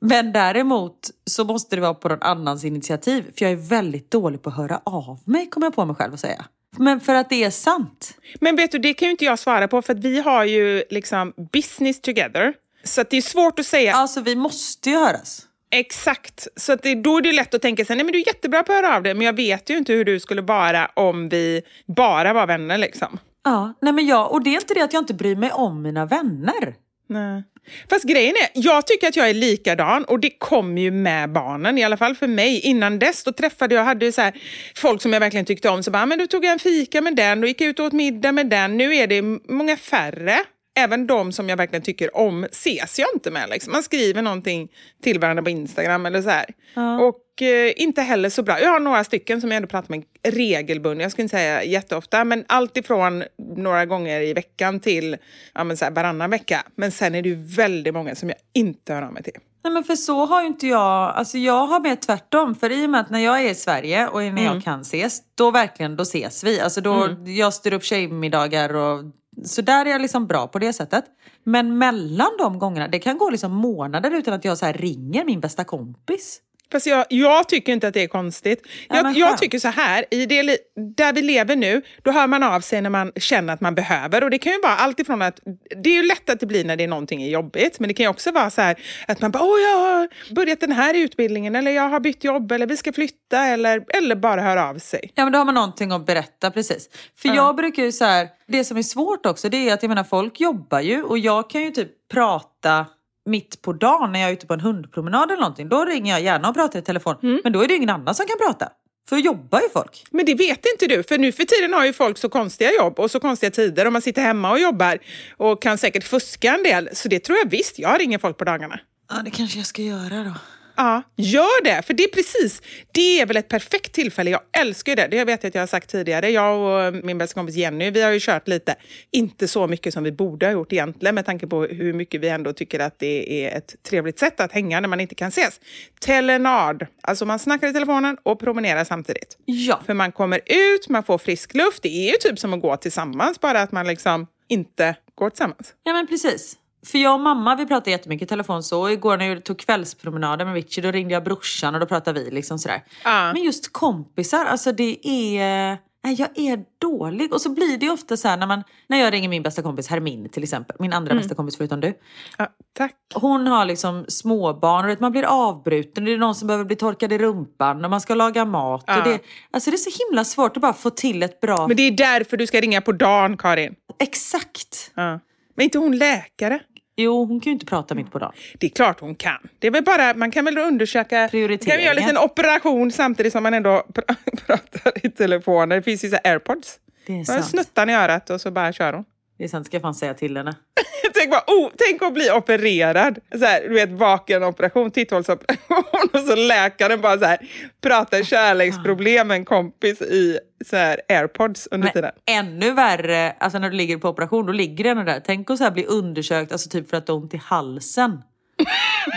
Men 0.00 0.32
däremot 0.32 1.10
så 1.30 1.44
måste 1.44 1.76
det 1.76 1.82
vara 1.82 1.94
på 1.94 2.08
någon 2.08 2.22
annans 2.22 2.64
initiativ. 2.64 3.24
För 3.38 3.44
jag 3.44 3.52
är 3.52 3.68
väldigt 3.68 4.10
dålig 4.10 4.42
på 4.42 4.50
att 4.50 4.56
höra 4.56 4.80
av 4.84 5.18
mig, 5.24 5.50
kommer 5.50 5.66
jag 5.66 5.74
på 5.74 5.84
mig 5.84 5.96
själv 5.96 6.14
att 6.14 6.20
säga. 6.20 6.44
Men 6.78 7.00
för 7.00 7.14
att 7.14 7.28
det 7.30 7.44
är 7.44 7.50
sant. 7.50 8.14
Men 8.40 8.56
vet 8.56 8.72
du, 8.72 8.78
det 8.78 8.94
kan 8.94 9.06
ju 9.06 9.10
inte 9.10 9.24
jag 9.24 9.38
svara 9.38 9.68
på 9.68 9.82
för 9.82 9.92
att 9.92 10.00
vi 10.04 10.20
har 10.20 10.44
ju 10.44 10.82
liksom 10.90 11.32
business 11.52 12.00
together. 12.00 12.54
Så 12.84 13.02
det 13.10 13.16
är 13.16 13.22
svårt 13.22 13.58
att 13.58 13.66
säga 13.66 13.94
Alltså 13.94 14.20
vi 14.20 14.36
måste 14.36 14.90
ju 14.90 14.96
höras. 14.96 15.42
exakt. 15.70 16.46
Så 16.56 16.72
att 16.72 16.82
det, 16.82 16.94
då 16.94 17.16
är 17.16 17.22
det 17.22 17.32
lätt 17.32 17.54
att 17.54 17.62
tänka 17.62 17.84
sig, 17.84 17.96
nej 17.96 18.04
men 18.04 18.12
du 18.12 18.18
är 18.20 18.26
jättebra 18.26 18.62
på 18.62 18.72
att 18.72 18.84
höra 18.84 18.96
av 18.96 19.02
dig, 19.02 19.14
men 19.14 19.26
jag 19.26 19.36
vet 19.36 19.70
ju 19.70 19.76
inte 19.76 19.92
hur 19.92 20.04
du 20.04 20.20
skulle 20.20 20.42
vara 20.42 20.90
om 20.94 21.28
vi 21.28 21.62
bara 21.86 22.32
var 22.32 22.46
vänner 22.46 22.78
liksom. 22.78 23.18
Ja, 23.44 23.74
nej 23.82 23.92
men 23.92 24.06
jag, 24.06 24.32
och 24.32 24.42
det 24.44 24.50
är 24.50 24.54
inte 24.60 24.74
det 24.74 24.80
att 24.80 24.92
jag 24.92 25.00
inte 25.02 25.14
bryr 25.14 25.36
mig 25.36 25.50
om 25.52 25.82
mina 25.82 26.06
vänner. 26.06 26.74
Nej. 27.06 27.42
Fast 27.90 28.04
grejen 28.04 28.34
är, 28.42 28.48
jag 28.54 28.86
tycker 28.86 29.08
att 29.08 29.16
jag 29.16 29.30
är 29.30 29.34
likadan 29.34 30.04
och 30.04 30.20
det 30.20 30.30
kommer 30.30 30.82
ju 30.82 30.90
med 30.90 31.32
barnen, 31.32 31.78
i 31.78 31.84
alla 31.84 31.96
fall 31.96 32.14
för 32.14 32.26
mig. 32.26 32.60
Innan 32.60 32.98
dess 32.98 33.24
då 33.24 33.32
träffade 33.32 33.74
jag 33.74 33.84
hade 33.84 34.12
så 34.12 34.20
här, 34.20 34.34
folk 34.76 35.02
som 35.02 35.12
jag 35.12 35.20
verkligen 35.20 35.46
tyckte 35.46 35.68
om. 35.68 35.82
Så 35.82 35.90
bara, 35.90 36.06
men 36.06 36.18
då 36.18 36.26
tog 36.26 36.44
jag 36.44 36.52
en 36.52 36.58
fika 36.58 37.00
med 37.00 37.16
den, 37.16 37.40
då 37.40 37.46
gick 37.46 37.60
jag 37.60 37.68
ut 37.68 37.80
och 37.80 37.86
åt 37.86 37.92
middag 37.92 38.32
med 38.32 38.46
den. 38.46 38.76
Nu 38.76 38.96
är 38.96 39.06
det 39.06 39.22
många 39.48 39.76
färre. 39.76 40.38
Även 40.78 41.06
de 41.06 41.32
som 41.32 41.48
jag 41.48 41.56
verkligen 41.56 41.82
tycker 41.82 42.16
om 42.16 42.44
ses 42.44 42.98
jag 42.98 43.08
inte 43.14 43.30
med. 43.30 43.50
Liksom. 43.50 43.72
Man 43.72 43.82
skriver 43.82 44.22
någonting 44.22 44.68
till 45.02 45.18
varandra 45.18 45.42
på 45.42 45.50
Instagram 45.50 46.06
eller 46.06 46.22
så 46.22 46.30
här. 46.30 46.46
Ja. 46.74 47.00
Och 47.00 47.16
eh, 47.42 47.82
inte 47.82 48.02
heller 48.02 48.30
så 48.30 48.42
bra. 48.42 48.60
Jag 48.60 48.70
har 48.70 48.80
några 48.80 49.04
stycken 49.04 49.40
som 49.40 49.50
jag 49.50 49.56
ändå 49.56 49.68
pratar 49.68 49.90
med 49.90 50.04
regelbundet. 50.22 51.02
Jag 51.02 51.12
skulle 51.12 51.22
inte 51.22 51.36
säga 51.36 51.64
jätteofta, 51.64 52.24
men 52.24 52.44
allt 52.46 52.76
ifrån 52.76 53.24
några 53.56 53.86
gånger 53.86 54.20
i 54.20 54.32
veckan 54.32 54.80
till 54.80 55.16
ja, 55.54 55.64
men 55.64 55.76
så 55.76 55.84
här, 55.84 55.92
varannan 55.92 56.30
vecka. 56.30 56.62
Men 56.74 56.92
sen 56.92 57.14
är 57.14 57.22
det 57.22 57.28
ju 57.28 57.34
väldigt 57.34 57.94
många 57.94 58.14
som 58.14 58.28
jag 58.28 58.38
inte 58.54 58.94
hör 58.94 59.02
av 59.02 59.12
mig 59.12 59.22
till. 59.22 59.40
Nej 59.64 59.72
men 59.72 59.84
för 59.84 59.96
så 59.96 60.26
har 60.26 60.40
ju 60.40 60.46
inte 60.46 60.66
jag, 60.66 61.14
alltså 61.14 61.38
jag 61.38 61.66
har 61.66 61.80
mer 61.80 61.96
tvärtom. 61.96 62.54
För 62.54 62.72
i 62.72 62.86
och 62.86 62.90
med 62.90 63.00
att 63.00 63.10
när 63.10 63.18
jag 63.18 63.44
är 63.44 63.50
i 63.50 63.54
Sverige 63.54 64.08
och 64.08 64.20
när 64.20 64.28
mm. 64.28 64.44
jag 64.44 64.64
kan 64.64 64.80
ses, 64.80 65.20
då 65.34 65.50
verkligen, 65.50 65.96
då 65.96 66.02
ses 66.02 66.44
vi. 66.44 66.60
Alltså 66.60 66.80
då, 66.80 66.92
mm. 66.92 67.36
jag 67.36 67.54
styr 67.54 67.72
upp 67.72 67.84
tjejmiddagar 67.84 68.74
och 68.74 69.04
så 69.44 69.62
där 69.62 69.86
är 69.86 69.90
jag 69.90 70.02
liksom 70.02 70.26
bra 70.26 70.46
på 70.46 70.58
det 70.58 70.72
sättet. 70.72 71.04
Men 71.44 71.78
mellan 71.78 72.30
de 72.38 72.58
gångerna, 72.58 72.88
det 72.88 72.98
kan 72.98 73.18
gå 73.18 73.30
liksom 73.30 73.52
månader 73.52 74.10
utan 74.10 74.34
att 74.34 74.44
jag 74.44 74.58
så 74.58 74.66
ringer 74.66 75.24
min 75.24 75.40
bästa 75.40 75.64
kompis. 75.64 76.40
Fast 76.72 76.86
jag, 76.86 77.06
jag, 77.08 77.48
tycker 77.48 77.72
inte 77.72 77.88
att 77.88 77.94
det 77.94 78.02
är 78.02 78.08
konstigt. 78.08 78.62
Ja, 78.88 78.96
jag, 78.96 79.16
jag, 79.16 79.38
tycker 79.38 79.58
så 79.58 79.68
här, 79.68 80.04
i 80.10 80.26
det, 80.26 80.58
där 80.96 81.12
vi 81.12 81.22
lever 81.22 81.56
nu, 81.56 81.82
då 82.02 82.10
hör 82.10 82.26
man 82.26 82.42
av 82.42 82.60
sig 82.60 82.80
när 82.80 82.90
man 82.90 83.12
känner 83.16 83.52
att 83.52 83.60
man 83.60 83.74
behöver. 83.74 84.24
Och 84.24 84.30
det 84.30 84.38
kan 84.38 84.52
ju 84.52 84.60
vara 84.60 84.76
allt 84.76 85.00
ifrån 85.00 85.22
att, 85.22 85.40
det 85.82 85.90
är 85.90 85.94
ju 85.94 86.02
lätt 86.02 86.30
att 86.30 86.40
det 86.40 86.46
blir 86.46 86.64
när 86.64 86.76
det 86.76 86.84
är 86.84 86.88
någonting 86.88 87.22
är 87.22 87.28
jobbigt, 87.28 87.80
men 87.80 87.88
det 87.88 87.94
kan 87.94 88.04
ju 88.04 88.10
också 88.10 88.32
vara 88.32 88.50
så 88.50 88.60
här 88.60 88.76
att 89.08 89.20
man 89.20 89.30
bara, 89.30 89.42
åh 89.42 89.60
jag 89.60 89.78
har 89.78 90.08
börjat 90.34 90.60
den 90.60 90.72
här 90.72 90.94
utbildningen, 90.94 91.56
eller 91.56 91.70
jag 91.70 91.88
har 91.88 92.00
bytt 92.00 92.24
jobb, 92.24 92.52
eller 92.52 92.66
vi 92.66 92.76
ska 92.76 92.92
flytta, 92.92 93.44
eller, 93.44 93.84
eller 93.88 94.16
bara 94.16 94.42
höra 94.42 94.68
av 94.68 94.78
sig. 94.78 95.12
Ja 95.14 95.24
men 95.24 95.32
då 95.32 95.38
har 95.38 95.44
man 95.44 95.54
någonting 95.54 95.92
att 95.92 96.06
berätta, 96.06 96.50
precis. 96.50 96.88
För 97.16 97.28
ja. 97.28 97.34
jag 97.34 97.56
brukar 97.56 97.82
ju 97.82 97.92
så 97.92 98.04
här, 98.04 98.28
det 98.46 98.64
som 98.64 98.76
är 98.76 98.82
svårt 98.82 99.26
också, 99.26 99.48
det 99.48 99.68
är 99.68 99.74
att 99.74 99.82
jag 99.82 99.88
menar 99.88 100.04
folk 100.04 100.40
jobbar 100.40 100.80
ju 100.80 101.02
och 101.02 101.18
jag 101.18 101.50
kan 101.50 101.62
ju 101.62 101.70
typ 101.70 102.08
prata 102.08 102.86
mitt 103.26 103.62
på 103.62 103.72
dagen 103.72 104.12
när 104.12 104.20
jag 104.20 104.28
är 104.28 104.32
ute 104.32 104.46
på 104.46 104.54
en 104.54 104.60
hundpromenad 104.60 105.30
eller 105.30 105.40
någonting, 105.40 105.68
då 105.68 105.84
ringer 105.84 106.12
jag 106.12 106.22
gärna 106.22 106.48
och 106.48 106.54
pratar 106.54 106.78
i 106.78 106.82
telefon. 106.82 107.16
Mm. 107.22 107.40
Men 107.44 107.52
då 107.52 107.64
är 107.64 107.68
det 107.68 107.74
ingen 107.74 107.90
annan 107.90 108.14
som 108.14 108.26
kan 108.26 108.36
prata. 108.46 108.68
För 109.08 109.16
jobbar 109.16 109.60
ju 109.60 109.68
folk. 109.68 110.04
Men 110.10 110.26
det 110.26 110.34
vet 110.34 110.66
inte 110.72 110.86
du, 110.86 111.02
för 111.02 111.18
nu 111.18 111.32
för 111.32 111.44
tiden 111.44 111.72
har 111.72 111.84
ju 111.84 111.92
folk 111.92 112.18
så 112.18 112.28
konstiga 112.28 112.70
jobb 112.72 112.98
och 112.98 113.10
så 113.10 113.20
konstiga 113.20 113.50
tider 113.50 113.86
och 113.86 113.92
man 113.92 114.02
sitter 114.02 114.22
hemma 114.22 114.50
och 114.50 114.58
jobbar 114.58 114.98
och 115.36 115.62
kan 115.62 115.78
säkert 115.78 116.04
fuska 116.04 116.54
en 116.54 116.62
del. 116.62 116.88
Så 116.92 117.08
det 117.08 117.18
tror 117.18 117.38
jag 117.38 117.50
visst, 117.50 117.78
jag 117.78 118.00
ringer 118.00 118.18
folk 118.18 118.38
på 118.38 118.44
dagarna. 118.44 118.80
Ja, 119.08 119.22
det 119.24 119.30
kanske 119.30 119.58
jag 119.58 119.66
ska 119.66 119.82
göra 119.82 120.24
då. 120.24 120.32
Ja, 120.76 121.02
gör 121.16 121.64
det. 121.64 121.82
För 121.82 121.94
det 121.94 122.04
är 122.04 122.08
precis, 122.08 122.62
det 122.92 123.20
är 123.20 123.26
väl 123.26 123.36
ett 123.36 123.48
perfekt 123.48 123.92
tillfälle. 123.92 124.30
Jag 124.30 124.40
älskar 124.60 124.96
det. 124.96 125.06
Det 125.10 125.24
vet 125.24 125.42
jag 125.42 125.48
att 125.48 125.54
jag 125.54 125.62
har 125.62 125.66
sagt 125.66 125.90
tidigare. 125.90 126.30
Jag 126.30 126.86
och 126.88 126.94
min 127.04 127.18
bästa 127.18 127.34
kompis 127.34 127.56
Jenny, 127.56 127.90
vi 127.90 128.02
har 128.02 128.10
ju 128.10 128.20
kört 128.20 128.48
lite. 128.48 128.74
Inte 129.10 129.48
så 129.48 129.66
mycket 129.66 129.94
som 129.94 130.04
vi 130.04 130.12
borde 130.12 130.46
ha 130.46 130.52
gjort 130.52 130.72
egentligen 130.72 131.14
med 131.14 131.26
tanke 131.26 131.46
på 131.46 131.62
hur 131.64 131.92
mycket 131.92 132.20
vi 132.20 132.28
ändå 132.28 132.52
tycker 132.52 132.80
att 132.80 132.98
det 132.98 133.44
är 133.44 133.58
ett 133.58 133.74
trevligt 133.82 134.18
sätt 134.18 134.40
att 134.40 134.52
hänga 134.52 134.80
när 134.80 134.88
man 134.88 135.00
inte 135.00 135.14
kan 135.14 135.28
ses. 135.28 135.60
Telenard. 136.00 136.86
Alltså 137.00 137.26
man 137.26 137.38
snackar 137.38 137.68
i 137.68 137.72
telefonen 137.72 138.16
och 138.22 138.40
promenerar 138.40 138.84
samtidigt. 138.84 139.36
Ja. 139.44 139.80
För 139.86 139.94
man 139.94 140.12
kommer 140.12 140.40
ut, 140.46 140.88
man 140.88 141.02
får 141.02 141.18
frisk 141.18 141.54
luft. 141.54 141.82
Det 141.82 141.88
är 141.88 142.10
ju 142.10 142.16
typ 142.20 142.38
som 142.38 142.54
att 142.54 142.60
gå 142.60 142.76
tillsammans, 142.76 143.40
bara 143.40 143.60
att 143.60 143.72
man 143.72 143.86
liksom 143.86 144.26
inte 144.48 144.96
går 145.14 145.30
tillsammans. 145.30 145.74
Ja 145.82 145.92
men 145.92 146.06
precis. 146.06 146.56
För 146.86 146.98
jag 146.98 147.14
och 147.14 147.20
mamma 147.20 147.54
vi 147.54 147.66
pratar 147.66 147.90
jättemycket 147.90 148.26
i 148.26 148.28
telefon 148.28 148.62
så. 148.62 148.90
Igår 148.90 149.16
när 149.16 149.28
jag 149.28 149.44
tog 149.44 149.58
kvällspromenader 149.58 150.44
med 150.44 150.54
Richie 150.54 150.84
då 150.84 150.90
ringde 150.90 151.14
jag 151.14 151.24
brorsan 151.24 151.74
och 151.74 151.80
då 151.80 151.86
pratade 151.86 152.24
vi 152.24 152.30
liksom 152.30 152.58
sådär. 152.58 152.76
Uh. 152.76 153.32
Men 153.32 153.42
just 153.42 153.72
kompisar, 153.72 154.44
alltså 154.44 154.72
det 154.72 155.08
är... 155.08 155.78
Nej, 156.04 156.14
jag 156.18 156.38
är 156.38 156.64
dålig. 156.78 157.32
Och 157.32 157.40
så 157.40 157.50
blir 157.50 157.78
det 157.78 157.90
ofta 157.90 158.16
så 158.16 158.28
här 158.28 158.36
när, 158.36 158.46
man, 158.46 158.62
när 158.86 158.98
jag 158.98 159.12
ringer 159.12 159.28
min 159.28 159.42
bästa 159.42 159.62
kompis 159.62 159.88
Hermin 159.88 160.28
till 160.28 160.42
exempel. 160.42 160.76
Min 160.78 160.92
andra 160.92 161.10
mm. 161.12 161.22
bästa 161.22 161.34
kompis 161.34 161.56
förutom 161.56 161.80
du. 161.80 161.98
Ja, 162.38 162.48
tack. 162.72 162.94
Hon 163.14 163.46
har 163.46 163.64
liksom 163.64 164.04
småbarn 164.08 164.90
och 164.90 165.00
man 165.00 165.12
blir 165.12 165.22
avbruten. 165.22 166.04
Det 166.04 166.12
är 166.12 166.18
någon 166.18 166.34
som 166.34 166.46
behöver 166.46 166.64
bli 166.64 166.76
torkad 166.76 167.12
i 167.12 167.18
rumpan 167.18 167.84
och 167.84 167.90
man 167.90 168.00
ska 168.00 168.14
laga 168.14 168.44
mat. 168.44 168.84
Ja. 168.86 168.98
Och 168.98 169.04
det, 169.04 169.20
alltså 169.50 169.70
det 169.70 169.74
är 169.74 169.90
så 169.90 170.04
himla 170.04 170.24
svårt 170.24 170.56
att 170.56 170.62
bara 170.62 170.72
få 170.72 170.90
till 170.90 171.22
ett 171.22 171.40
bra... 171.40 171.66
Men 171.68 171.76
det 171.76 171.82
är 171.82 171.90
därför 171.90 172.36
du 172.36 172.46
ska 172.46 172.60
ringa 172.60 172.80
på 172.80 172.92
dagen 172.92 173.36
Karin. 173.36 173.74
Exakt. 173.98 174.90
Ja. 174.94 175.20
Men 175.54 175.64
inte 175.64 175.78
hon 175.78 175.98
läkare? 175.98 176.60
Jo, 176.96 177.24
hon 177.24 177.40
kan 177.40 177.50
ju 177.50 177.52
inte 177.52 177.66
prata 177.66 177.94
mitt 177.94 178.10
på 178.10 178.18
dagen. 178.18 178.32
Det 178.58 178.66
är 178.66 178.70
klart 178.70 179.00
hon 179.00 179.14
kan. 179.14 179.48
Det 179.58 179.66
är 179.66 179.70
väl 179.70 179.84
bara, 179.84 180.14
man 180.14 180.30
kan 180.30 180.44
väl 180.44 180.58
undersöka... 180.58 181.28
Prioriteringar. 181.30 181.76
Kan 181.76 181.78
vi 181.78 181.84
göra 181.84 181.94
en 181.94 182.00
liten 182.00 182.18
operation 182.18 182.92
samtidigt 182.92 183.32
som 183.32 183.42
man 183.42 183.54
ändå 183.54 183.86
pr 183.94 184.00
pratar 184.46 185.06
i 185.06 185.10
telefon. 185.10 185.68
Det 185.68 185.82
finns 185.82 186.04
ju 186.04 186.10
så 186.10 186.16
airpods. 186.24 186.78
Det 187.06 187.20
är 187.20 187.24
sant. 187.24 187.44
Snuttar 187.44 187.90
i 187.90 187.92
örat 187.92 188.30
och 188.30 188.40
så 188.40 188.50
bara 188.50 188.72
kör 188.72 188.92
hon. 188.92 189.04
Det 189.38 189.44
är 189.44 189.48
sant, 189.48 189.66
ska 189.66 189.76
jag 189.76 189.82
fan 189.82 189.94
säga 189.94 190.14
till 190.14 190.36
henne. 190.36 190.54
tänk, 191.14 191.30
bara, 191.30 191.44
oh, 191.46 191.70
tänk 191.78 192.02
att 192.02 192.14
bli 192.14 192.30
opererad. 192.30 193.18
Så 193.38 193.44
här, 193.44 193.62
du 193.62 193.74
vet, 193.74 193.90
vakenoperation, 193.90 194.90
titthålsoperation 194.90 196.08
och 196.12 196.20
så 196.20 196.34
läkaren 196.36 197.00
bara 197.00 197.18
så 197.18 197.24
här, 197.24 197.38
pratar 197.82 198.22
kärleksproblem 198.22 199.28
med 199.28 199.34
en 199.34 199.44
kompis 199.44 200.02
i 200.02 200.38
så 200.64 200.76
här, 200.76 201.00
airpods 201.08 201.68
under 201.70 201.86
Men 201.86 201.92
tiden. 201.92 202.12
Ännu 202.26 202.70
värre, 202.70 203.36
alltså 203.40 203.58
när 203.58 203.70
du 203.70 203.76
ligger 203.76 203.98
på 203.98 204.08
operation, 204.08 204.46
då 204.46 204.52
ligger 204.52 204.84
den 204.84 205.06
där. 205.06 205.22
Tänk 205.26 205.50
att 205.50 205.58
så 205.58 205.64
här, 205.64 205.70
bli 205.70 205.84
undersökt, 205.84 206.52
alltså 206.52 206.70
typ 206.70 206.90
för 206.90 206.96
att 206.96 207.06
du 207.06 207.12
har 207.12 207.20
ont 207.20 207.34
i 207.34 207.40
halsen. 207.44 208.22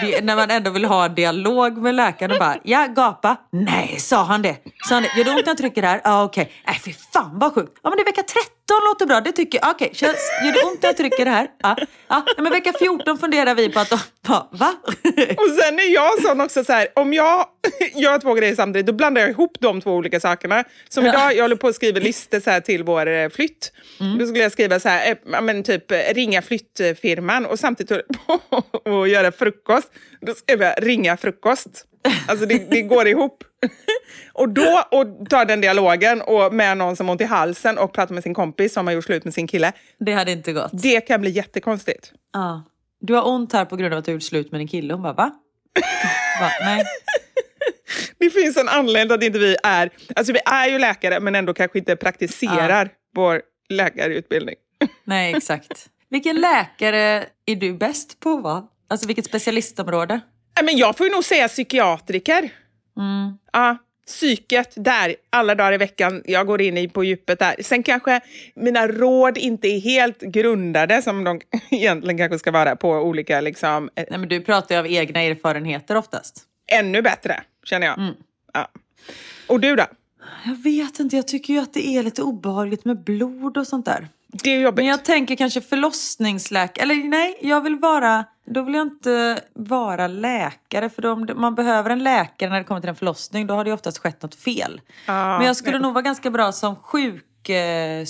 Det, 0.01 0.23
när 0.23 0.35
man 0.35 0.51
ändå 0.51 0.71
vill 0.71 0.85
ha 0.85 1.05
en 1.05 1.15
dialog 1.15 1.77
med 1.77 1.95
läkaren 1.95 2.31
och 2.31 2.39
bara, 2.39 2.57
ja 2.63 2.87
gapa. 2.87 3.37
Nej, 3.51 3.95
sa 3.99 4.23
han 4.23 4.41
det? 4.41 4.57
Sa 4.83 4.95
han 4.95 5.03
det? 5.03 5.17
Gör 5.17 5.25
det 5.25 5.31
ont 5.31 5.45
när 5.45 5.51
jag 5.51 5.57
trycker 5.57 5.83
här? 5.83 6.01
Ja, 6.03 6.13
ah, 6.13 6.23
okej. 6.23 6.41
Okay. 6.41 6.53
Nej, 6.67 6.79
fy 6.85 6.93
fan 7.13 7.39
vad 7.39 7.53
sjukt. 7.53 7.79
Ja, 7.83 7.89
men 7.89 7.97
det 7.97 8.03
är 8.03 8.05
vecka 8.05 8.23
13 8.69 8.83
låter 8.89 9.05
bra, 9.05 9.21
det 9.21 9.31
tycker 9.31 9.59
jag. 9.61 9.69
Okej, 9.71 9.91
okay. 9.93 10.09
gör 10.45 10.53
det 10.53 10.63
ont 10.63 10.81
när 10.81 10.89
jag 10.89 10.97
trycker 10.97 11.25
här? 11.25 11.47
Ja. 11.61 11.75
ja. 12.07 12.25
Men 12.37 12.51
vecka 12.51 12.73
14 12.79 13.17
funderar 13.17 13.55
vi 13.55 13.69
på 13.69 13.79
att, 13.79 13.91
va? 13.91 13.99
va? 14.51 14.73
Och 15.37 15.49
sen 15.61 15.79
är 15.79 15.93
jag 15.93 16.21
sån 16.21 16.41
också 16.41 16.63
så 16.63 16.73
här, 16.73 16.87
om 16.95 17.13
jag 17.13 17.45
gör 17.95 18.19
två 18.19 18.33
grejer 18.33 18.55
samtidigt, 18.55 18.85
då 18.85 18.93
blandar 18.93 19.21
jag 19.21 19.29
ihop 19.29 19.57
de 19.59 19.81
två 19.81 19.91
olika 19.91 20.19
sakerna. 20.19 20.63
Som 20.89 21.05
ja. 21.05 21.13
idag, 21.13 21.35
jag 21.35 21.43
håller 21.43 21.55
på 21.55 21.67
att 21.67 21.75
skriva 21.75 21.99
listor 21.99 22.39
så 22.39 22.49
här 22.49 22.61
till 22.61 22.83
vår 22.83 23.07
eh, 23.07 23.29
flytt. 23.29 23.71
Mm. 23.99 24.17
Då 24.17 24.25
skulle 24.25 24.43
jag 24.43 24.51
skriva 24.51 24.79
så 24.79 24.89
här, 24.89 25.17
eh, 25.25 25.41
men 25.41 25.63
typ 25.63 25.91
ringa 26.11 26.41
flyttfirman 26.41 27.45
och 27.45 27.59
samtidigt 27.59 28.07
på 28.25 28.39
att 29.01 29.09
göra 29.09 29.31
frukost. 29.31 29.91
Då 30.21 30.33
skrev 30.33 30.61
jag 30.61 30.73
ringa 30.77 31.17
frukost. 31.17 31.85
Alltså 32.27 32.45
det, 32.45 32.71
det 32.71 32.81
går 32.81 33.07
ihop. 33.07 33.43
och 34.33 34.49
då 34.49 34.83
och 34.91 35.29
ta 35.29 35.45
den 35.45 35.61
dialogen 35.61 36.21
och 36.21 36.53
med 36.53 36.77
någon 36.77 36.95
som 36.95 37.07
har 37.07 37.11
ont 37.11 37.21
i 37.21 37.25
halsen 37.25 37.77
och 37.77 37.93
prata 37.93 38.13
med 38.13 38.23
sin 38.23 38.33
kompis 38.33 38.73
som 38.73 38.87
har 38.87 38.93
gjort 38.93 39.05
slut 39.05 39.23
med 39.23 39.33
sin 39.33 39.47
kille. 39.47 39.71
Det 39.99 40.13
hade 40.13 40.31
inte 40.31 40.53
gått. 40.53 40.71
Det 40.73 41.01
kan 41.01 41.21
bli 41.21 41.29
jättekonstigt. 41.29 42.11
Ja. 42.33 42.63
Du 43.01 43.13
har 43.13 43.27
ont 43.27 43.53
här 43.53 43.65
på 43.65 43.75
grund 43.75 43.93
av 43.93 43.99
att 43.99 44.05
du 44.05 44.11
har 44.11 44.13
gjort 44.13 44.23
slut 44.23 44.51
med 44.51 44.61
din 44.61 44.67
kille. 44.67 44.93
Hon 44.93 45.03
bara, 45.03 45.13
va? 45.13 45.31
va? 46.41 46.49
Nej. 46.61 46.83
Det 48.17 48.29
finns 48.29 48.57
en 48.57 48.69
anledning 48.69 49.15
att 49.15 49.23
inte 49.23 49.39
vi 49.39 49.55
är... 49.63 49.89
Alltså 50.15 50.33
vi 50.33 50.39
är 50.45 50.67
ju 50.67 50.79
läkare 50.79 51.19
men 51.19 51.35
ändå 51.35 51.53
kanske 51.53 51.79
inte 51.79 51.95
praktiserar 51.95 52.85
ja. 52.85 52.91
vår 53.15 53.41
läkarutbildning. 53.69 54.55
Nej, 55.03 55.33
exakt. 55.35 55.89
Vilken 56.09 56.35
läkare 56.35 57.25
är 57.45 57.55
du 57.55 57.73
bäst 57.73 58.19
på? 58.19 58.37
Va? 58.37 58.67
Alltså 58.89 59.07
vilket 59.07 59.25
specialistområde? 59.25 60.19
Men 60.63 60.77
jag 60.77 60.97
får 60.97 61.09
nog 61.09 61.23
säga 61.23 61.47
psykiatriker. 61.47 62.49
Mm. 62.97 63.37
Ja, 63.53 63.77
psyket, 64.07 64.73
där, 64.75 65.15
alla 65.29 65.55
dagar 65.55 65.73
i 65.73 65.77
veckan. 65.77 66.21
Jag 66.25 66.47
går 66.47 66.61
in 66.61 66.77
i 66.77 66.87
på 66.87 67.03
djupet 67.03 67.39
där. 67.39 67.55
Sen 67.59 67.83
kanske 67.83 68.21
mina 68.55 68.87
råd 68.87 69.37
inte 69.37 69.67
är 69.67 69.79
helt 69.79 70.19
grundade 70.21 71.01
som 71.01 71.23
de 71.23 71.41
egentligen 71.69 72.17
kanske 72.17 72.39
ska 72.39 72.51
vara 72.51 72.75
på 72.75 72.89
olika... 72.91 73.41
Liksom, 73.41 73.89
eh, 73.95 74.05
Nej, 74.09 74.19
men 74.19 74.29
du 74.29 74.41
pratar 74.41 74.75
ju 74.75 74.79
av 74.79 74.87
egna 74.87 75.21
erfarenheter 75.21 75.95
oftast. 75.95 76.43
Ännu 76.71 77.01
bättre, 77.01 77.43
känner 77.63 77.87
jag. 77.87 77.97
Mm. 77.97 78.13
Ja. 78.53 78.67
Och 79.47 79.59
du 79.59 79.75
då? 79.75 79.85
Jag 80.45 80.63
vet 80.63 80.99
inte, 80.99 81.15
jag 81.15 81.27
tycker 81.27 81.53
ju 81.53 81.59
att 81.59 81.73
det 81.73 81.87
är 81.87 82.03
lite 82.03 82.21
obehagligt 82.21 82.85
med 82.85 83.03
blod 83.03 83.57
och 83.57 83.67
sånt 83.67 83.85
där. 83.85 84.07
Det 84.31 84.49
är 84.49 84.59
jobbigt. 84.59 84.77
Men 84.77 84.85
jag 84.85 85.05
tänker 85.05 85.35
kanske 85.35 85.61
förlossningsläkare. 85.61 86.83
Eller 86.83 86.95
nej, 86.95 87.37
jag 87.41 87.61
vill 87.61 87.75
vara... 87.75 88.25
Då 88.45 88.61
vill 88.61 88.75
jag 88.75 88.87
inte 88.87 89.41
vara 89.53 90.07
läkare. 90.07 90.89
För 90.89 91.01
då, 91.01 91.15
man 91.15 91.55
behöver 91.55 91.89
en 91.89 92.03
läkare 92.03 92.49
när 92.49 92.57
det 92.57 92.63
kommer 92.63 92.81
till 92.81 92.89
en 92.89 92.95
förlossning. 92.95 93.47
Då 93.47 93.53
har 93.53 93.65
det 93.65 93.73
oftast 93.73 93.97
skett 93.97 94.21
något 94.21 94.35
fel. 94.35 94.81
Ah, 95.05 95.37
men 95.37 95.47
jag 95.47 95.55
skulle 95.55 95.77
nej. 95.77 95.81
nog 95.81 95.93
vara 95.93 96.01
ganska 96.01 96.31
bra 96.31 96.51
som 96.51 96.75
sjuksyster 96.75 98.09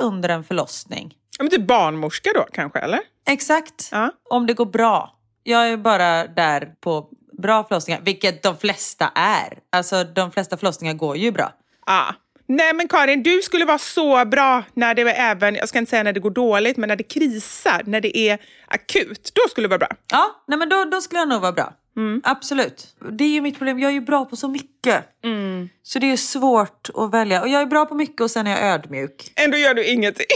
under 0.00 0.28
en 0.28 0.44
förlossning. 0.44 1.14
Ja, 1.38 1.44
men 1.44 1.50
typ 1.50 1.66
barnmorska 1.66 2.30
då 2.34 2.46
kanske, 2.52 2.78
eller? 2.78 3.00
Exakt. 3.26 3.88
Ah. 3.92 4.08
Om 4.30 4.46
det 4.46 4.54
går 4.54 4.66
bra. 4.66 5.16
Jag 5.42 5.68
är 5.68 5.76
bara 5.76 6.26
där 6.26 6.74
på 6.80 7.08
bra 7.38 7.64
förlossningar, 7.64 8.00
vilket 8.04 8.42
de 8.42 8.56
flesta 8.56 9.12
är. 9.14 9.58
Alltså 9.72 10.04
de 10.04 10.32
flesta 10.32 10.56
förlossningar 10.56 10.94
går 10.94 11.16
ju 11.16 11.32
bra. 11.32 11.52
Ah. 11.86 12.12
Nej 12.50 12.74
men 12.74 12.88
Karin, 12.88 13.22
du 13.22 13.42
skulle 13.42 13.64
vara 13.64 13.78
så 13.78 14.24
bra 14.24 14.64
när 14.74 14.94
det 14.94 15.02
även, 15.02 15.54
jag 15.54 15.68
ska 15.68 15.78
inte 15.78 15.90
säga 15.90 16.02
när 16.02 16.12
det 16.12 16.20
går 16.20 16.30
dåligt, 16.30 16.76
men 16.76 16.88
när 16.88 16.96
det 16.96 17.04
krisar, 17.04 17.82
när 17.86 18.00
det 18.00 18.18
är 18.18 18.38
akut. 18.66 19.30
Då 19.34 19.48
skulle 19.50 19.64
du 19.64 19.68
vara 19.68 19.78
bra. 19.78 19.88
Ja, 20.10 20.42
nej 20.48 20.58
men 20.58 20.68
då, 20.68 20.84
då 20.84 21.00
skulle 21.00 21.18
jag 21.20 21.28
nog 21.28 21.40
vara 21.40 21.52
bra. 21.52 21.72
Absolut. 22.24 22.86
Det 23.10 23.24
är 23.24 23.28
ju 23.28 23.40
mitt 23.40 23.58
problem, 23.58 23.78
jag 23.78 23.88
är 23.88 23.92
ju 23.92 24.00
bra 24.00 24.24
på 24.24 24.36
så 24.36 24.48
mycket. 24.48 25.04
Så 25.82 25.98
det 25.98 26.12
är 26.12 26.16
svårt 26.16 26.88
att 26.94 27.14
välja. 27.14 27.42
Och 27.42 27.48
jag 27.48 27.62
är 27.62 27.66
bra 27.66 27.86
på 27.86 27.94
mycket 27.94 28.20
och 28.20 28.30
sen 28.30 28.46
är 28.46 28.50
jag 28.50 28.74
ödmjuk. 28.74 29.32
Ändå 29.36 29.56
gör 29.56 29.74
du 29.74 29.84
ingenting. 29.84 30.26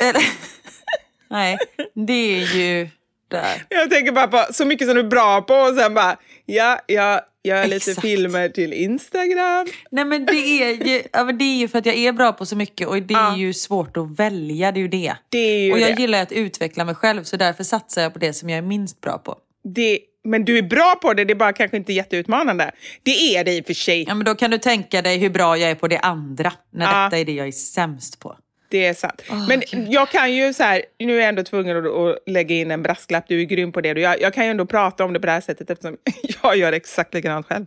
Nej, 1.30 1.58
det 1.94 2.12
är 2.42 2.56
ju 2.56 2.88
där. 3.28 3.64
Jag 3.68 3.90
tänker 3.90 4.12
bara 4.12 4.28
på 4.28 4.52
så 4.52 4.64
mycket 4.64 4.86
som 4.86 4.94
du 4.94 5.00
är 5.00 5.04
bra 5.08 5.42
på 5.42 5.54
och 5.54 5.74
sen 5.74 5.94
bara, 5.94 6.16
ja, 6.46 6.78
jag 6.86 7.20
gör 7.44 7.64
lite 7.64 7.76
Exakt. 7.76 8.00
filmer 8.00 8.48
till 8.48 8.72
Instagram. 8.72 9.66
Nej 9.90 10.04
men 10.04 10.26
det 10.26 10.32
är, 10.32 10.70
ju, 10.70 11.02
det 11.38 11.44
är 11.44 11.56
ju 11.58 11.68
för 11.68 11.78
att 11.78 11.86
jag 11.86 11.96
är 11.96 12.12
bra 12.12 12.32
på 12.32 12.46
så 12.46 12.56
mycket 12.56 12.88
och 12.88 13.02
det 13.02 13.14
är 13.14 13.18
Ja. 13.18 13.36
ju 13.36 13.52
svårt 13.52 13.96
att 13.96 14.18
välja, 14.18 14.72
det 14.72 14.78
är 14.78 14.82
ju 14.82 14.88
det. 14.88 15.14
Det 15.28 15.38
är 15.38 15.58
ju 15.64 15.72
och 15.72 15.78
jag 15.80 15.96
det. 15.96 16.00
gillar 16.02 16.22
att 16.22 16.32
utveckla 16.32 16.84
mig 16.84 16.94
själv 16.94 17.24
så 17.24 17.36
därför 17.36 17.64
satsar 17.64 18.02
jag 18.02 18.12
på 18.12 18.18
det 18.18 18.32
som 18.32 18.48
jag 18.50 18.58
är 18.58 18.62
minst 18.62 19.00
bra 19.00 19.18
på. 19.18 19.36
det. 19.64 19.98
Men 20.24 20.44
du 20.44 20.58
är 20.58 20.62
bra 20.62 20.94
på 21.02 21.14
det, 21.14 21.24
det 21.24 21.32
är 21.32 21.34
bara 21.34 21.52
kanske 21.52 21.76
inte 21.76 21.92
jätteutmanande. 21.92 22.70
Det 23.02 23.36
är 23.36 23.44
det 23.44 23.52
i 23.52 23.60
och 23.60 23.66
för 23.66 23.74
sig. 23.74 24.04
Ja 24.08 24.14
men 24.14 24.24
då 24.24 24.34
kan 24.34 24.50
du 24.50 24.58
tänka 24.58 25.02
dig 25.02 25.18
hur 25.18 25.30
bra 25.30 25.56
jag 25.56 25.70
är 25.70 25.74
på 25.74 25.88
det 25.88 25.98
andra 25.98 26.52
när 26.70 26.86
Ja. 26.86 27.04
detta 27.04 27.18
är 27.18 27.24
det 27.24 27.32
jag 27.32 27.46
är 27.48 27.52
sämst 27.52 28.18
på. 28.18 28.36
Det 28.72 28.86
är 28.86 28.94
sant. 28.94 29.22
Men 29.48 29.62
jag 29.90 30.10
kan 30.10 30.32
ju 30.32 30.52
så 30.52 30.62
här, 30.62 30.82
nu 30.98 31.16
är 31.16 31.20
jag 31.20 31.28
ändå 31.28 31.42
tvungen 31.42 31.76
att, 31.76 31.92
att 31.92 32.18
lägga 32.26 32.54
in 32.54 32.70
en 32.70 32.82
brasklapp, 32.82 33.24
du 33.28 33.40
är 33.40 33.44
grym 33.44 33.72
på 33.72 33.80
det. 33.80 33.88
Jag, 33.88 34.20
jag 34.20 34.34
kan 34.34 34.44
ju 34.44 34.50
ändå 34.50 34.66
prata 34.66 35.04
om 35.04 35.12
det 35.12 35.20
på 35.20 35.26
det 35.26 35.32
här 35.32 35.40
sättet 35.40 35.70
eftersom 35.70 35.96
jag 36.42 36.56
gör 36.56 36.72
exakt 36.72 37.14
likadant 37.14 37.46
själv. 37.46 37.66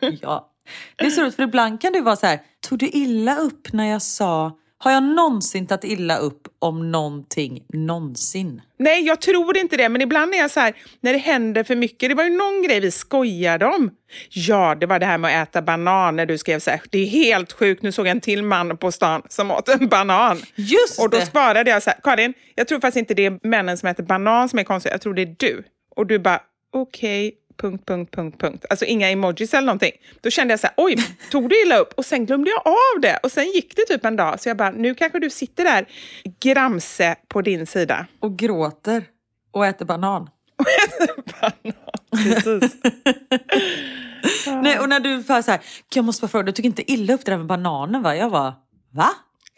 ja. 0.20 0.50
Det 0.96 1.06
är 1.06 1.10
så 1.10 1.22
roligt 1.22 1.36
för 1.36 1.42
ibland 1.42 1.80
kan 1.80 1.92
du 1.92 2.00
vara 2.00 2.16
så 2.16 2.26
här, 2.26 2.38
tog 2.68 2.78
du 2.78 2.86
illa 2.86 3.36
upp 3.36 3.72
när 3.72 3.90
jag 3.90 4.02
sa, 4.02 4.52
har 4.84 4.92
jag 4.92 5.02
någonsin 5.02 5.66
tagit 5.66 5.84
illa 5.84 6.18
upp 6.18 6.48
om 6.58 6.92
någonting 6.92 7.64
någonsin? 7.68 8.62
Nej, 8.78 9.06
jag 9.06 9.20
tror 9.20 9.56
inte 9.56 9.76
det, 9.76 9.88
men 9.88 10.00
ibland 10.02 10.34
är 10.34 10.38
jag 10.38 10.50
så 10.50 10.60
här, 10.60 10.74
när 11.00 11.12
det 11.12 11.18
händer 11.18 11.64
för 11.64 11.76
mycket. 11.76 12.08
Det 12.08 12.14
var 12.14 12.24
ju 12.24 12.30
någon 12.30 12.62
grej 12.62 12.80
vi 12.80 12.90
skojade 12.90 13.66
om. 13.66 13.90
Ja, 14.30 14.74
det 14.74 14.86
var 14.86 14.98
det 14.98 15.06
här 15.06 15.18
med 15.18 15.42
att 15.42 15.48
äta 15.48 15.62
banan 15.62 16.16
när 16.16 16.26
du 16.26 16.38
skrev 16.38 16.58
så 16.58 16.70
här, 16.70 16.80
det 16.90 16.98
är 16.98 17.06
helt 17.06 17.52
sjukt, 17.52 17.82
nu 17.82 17.92
såg 17.92 18.06
jag 18.06 18.10
en 18.10 18.20
till 18.20 18.42
man 18.42 18.76
på 18.76 18.92
stan 18.92 19.22
som 19.28 19.50
åt 19.50 19.68
en 19.68 19.88
banan. 19.88 20.42
Just 20.54 21.00
Och 21.00 21.10
då 21.10 21.18
det! 21.18 21.26
svarade 21.26 21.70
jag 21.70 21.82
så 21.82 21.90
här, 21.90 21.98
Karin, 22.02 22.34
jag 22.54 22.68
tror 22.68 22.80
faktiskt 22.80 22.96
inte 22.96 23.14
det 23.14 23.26
är 23.26 23.38
männen 23.42 23.78
som 23.78 23.88
äter 23.88 24.02
banan 24.04 24.48
som 24.48 24.58
är 24.58 24.64
konstiga, 24.64 24.94
jag 24.94 25.00
tror 25.00 25.14
det 25.14 25.22
är 25.22 25.34
du. 25.38 25.64
Och 25.96 26.06
du 26.06 26.18
bara, 26.18 26.40
okej, 26.72 27.34
punkt, 27.56 27.86
punkt, 27.86 28.14
punkt, 28.14 28.40
punkt. 28.40 28.64
Alltså 28.70 28.84
inga 28.84 29.10
emojis 29.10 29.54
eller 29.54 29.66
någonting. 29.66 29.92
Då 30.20 30.30
kände 30.30 30.52
jag 30.52 30.60
så 30.60 30.66
här, 30.66 30.74
oj, 30.76 30.96
tog 31.30 31.48
du 31.48 31.62
illa 31.62 31.78
upp? 31.78 31.92
Och 31.96 32.04
sen 32.04 32.26
glömde 32.26 32.50
jag 32.50 32.62
av 32.66 33.00
det. 33.00 33.18
Och 33.22 33.32
sen 33.32 33.44
gick 33.44 33.76
det 33.76 33.82
typ 33.82 34.04
en 34.04 34.16
dag, 34.16 34.40
så 34.40 34.48
jag 34.48 34.56
bara, 34.56 34.70
nu 34.70 34.94
kanske 34.94 35.18
du 35.18 35.30
sitter 35.30 35.64
där, 35.64 35.86
gramse 36.40 37.16
på 37.28 37.42
din 37.42 37.66
sida. 37.66 38.06
Och 38.20 38.36
gråter 38.36 39.04
och 39.50 39.66
äter 39.66 39.84
banan. 39.84 40.30
Precis. 42.10 42.76
Nej, 44.62 44.78
och 44.78 44.88
när 44.88 45.00
du 45.00 45.16
var 45.16 45.42
så 45.42 45.50
här, 45.50 45.60
jag 45.94 46.04
måste 46.04 46.20
bara 46.20 46.28
fråga, 46.28 46.44
du 46.44 46.52
tog 46.52 46.66
inte 46.66 46.92
illa 46.92 47.14
upp 47.14 47.24
det 47.24 47.32
där 47.32 47.38
med 47.38 47.46
bananen 47.46 48.02
va? 48.02 48.16
Jag 48.16 48.30
var 48.30 48.54
va? 48.90 49.10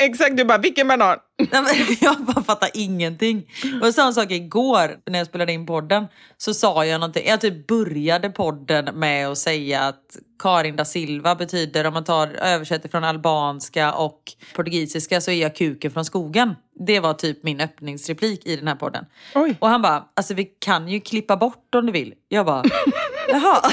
Exakt, 0.02 0.36
du 0.36 0.44
bara, 0.44 0.58
vilken 0.58 0.88
banan? 0.88 1.18
Jag 2.00 2.16
bara 2.16 2.42
fattar 2.42 2.70
ingenting. 2.74 3.50
Och 3.82 3.94
samma 3.94 4.12
sak 4.12 4.30
igår 4.30 4.96
när 5.10 5.18
jag 5.18 5.26
spelade 5.26 5.52
in 5.52 5.66
podden. 5.66 6.06
Så 6.36 6.54
sa 6.54 6.84
jag 6.84 7.00
någonting. 7.00 7.26
Jag 7.26 7.40
typ 7.40 7.66
började 7.66 8.30
podden 8.30 8.98
med 8.98 9.28
att 9.28 9.38
säga 9.38 9.80
att 9.80 10.16
Karin 10.38 10.76
da 10.76 10.84
Silva 10.84 11.34
betyder, 11.34 11.86
om 11.86 11.94
man 11.94 12.04
tar 12.04 12.28
översätter 12.28 12.88
från 12.88 13.04
albanska 13.04 13.92
och 13.92 14.22
portugisiska 14.54 15.20
så 15.20 15.30
är 15.30 15.42
jag 15.42 15.56
kuken 15.56 15.90
från 15.90 16.04
skogen. 16.04 16.54
Det 16.86 17.00
var 17.00 17.14
typ 17.14 17.42
min 17.42 17.60
öppningsreplik 17.60 18.46
i 18.46 18.56
den 18.56 18.68
här 18.68 18.74
podden. 18.74 19.04
Oj. 19.34 19.56
Och 19.60 19.68
han 19.68 19.82
bara, 19.82 20.04
alltså 20.14 20.34
vi 20.34 20.44
kan 20.44 20.88
ju 20.88 21.00
klippa 21.00 21.36
bort 21.36 21.74
om 21.74 21.86
du 21.86 21.92
vill. 21.92 22.14
Jag 22.28 22.46
bara, 22.46 22.62
jaha. 23.28 23.70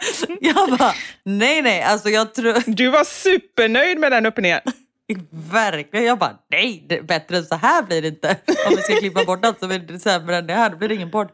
jag 0.40 0.78
bara, 0.78 0.92
nej 1.24 1.62
nej, 1.62 1.82
alltså 1.82 2.08
jag 2.08 2.34
tror... 2.34 2.62
Du 2.76 2.90
var 2.90 3.04
supernöjd 3.04 3.98
med 3.98 4.12
den 4.12 4.26
öppningen. 4.26 4.60
Verkligen. 5.52 6.06
Jag 6.06 6.18
bara, 6.18 6.38
nej, 6.50 7.00
bättre 7.02 7.36
än 7.36 7.44
så 7.44 7.54
här 7.54 7.82
blir 7.82 8.02
det 8.02 8.08
inte. 8.08 8.36
Om 8.68 8.76
vi 8.76 8.82
ska 8.82 8.94
klippa 8.94 9.24
bort 9.24 9.44
allt 9.44 9.60
så 9.60 9.66
blir 9.66 9.78
det 9.78 9.98
sämre 9.98 10.36
än 10.36 10.46
det 10.46 10.54
här. 10.54 10.70
Då 10.70 10.76
blir 10.76 10.88
det 10.88 10.94
ingen 10.94 11.10
podd. 11.10 11.28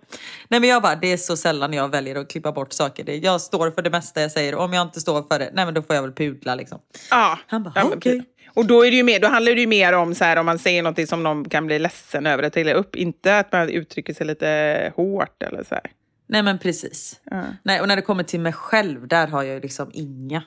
Nej 0.48 0.60
men 0.60 0.68
jag 0.70 0.82
bara, 0.82 0.94
det 0.94 1.12
är 1.12 1.16
så 1.16 1.36
sällan 1.36 1.72
jag 1.72 1.88
väljer 1.88 2.16
att 2.16 2.30
klippa 2.30 2.52
bort 2.52 2.72
saker. 2.72 3.10
Jag 3.24 3.40
står 3.40 3.70
för 3.70 3.82
det 3.82 3.90
mesta 3.90 4.20
jag 4.22 4.30
säger. 4.32 4.54
Om 4.54 4.72
jag 4.72 4.82
inte 4.82 5.00
står 5.00 5.22
för 5.22 5.38
det, 5.38 5.50
nej 5.54 5.64
men 5.64 5.74
då 5.74 5.82
får 5.82 5.94
jag 5.96 6.02
väl 6.02 6.12
pudla 6.12 6.54
liksom. 6.54 6.78
Ja. 7.10 7.38
Han 7.46 7.62
bara, 7.62 7.72
Ja, 7.76 7.82
okej. 7.84 8.00
precis. 8.00 8.24
Och 8.54 8.66
då, 8.66 8.86
är 8.86 8.90
det 8.90 8.96
ju 8.96 9.02
mer, 9.02 9.20
då 9.20 9.28
handlar 9.28 9.54
det 9.54 9.60
ju 9.60 9.66
mer 9.66 9.92
om 9.92 10.14
så 10.14 10.24
här, 10.24 10.36
om 10.36 10.46
man 10.46 10.58
säger 10.58 10.82
något 10.82 11.08
som 11.08 11.22
någon 11.22 11.48
kan 11.48 11.66
bli 11.66 11.78
ledsen 11.78 12.26
över 12.26 12.42
att 12.42 12.56
illa 12.56 12.72
upp. 12.72 12.96
Inte 12.96 13.38
att 13.38 13.52
man 13.52 13.68
uttrycker 13.68 14.14
sig 14.14 14.26
lite 14.26 14.92
hårt 14.96 15.42
eller 15.42 15.64
så 15.64 15.74
här. 15.74 15.84
Nej 16.26 16.42
men 16.42 16.58
precis. 16.58 17.20
Ja. 17.24 17.42
Nej, 17.62 17.80
och 17.80 17.88
när 17.88 17.96
det 17.96 18.02
kommer 18.02 18.22
till 18.22 18.40
mig 18.40 18.52
själv, 18.52 19.08
där 19.08 19.26
har 19.26 19.42
jag 19.42 19.54
ju 19.54 19.60
liksom 19.60 19.90
inga. 19.92 20.42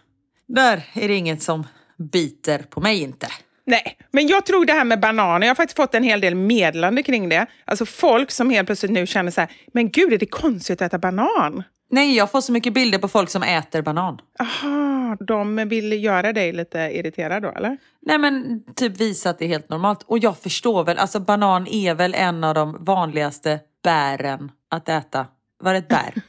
Där 0.47 0.83
är 0.93 1.07
det 1.07 1.15
inget 1.15 1.41
som 1.41 1.67
biter 1.97 2.59
på 2.59 2.81
mig 2.81 3.01
inte. 3.01 3.27
Nej, 3.65 3.97
men 4.11 4.27
jag 4.27 4.45
tror 4.45 4.65
det 4.65 4.73
här 4.73 4.85
med 4.85 4.99
bananer, 4.99 5.47
jag 5.47 5.51
har 5.51 5.55
faktiskt 5.55 5.77
fått 5.77 5.95
en 5.95 6.03
hel 6.03 6.21
del 6.21 6.35
meddelande 6.35 7.03
kring 7.03 7.29
det. 7.29 7.45
Alltså 7.65 7.85
folk 7.85 8.31
som 8.31 8.49
helt 8.49 8.65
plötsligt 8.65 8.91
nu 8.91 9.07
känner 9.07 9.31
så 9.31 9.41
här, 9.41 9.51
men 9.73 9.89
gud 9.91 10.13
är 10.13 10.17
det 10.17 10.25
konstigt 10.25 10.81
att 10.81 10.87
äta 10.87 10.97
banan? 10.97 11.63
Nej, 11.89 12.15
jag 12.15 12.31
får 12.31 12.41
så 12.41 12.51
mycket 12.51 12.73
bilder 12.73 12.99
på 12.99 13.07
folk 13.07 13.29
som 13.29 13.43
äter 13.43 13.81
banan. 13.81 14.21
Aha, 14.39 15.17
de 15.19 15.69
vill 15.69 16.03
göra 16.03 16.33
dig 16.33 16.53
lite 16.53 16.79
irriterad 16.79 17.43
då 17.43 17.49
eller? 17.49 17.77
Nej 18.01 18.17
men 18.17 18.63
typ 18.75 18.97
visa 18.97 19.29
att 19.29 19.39
det 19.39 19.45
är 19.45 19.49
helt 19.49 19.69
normalt. 19.69 20.03
Och 20.03 20.19
jag 20.19 20.37
förstår 20.37 20.83
väl, 20.83 20.97
alltså 20.97 21.19
banan 21.19 21.67
är 21.67 21.93
väl 21.93 22.13
en 22.13 22.43
av 22.43 22.53
de 22.53 22.85
vanligaste 22.85 23.59
bären 23.83 24.51
att 24.69 24.89
äta. 24.89 25.25
Var 25.59 25.73
det 25.73 25.79
ett 25.79 25.87
bär? 25.87 26.13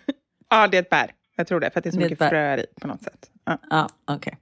Ja, 0.51 0.69
det 0.69 0.77
är 0.77 0.83
ett 0.83 0.91
bär. 0.91 1.11
Jag 1.37 1.47
tror 1.47 1.61
det, 1.61 1.71
för 1.71 1.81
att 1.81 1.85
det 1.85 1.91
är 1.91 1.93
så 1.93 1.99
Det 1.99 2.05
mycket 2.05 2.29
fröer 2.29 2.59
i 2.59 2.67
på 2.81 2.89
något 2.89 3.03
sätt. 3.03 3.31
Ja. 3.47 3.59
Ja, 3.71 3.89
okej. 4.11 4.39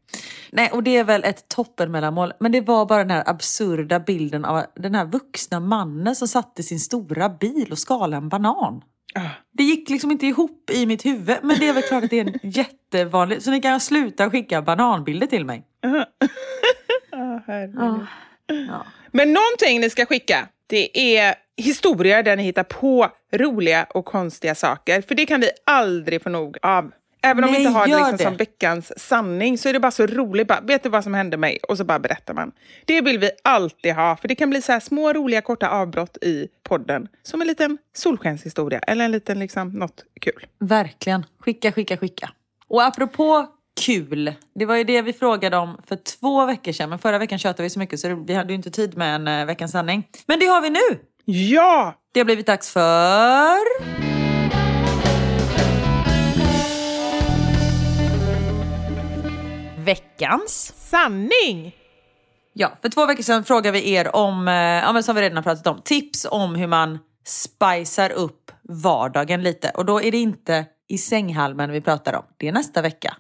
Nej, 0.51 0.71
och 0.73 0.83
det 0.83 0.97
är 0.97 1.05
väl 1.05 1.25
ett 1.25 1.49
toppenmellanmål. 1.49 2.33
Men 2.41 2.53
det 2.53 2.61
var 2.61 2.87
bara 2.87 2.99
den 2.99 3.11
här 3.11 3.23
absurda 3.27 4.01
bilden 4.01 4.45
av 4.45 4.65
den 4.77 4.95
här 4.95 5.05
vuxna 5.05 5.61
mannen 5.61 6.17
som 6.17 6.29
satte 6.29 6.63
sin 6.63 6.81
stora 6.81 7.29
bil 7.29 7.69
och 7.71 7.79
skalade 7.79 8.17
en 8.17 8.29
banan. 8.29 8.83
Ah. 9.15 9.21
Det 9.53 9.63
gick 9.63 9.91
liksom 9.91 10.11
inte 10.11 10.27
ihop 10.27 10.71
i 10.71 10.87
mitt 10.87 11.05
huvud. 11.07 11.37
Men 11.43 11.59
det 11.59 11.69
är 11.69 11.73
väl 11.73 11.83
klart 11.83 12.05
att 12.05 12.11
det 12.11 12.21
är 12.21 12.25
en 12.25 12.41
jättevanlig... 12.51 13.43
Så 13.43 13.51
ni 13.51 13.61
kan 13.61 13.81
sluta 13.81 14.31
skicka 14.31 14.63
bananbilder 14.63 15.27
till 15.27 15.45
mig. 15.45 15.65
Ah, 17.13 17.41
herregud. 17.47 17.77
Ja. 17.79 18.07
Ja. 18.47 18.87
Men 19.13 19.33
någonting 19.33 19.81
ni 19.81 19.91
ska 19.91 20.07
skicka, 20.07 20.49
det 20.67 21.19
är 21.19 21.35
historier 21.57 22.23
där 22.23 22.37
ni 22.37 22.43
hittar 22.43 22.63
på 22.63 23.09
roliga 23.33 23.87
och 23.91 24.05
konstiga 24.05 24.55
saker. 24.55 25.03
För 25.03 25.15
det 25.15 25.27
kan 25.27 25.41
vi 25.41 25.51
aldrig 25.67 26.23
få 26.23 26.29
nog 26.29 26.57
av. 26.63 26.93
Även 27.23 27.45
om 27.45 27.53
vi 27.53 27.59
inte 27.59 27.71
har 27.71 27.87
det, 27.87 27.97
liksom 27.97 28.17
det. 28.17 28.23
som 28.23 28.37
veckans 28.37 28.99
sanning 28.99 29.59
så 29.59 29.69
är 29.69 29.73
det 29.73 29.81
bara 29.81 29.91
så 29.91 30.07
roligt. 30.07 30.49
Bara, 30.49 30.61
vet 30.61 30.83
du 30.83 30.89
vad 30.89 31.05
som 31.05 31.15
hände 31.15 31.37
mig? 31.37 31.59
Och 31.69 31.77
så 31.77 31.85
bara 31.85 31.99
berättar 31.99 32.35
man. 32.35 32.53
Det 32.85 33.01
vill 33.01 33.19
vi 33.19 33.31
alltid 33.45 33.95
ha, 33.95 34.17
för 34.17 34.29
det 34.29 34.35
kan 34.35 34.51
bli 34.51 34.63
så 34.63 34.73
här 34.73 34.81
små 34.81 35.13
roliga 35.13 35.41
korta 35.41 35.69
avbrott 35.69 36.17
i 36.17 36.49
podden. 36.63 37.09
Som 37.23 37.41
en 37.41 37.47
liten 37.47 37.79
solskenshistoria 37.95 38.79
eller 38.79 39.05
en 39.05 39.13
liten 39.13 39.39
liksom 39.39 39.69
något 39.69 40.05
kul. 40.21 40.47
Verkligen. 40.59 41.27
Skicka, 41.39 41.73
skicka, 41.73 41.97
skicka. 41.97 42.31
Och 42.69 42.85
apropå 42.85 43.47
kul. 43.81 44.33
Det 44.55 44.67
var 44.67 44.77
ju 44.77 44.85
det 44.85 45.03
vi 45.03 45.13
frågade 45.13 45.57
om 45.57 45.81
för 45.87 45.97
två 45.97 46.47
veckor 46.47 46.73
sedan. 46.73 46.91
Men 46.91 46.99
förra 46.99 47.19
veckan 47.19 47.39
tjatade 47.39 47.63
vi 47.63 47.71
så 47.71 47.79
mycket 47.79 48.01
så 48.01 48.25
vi 48.27 48.35
hade 48.35 48.49
ju 48.49 48.57
inte 48.57 48.71
tid 48.71 48.97
med 48.97 49.15
en 49.15 49.29
uh, 49.29 49.47
veckans 49.47 49.73
sanning. 49.73 50.09
Men 50.27 50.39
det 50.39 50.47
har 50.47 50.61
vi 50.61 50.71
nu. 50.71 51.01
Ja! 51.29 51.95
Det 52.13 52.21
har 52.21 52.25
blivit 52.25 52.47
dags 52.47 52.71
för... 52.71 53.59
Veckans. 59.85 60.73
Sanning! 60.77 61.75
Ja, 62.53 62.73
för 62.83 62.89
två 62.89 63.07
veckor 63.07 63.23
sedan 63.23 63.45
frågade 63.45 63.81
vi 63.81 63.93
er 63.93 64.17
om, 64.17 64.49
eh, 64.49 64.55
ja, 64.55 64.93
men 64.93 65.03
som 65.03 65.17
vi 65.17 65.23
redan 65.23 65.37
har 65.37 65.43
pratat 65.43 65.67
om, 65.67 65.83
tips 65.85 66.27
om 66.31 66.55
hur 66.55 66.67
man 66.67 66.99
spicar 67.25 68.13
upp 68.13 68.53
vardagen 68.63 69.43
lite. 69.43 69.71
Och 69.71 69.85
då 69.85 70.03
är 70.03 70.11
det 70.11 70.19
inte 70.19 70.67
i 70.89 70.99
sänghalmen 70.99 71.71
vi 71.71 71.81
pratar 71.81 72.13
om. 72.13 72.25
Det 72.37 72.49
är 72.49 72.53
nästa 72.53 72.83
vecka. 72.83 73.17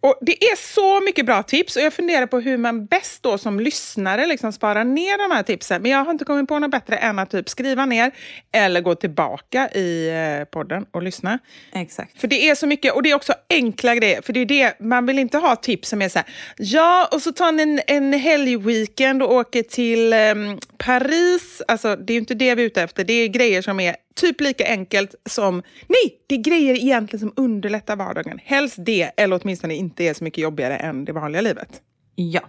Och 0.00 0.18
Det 0.20 0.44
är 0.44 0.56
så 0.56 1.00
mycket 1.00 1.26
bra 1.26 1.42
tips 1.42 1.76
och 1.76 1.82
jag 1.82 1.92
funderar 1.92 2.26
på 2.26 2.40
hur 2.40 2.56
man 2.56 2.86
bäst 2.86 3.22
då 3.22 3.38
som 3.38 3.60
lyssnare 3.60 4.26
liksom 4.26 4.52
sparar 4.52 4.84
ner 4.84 5.28
de 5.28 5.34
här 5.34 5.42
tipsen. 5.42 5.82
Men 5.82 5.90
jag 5.90 6.04
har 6.04 6.10
inte 6.10 6.24
kommit 6.24 6.48
på 6.48 6.58
något 6.58 6.70
bättre 6.70 6.96
än 6.96 7.18
att 7.18 7.30
typ 7.30 7.48
skriva 7.48 7.86
ner 7.86 8.10
eller 8.52 8.80
gå 8.80 8.94
tillbaka 8.94 9.68
i 9.70 10.08
eh, 10.08 10.44
podden 10.44 10.86
och 10.90 11.02
lyssna. 11.02 11.38
Exakt. 11.72 12.20
För 12.20 12.28
det 12.28 12.48
är 12.48 12.54
så 12.54 12.66
mycket, 12.66 12.94
och 12.94 13.02
det 13.02 13.10
är 13.10 13.14
också 13.14 13.34
enkla 13.50 13.94
grejer. 13.94 14.22
För 14.22 14.32
det 14.32 14.40
är 14.40 14.46
det, 14.46 14.80
man 14.80 15.06
vill 15.06 15.18
inte 15.18 15.38
ha 15.38 15.56
tips 15.56 15.88
som 15.88 16.02
är 16.02 16.08
så 16.08 16.18
här, 16.18 16.28
ja, 16.56 17.08
och 17.12 17.22
så 17.22 17.32
tar 17.32 17.52
ni 17.52 17.62
en, 17.62 17.80
en 17.86 18.12
helgweekend 18.12 19.22
och 19.22 19.32
åker 19.32 19.62
till 19.62 20.12
ehm, 20.12 20.58
Paris. 20.78 21.62
Alltså, 21.68 21.96
det 21.96 22.12
är 22.12 22.14
ju 22.14 22.20
inte 22.20 22.34
det 22.34 22.54
vi 22.54 22.62
är 22.62 22.66
ute 22.66 22.82
efter. 22.82 23.04
Det 23.04 23.12
är 23.12 23.28
grejer 23.28 23.62
som 23.62 23.80
är 23.80 23.96
typ 24.18 24.40
lika 24.40 24.64
enkelt 24.66 25.14
som, 25.28 25.62
nej, 25.86 26.18
det 26.26 26.34
är 26.34 26.38
grejer 26.38 26.74
egentligen 26.74 27.20
som 27.20 27.32
underlättar 27.36 27.96
vardagen. 27.96 28.40
Helst 28.44 28.76
det, 28.78 29.10
eller 29.16 29.40
åtminstone 29.42 29.74
inte 29.74 30.04
är 30.04 30.14
så 30.14 30.24
mycket 30.24 30.42
jobbigare 30.42 30.76
än 30.76 31.04
det 31.04 31.12
vanliga 31.12 31.40
livet. 31.42 31.68
Ja. 32.14 32.40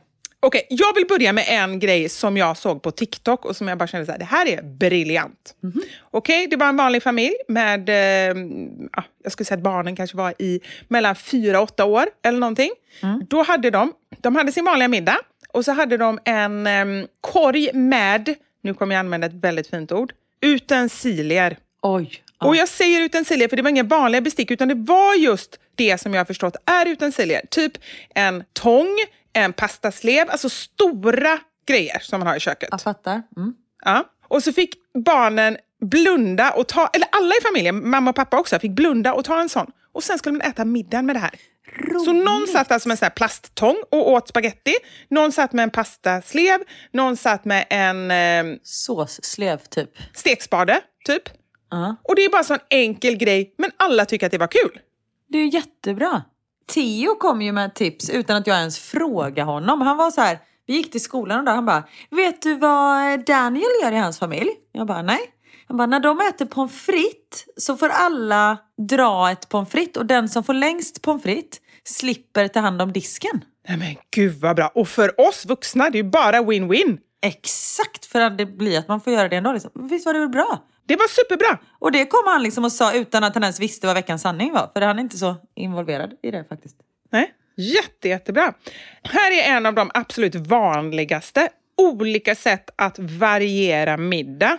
Okej, 0.42 0.68
jag 0.70 0.96
vill 0.96 1.08
börja 1.08 1.34
med 1.34 1.46
en 1.48 1.80
grej 1.80 2.10
som 2.10 2.38
jag 2.38 2.58
såg 2.58 2.82
på 2.82 2.92
TikTok 2.92 3.46
och 3.46 3.56
som 3.56 3.68
jag 3.68 3.78
bara 3.78 3.88
kände 3.88 4.06
så 4.06 4.12
här, 4.12 4.20
det 4.20 4.26
här 4.26 4.48
är 4.48 4.62
briljant. 4.62 5.56
Okej, 6.12 6.48
det 6.48 6.56
var 6.56 6.70
en 6.70 6.78
vanlig 6.78 7.04
familj 7.04 7.36
med, 7.48 7.90
eh, 7.90 8.38
ja, 8.92 9.04
jag 9.24 9.32
skulle 9.32 9.46
säga 9.46 9.58
att 9.58 9.64
barnen 9.64 9.96
kanske 9.96 10.18
var 10.18 10.34
i 10.40 10.60
mellan 10.88 11.16
fyra 11.16 11.58
och 11.60 11.64
åtta 11.64 11.86
år 11.86 12.06
eller 12.24 12.40
någonting. 12.40 12.72
Då 13.30 13.44
hade 13.44 13.70
de, 13.70 13.94
de 14.22 14.36
hade 14.36 14.52
sin 14.52 14.66
vanliga 14.66 14.88
middag 14.88 15.18
och 15.54 15.66
så 15.66 15.72
hade 15.72 15.98
de 15.98 16.20
en 16.26 16.68
em, 16.68 17.08
korg 17.22 17.70
med, 17.74 18.36
nu 18.64 18.74
kommer 18.74 18.96
jag 18.96 19.00
använda 19.00 19.28
ett 19.28 19.34
väldigt 19.34 19.68
fint 19.68 19.92
ord, 19.92 20.14
utensilier. 20.42 21.58
Oj. 21.82 22.24
Och 22.44 22.56
jag 22.56 22.70
säger 22.70 23.02
utensilier 23.02 23.48
för 23.48 23.56
det 23.56 23.64
var 23.64 23.70
inga 23.70 23.84
vanliga 23.84 24.22
bestick 24.22 24.52
utan 24.52 24.68
det 24.68 24.76
var 24.76 25.16
just 25.16 25.60
det 25.76 26.02
som 26.02 26.14
jag 26.14 26.20
har 26.20 26.26
förstått 26.26 26.56
är 26.66 26.86
utensilier. 26.86 27.42
Typ 27.50 27.74
en 28.16 28.44
tång, 28.54 28.98
en 29.34 29.54
pastaslev, 29.54 30.30
alltså 30.30 30.50
stora 30.50 31.40
grejer 31.68 32.00
som 32.02 32.20
man 32.20 32.28
har 32.28 32.36
i 32.36 32.40
köket. 32.40 32.70
Jag 32.72 32.82
fattar. 32.82 33.22
Mm. 33.38 33.54
Ja. 33.86 34.06
Och 34.28 34.44
så 34.44 34.54
fick 34.54 34.76
barnen 35.06 35.58
blunda 35.82 36.52
och 36.52 36.68
ta, 36.68 36.90
eller 36.94 37.08
alla 37.12 37.36
i 37.36 37.42
familjen, 37.44 37.90
mamma 37.90 38.10
och 38.10 38.16
pappa 38.16 38.40
också, 38.40 38.60
fick 38.60 38.72
blunda 38.72 39.14
och 39.14 39.26
ta 39.26 39.42
en 39.42 39.50
sån. 39.50 39.72
Och 39.94 40.04
sen 40.04 40.18
skulle 40.18 40.38
man 40.38 40.42
äta 40.42 40.66
middagen 40.66 41.06
med 41.06 41.16
det 41.16 41.20
här. 41.20 41.36
Så 42.06 42.14
någon 42.14 42.48
satt 42.48 42.72
alltså 42.72 42.88
med 42.88 42.94
en 42.94 42.98
sån 42.98 43.06
här 43.06 43.10
plasttång 43.10 43.76
och 43.92 44.12
åt 44.12 44.28
spaghetti. 44.28 44.74
Någon 45.10 45.32
satt 45.32 45.54
med 45.54 45.64
en 45.64 45.70
pastaslev. 45.70 46.60
Någon 46.92 47.18
satt 47.18 47.46
med 47.46 47.66
en 47.70 48.12
eh, 48.12 48.58
Såsslev 48.64 49.58
typ. 49.58 49.90
stekspade, 50.14 50.82
typ. 51.06 51.24
Ja. 51.72 51.96
Och 52.04 52.16
det 52.16 52.26
är 52.26 52.30
bara 52.30 52.38
en 52.38 52.44
sån 52.44 52.60
enkel 52.70 53.16
grej, 53.16 53.54
men 53.58 53.72
alla 53.78 54.06
tycker 54.06 54.26
att 54.26 54.32
det 54.32 54.38
var 54.38 54.48
kul. 54.48 54.80
Det 55.30 55.38
är 55.38 55.54
jättebra. 55.54 56.24
Theo 56.74 57.16
kom 57.16 57.42
ju 57.42 57.52
med 57.52 57.76
tips 57.76 58.10
utan 58.10 58.36
att 58.36 58.48
jag 58.48 58.58
ens 58.58 58.80
frågade 58.80 59.52
honom. 59.52 59.82
Han 59.82 59.98
var 59.98 60.12
så 60.12 60.22
här, 60.22 60.40
vi 60.66 60.74
gick 60.74 60.92
till 60.92 61.02
skolan 61.02 61.40
och 61.40 61.46
där 61.46 61.52
han 61.56 61.66
bara, 61.66 61.84
vet 62.10 62.42
du 62.42 62.56
vad 62.56 63.26
Daniel 63.26 63.70
gör 63.84 63.92
i 63.92 63.96
hans 63.98 64.20
familj? 64.20 64.50
Jag 64.72 64.88
bara, 64.88 65.02
nej. 65.02 65.20
Han 65.70 65.78
bara, 65.78 65.88
när 65.88 66.00
de 66.00 66.20
äter 66.20 66.46
pommes 66.46 66.82
frites 66.82 67.46
så 67.58 67.78
får 67.78 67.90
alla 67.90 68.58
dra 68.78 69.32
ett 69.32 69.50
pommes 69.50 69.70
frites 69.70 69.98
och 69.98 70.06
den 70.06 70.30
som 70.30 70.44
får 70.44 70.54
längst 70.54 71.02
pommes 71.02 71.24
frites 71.24 71.60
slipper 71.84 72.48
ta 72.48 72.60
hand 72.60 72.82
om 72.82 72.94
disken. 72.94 73.44
Nej 73.68 73.78
men 73.78 73.96
gud 74.12 74.34
vad 74.34 74.56
bra. 74.56 74.72
Och 74.76 74.88
för 74.88 75.22
oss 75.22 75.46
vuxna, 75.46 75.90
det 75.90 76.00
är 76.00 76.04
ju 76.04 76.10
bara 76.10 76.42
win-win. 76.42 76.98
Exakt, 77.22 78.06
för 78.06 78.22
att 78.22 78.38
det 78.38 78.46
blir 78.46 78.80
att 78.80 78.88
man 78.88 79.02
får 79.02 79.14
göra 79.14 79.30
det 79.30 79.40
dag. 79.40 79.54
Liksom. 79.54 79.72
Visst 79.90 80.06
var 80.06 80.14
det 80.14 80.20
väl 80.20 80.30
bra? 80.30 80.64
Det 80.86 80.96
var 80.96 81.08
superbra. 81.08 81.58
Och 81.80 81.92
det 81.92 82.06
kom 82.06 82.24
han 82.26 82.44
liksom 82.44 82.66
och 82.66 82.72
sa 82.72 82.94
utan 82.94 83.24
att 83.24 83.34
han 83.34 83.44
ens 83.44 83.60
visste 83.60 83.88
vad 83.88 83.96
veckans 83.96 84.22
sanning 84.22 84.54
var. 84.54 84.70
För 84.74 84.82
han 84.82 84.98
är 85.00 85.04
inte 85.04 85.18
så 85.18 85.36
involverad 85.56 86.14
i 86.24 86.32
det 86.32 86.46
faktiskt. 86.50 86.76
Nej, 87.12 87.34
jätte, 87.58 88.10
jättebra. 88.10 88.54
Här 89.04 89.32
är 89.32 89.58
en 89.58 89.66
av 89.66 89.74
de 89.74 89.92
absolut 89.94 90.36
vanligaste 90.36 91.50
olika 91.78 92.36
sätt 92.36 92.70
att 92.76 93.00
variera 93.00 93.98
middag. 93.98 94.58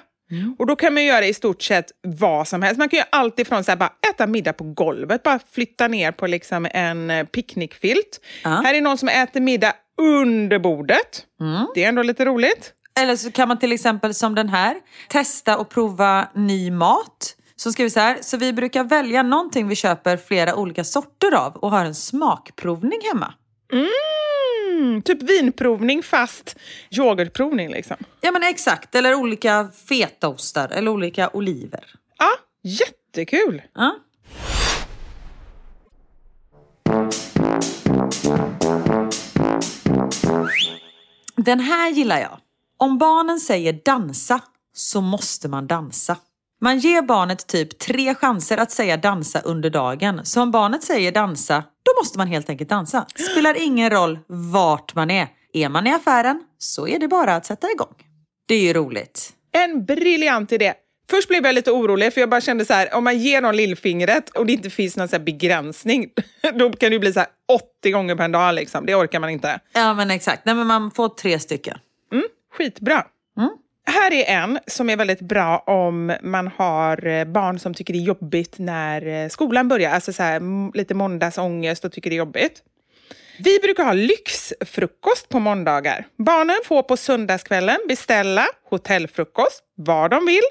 Och 0.59 0.67
då 0.67 0.77
kan 0.77 0.95
man 0.95 1.05
göra 1.05 1.27
i 1.27 1.35
stort 1.35 1.63
sett 1.63 1.87
vad 2.03 2.49
som 2.49 2.63
helst. 2.63 2.79
Man 2.79 2.89
kan 2.89 2.97
göra 2.97 3.09
allt 3.13 3.39
ifrån 3.39 3.65
så 3.65 3.71
här, 3.71 3.77
bara 3.77 3.93
äta 4.11 4.27
middag 4.27 4.53
på 4.53 4.65
golvet, 4.65 5.23
bara 5.23 5.39
flytta 5.53 5.89
ner 5.89 6.13
på 6.13 6.27
liksom 6.27 6.69
en 6.71 7.11
eh, 7.11 7.27
picknickfilt. 7.27 8.21
Ja. 8.45 8.51
Här 8.51 8.75
är 8.75 8.81
någon 8.81 8.99
som 8.99 9.09
äter 9.09 9.41
middag 9.41 9.73
under 10.01 10.59
bordet. 10.59 11.27
Det 11.75 11.85
är 11.85 11.89
ändå 11.89 12.03
lite 12.03 12.25
roligt. 12.25 12.73
Eller 13.01 13.17
så 13.17 13.31
kan 13.31 13.49
man 13.49 13.59
till 13.59 13.73
exempel 13.73 14.15
som 14.15 14.35
den 14.35 14.49
här 14.49 14.77
testa 15.09 15.59
och 15.59 15.69
prova 15.69 16.29
ny 16.35 16.71
mat. 16.71 17.37
Så 17.57 17.73
skriver 17.73 17.91
så 17.91 18.01
här, 18.01 18.19
så 18.21 18.37
vi 18.37 18.53
brukar 18.53 18.85
välja 18.85 19.23
någonting 19.23 19.69
vi 19.69 19.75
köper 19.75 20.17
flera 20.17 20.55
olika 20.55 20.85
sorter 20.85 21.35
av 21.35 21.57
och 21.57 21.71
har 21.71 21.85
en 21.85 21.95
smakprovning 21.95 23.01
hemma. 23.13 23.35
Mm, 23.73 23.89
typ 25.05 25.23
vinprovning 25.23 26.03
fast 26.03 26.57
yoghurtprovning 26.91 27.71
liksom. 27.71 27.97
Ja 28.21 28.33
men 28.33 28.43
exakt, 28.43 28.95
eller 28.95 29.15
olika 29.15 29.69
fetaostar 29.89 30.69
eller 30.69 30.91
olika 30.91 31.29
oliver. 31.29 31.85
Ja, 32.19 32.31
jättekul. 32.63 33.63
Ja. 33.75 33.97
Den 41.37 41.61
här 41.61 41.91
gillar 41.91 42.19
jag. 42.19 42.39
Om 42.77 42.99
barnen 42.99 43.41
säger 43.41 43.73
dansa 43.85 44.41
så 44.75 45.01
måste 45.01 45.49
man 45.49 45.67
dansa. 45.67 46.17
Man 46.61 46.79
ger 46.79 47.03
barnet 47.03 47.47
typ 47.47 47.79
tre 47.79 48.15
chanser 48.15 48.57
att 48.57 48.71
säga 48.71 48.97
dansa 48.97 49.41
under 49.41 49.71
dagen. 49.71 50.21
Så 50.25 50.43
om 50.43 50.51
barnet 50.51 50.83
säger 50.83 51.13
dansa, 51.13 51.65
då 51.95 52.01
måste 52.01 52.19
man 52.19 52.27
helt 52.27 52.51
enkelt 52.51 52.71
dansa. 52.71 53.07
Spelar 53.33 53.63
ingen 53.63 53.91
roll 53.91 54.19
vart 54.27 54.95
man 54.95 55.11
är. 55.11 55.29
Är 55.53 55.69
man 55.69 55.87
i 55.87 55.95
affären 55.95 56.43
så 56.59 56.89
är 56.89 56.99
det 56.99 57.09
bara 57.09 57.35
att 57.35 57.47
sätta 57.47 57.71
igång. 57.71 57.95
Det 58.49 58.55
är 58.55 58.61
ju 58.63 58.73
roligt. 58.73 59.33
En 59.53 59.85
briljant 59.85 60.53
idé. 60.53 60.75
Först 61.11 61.29
blev 61.29 61.47
jag 61.47 61.55
lite 61.55 61.71
orolig 61.71 62.15
för 62.15 62.21
jag 62.21 62.31
bara 62.31 62.41
kände 62.41 62.65
så 62.65 62.75
här, 62.75 62.95
om 62.95 63.05
man 63.05 63.19
ger 63.19 63.41
någon 63.41 63.57
lillfingret 63.57 64.31
och 64.31 64.47
det 64.47 64.53
inte 64.53 64.71
finns 64.71 64.97
någon 64.97 65.09
så 65.09 65.19
begränsning, 65.19 66.11
då 66.55 66.73
kan 66.73 66.91
det 66.91 66.99
bli 66.99 67.13
så 67.13 67.21
här 67.21 67.29
80 67.81 67.91
gånger 67.91 68.17
per 68.17 68.29
dag 68.29 68.55
liksom. 68.55 68.87
Det 68.87 68.95
orkar 68.95 69.21
man 69.21 69.31
inte. 69.31 69.61
Ja 69.73 69.95
men 69.95 70.11
exakt, 70.11 70.45
Nej, 70.45 70.55
men 70.55 70.67
man 70.67 70.91
får 70.91 71.09
tre 71.09 71.39
stycken. 71.39 71.79
Skitbra. 72.57 73.07
Här 73.91 74.13
är 74.13 74.25
en 74.25 74.59
som 74.67 74.91
är 74.91 74.97
väldigt 74.97 75.21
bra 75.21 75.59
om 75.59 76.13
man 76.23 76.51
har 76.57 77.07
eh, 77.07 77.25
barn 77.25 77.59
som 77.59 77.75
tycker 77.75 77.93
det 77.93 77.99
är 77.99 78.03
jobbigt 78.03 78.59
när 78.59 79.07
eh, 79.07 79.29
skolan 79.29 79.69
börjar. 79.69 79.91
Alltså 79.91 80.13
så 80.13 80.23
här, 80.23 80.77
lite 80.77 80.95
måndagsångest 80.95 81.85
och 81.85 81.93
tycker 81.93 82.11
det 82.11 82.17
är 82.17 82.19
jobbigt. 82.19 82.63
Vi 83.39 83.59
brukar 83.59 83.85
ha 83.85 83.93
lyxfrukost 83.93 85.29
på 85.29 85.39
måndagar. 85.39 86.07
Barnen 86.19 86.57
får 86.65 86.83
på 86.83 86.97
söndagskvällen 86.97 87.79
beställa 87.89 88.47
hotellfrukost, 88.71 89.65
vad 89.75 90.11
de 90.11 90.27
vill. 90.27 90.43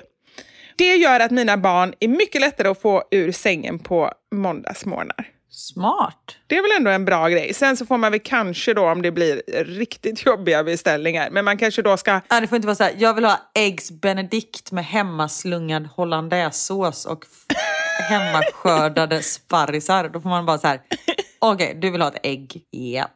Det 0.76 0.96
gör 0.96 1.20
att 1.20 1.32
mina 1.32 1.58
barn 1.58 1.94
är 2.00 2.08
mycket 2.08 2.42
lättare 2.42 2.68
att 2.68 2.82
få 2.82 3.04
ur 3.12 3.32
sängen 3.32 3.80
på 3.80 4.12
måndagsmorgnar. 4.36 5.39
Smart. 5.52 6.38
Det 6.47 6.58
är 6.58 6.62
väl 6.62 6.72
ändå 6.78 6.91
en 6.91 7.06
bra 7.06 7.30
grej. 7.30 7.54
Sen 7.54 7.78
så 7.78 7.86
får 7.86 7.97
man 7.97 8.12
väl 8.12 8.22
kanske 8.24 8.74
då, 8.74 8.89
om 8.89 9.02
det 9.02 9.12
blir 9.12 9.41
riktigt 9.64 10.26
jobbiga 10.26 10.64
beställningar, 10.64 11.30
men 11.30 11.45
man 11.45 11.58
kanske 11.58 11.82
då 11.82 11.97
ska 11.97 12.22
Ja, 12.30 12.39
det 12.39 12.47
får 12.47 12.56
inte 12.56 12.66
vara 12.66 12.76
så 12.76 12.84
här, 12.84 12.93
jag 12.97 13.14
vill 13.14 13.26
ha 13.26 13.39
eggs 13.56 13.91
benedict 13.91 14.72
med 14.72 14.86
hemmaslungad 14.86 15.88
hollandaisesås 15.88 17.06
och 17.06 17.26
hemmaskördade 18.10 19.22
sparrisar. 19.22 20.10
Då 20.10 20.22
får 20.22 20.30
man 20.30 20.45
bara 20.45 20.58
så 20.58 20.68
här, 20.68 20.82
okej, 21.39 21.78
du 21.82 21.91
vill 21.91 22.02
ha 22.02 22.08
ett 22.08 22.20
ägg? 22.24 22.62
Ja. 22.70 23.08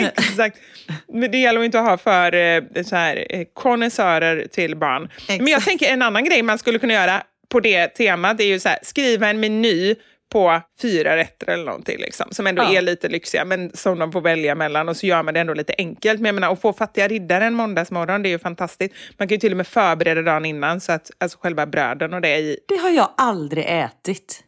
Exakt. 0.00 0.58
Men 1.12 1.30
det 1.30 1.38
gäller 1.38 1.60
att 1.60 1.64
inte 1.64 1.80
att 1.80 1.86
ha 1.86 1.98
för 1.98 2.34
eh, 2.34 2.82
så 2.84 2.96
här, 2.96 3.26
eh, 3.30 3.44
konnässörer 3.54 4.46
till 4.46 4.76
barn. 4.76 5.08
Men 5.28 5.38
jag 5.38 5.48
Exakt. 5.48 5.64
tänker 5.64 5.92
en 5.92 6.02
annan 6.02 6.24
grej 6.24 6.42
man 6.42 6.58
skulle 6.58 6.78
kunna 6.78 6.92
göra 6.92 7.22
på 7.48 7.60
det 7.60 7.88
temat 7.88 8.40
är 8.40 8.44
ju 8.44 8.60
så 8.60 8.68
här, 8.68 8.78
skriva 8.82 9.28
en 9.28 9.40
meny 9.40 9.94
på 10.32 10.60
fyra 10.82 11.16
rätter 11.16 11.50
eller 11.50 11.64
någonting 11.64 11.98
liksom, 11.98 12.26
som 12.30 12.46
ändå 12.46 12.62
Ja. 12.62 12.74
är 12.78 12.82
lite 12.82 13.08
lyxiga 13.08 13.44
men 13.44 13.70
som 13.76 13.98
de 13.98 14.12
får 14.12 14.20
välja 14.20 14.54
mellan 14.54 14.88
och 14.88 14.96
så 14.96 15.06
gör 15.06 15.22
man 15.22 15.34
det 15.34 15.40
ändå 15.40 15.54
lite 15.54 15.74
enkelt. 15.78 16.20
Men 16.20 16.26
jag 16.28 16.34
menar, 16.34 16.52
att 16.52 16.60
få 16.60 16.72
fattiga 16.72 17.08
riddare 17.08 17.44
en 17.44 17.54
måndagsmorgon, 17.54 18.22
det 18.22 18.28
är 18.28 18.30
ju 18.30 18.38
fantastiskt. 18.38 18.94
Man 19.18 19.28
kan 19.28 19.34
ju 19.34 19.38
till 19.40 19.52
och 19.52 19.56
med 19.56 19.66
förbereda 19.66 20.22
dagen 20.22 20.44
innan 20.44 20.80
så 20.80 20.92
att 20.92 21.10
alltså 21.18 21.38
själva 21.42 21.66
bröden 21.66 22.14
och 22.14 22.20
det 22.20 22.36
i 22.36 22.58
Det 22.68 22.76
har 22.76 22.90
jag 22.90 23.10
aldrig 23.16 23.64
ätit. 23.68 24.44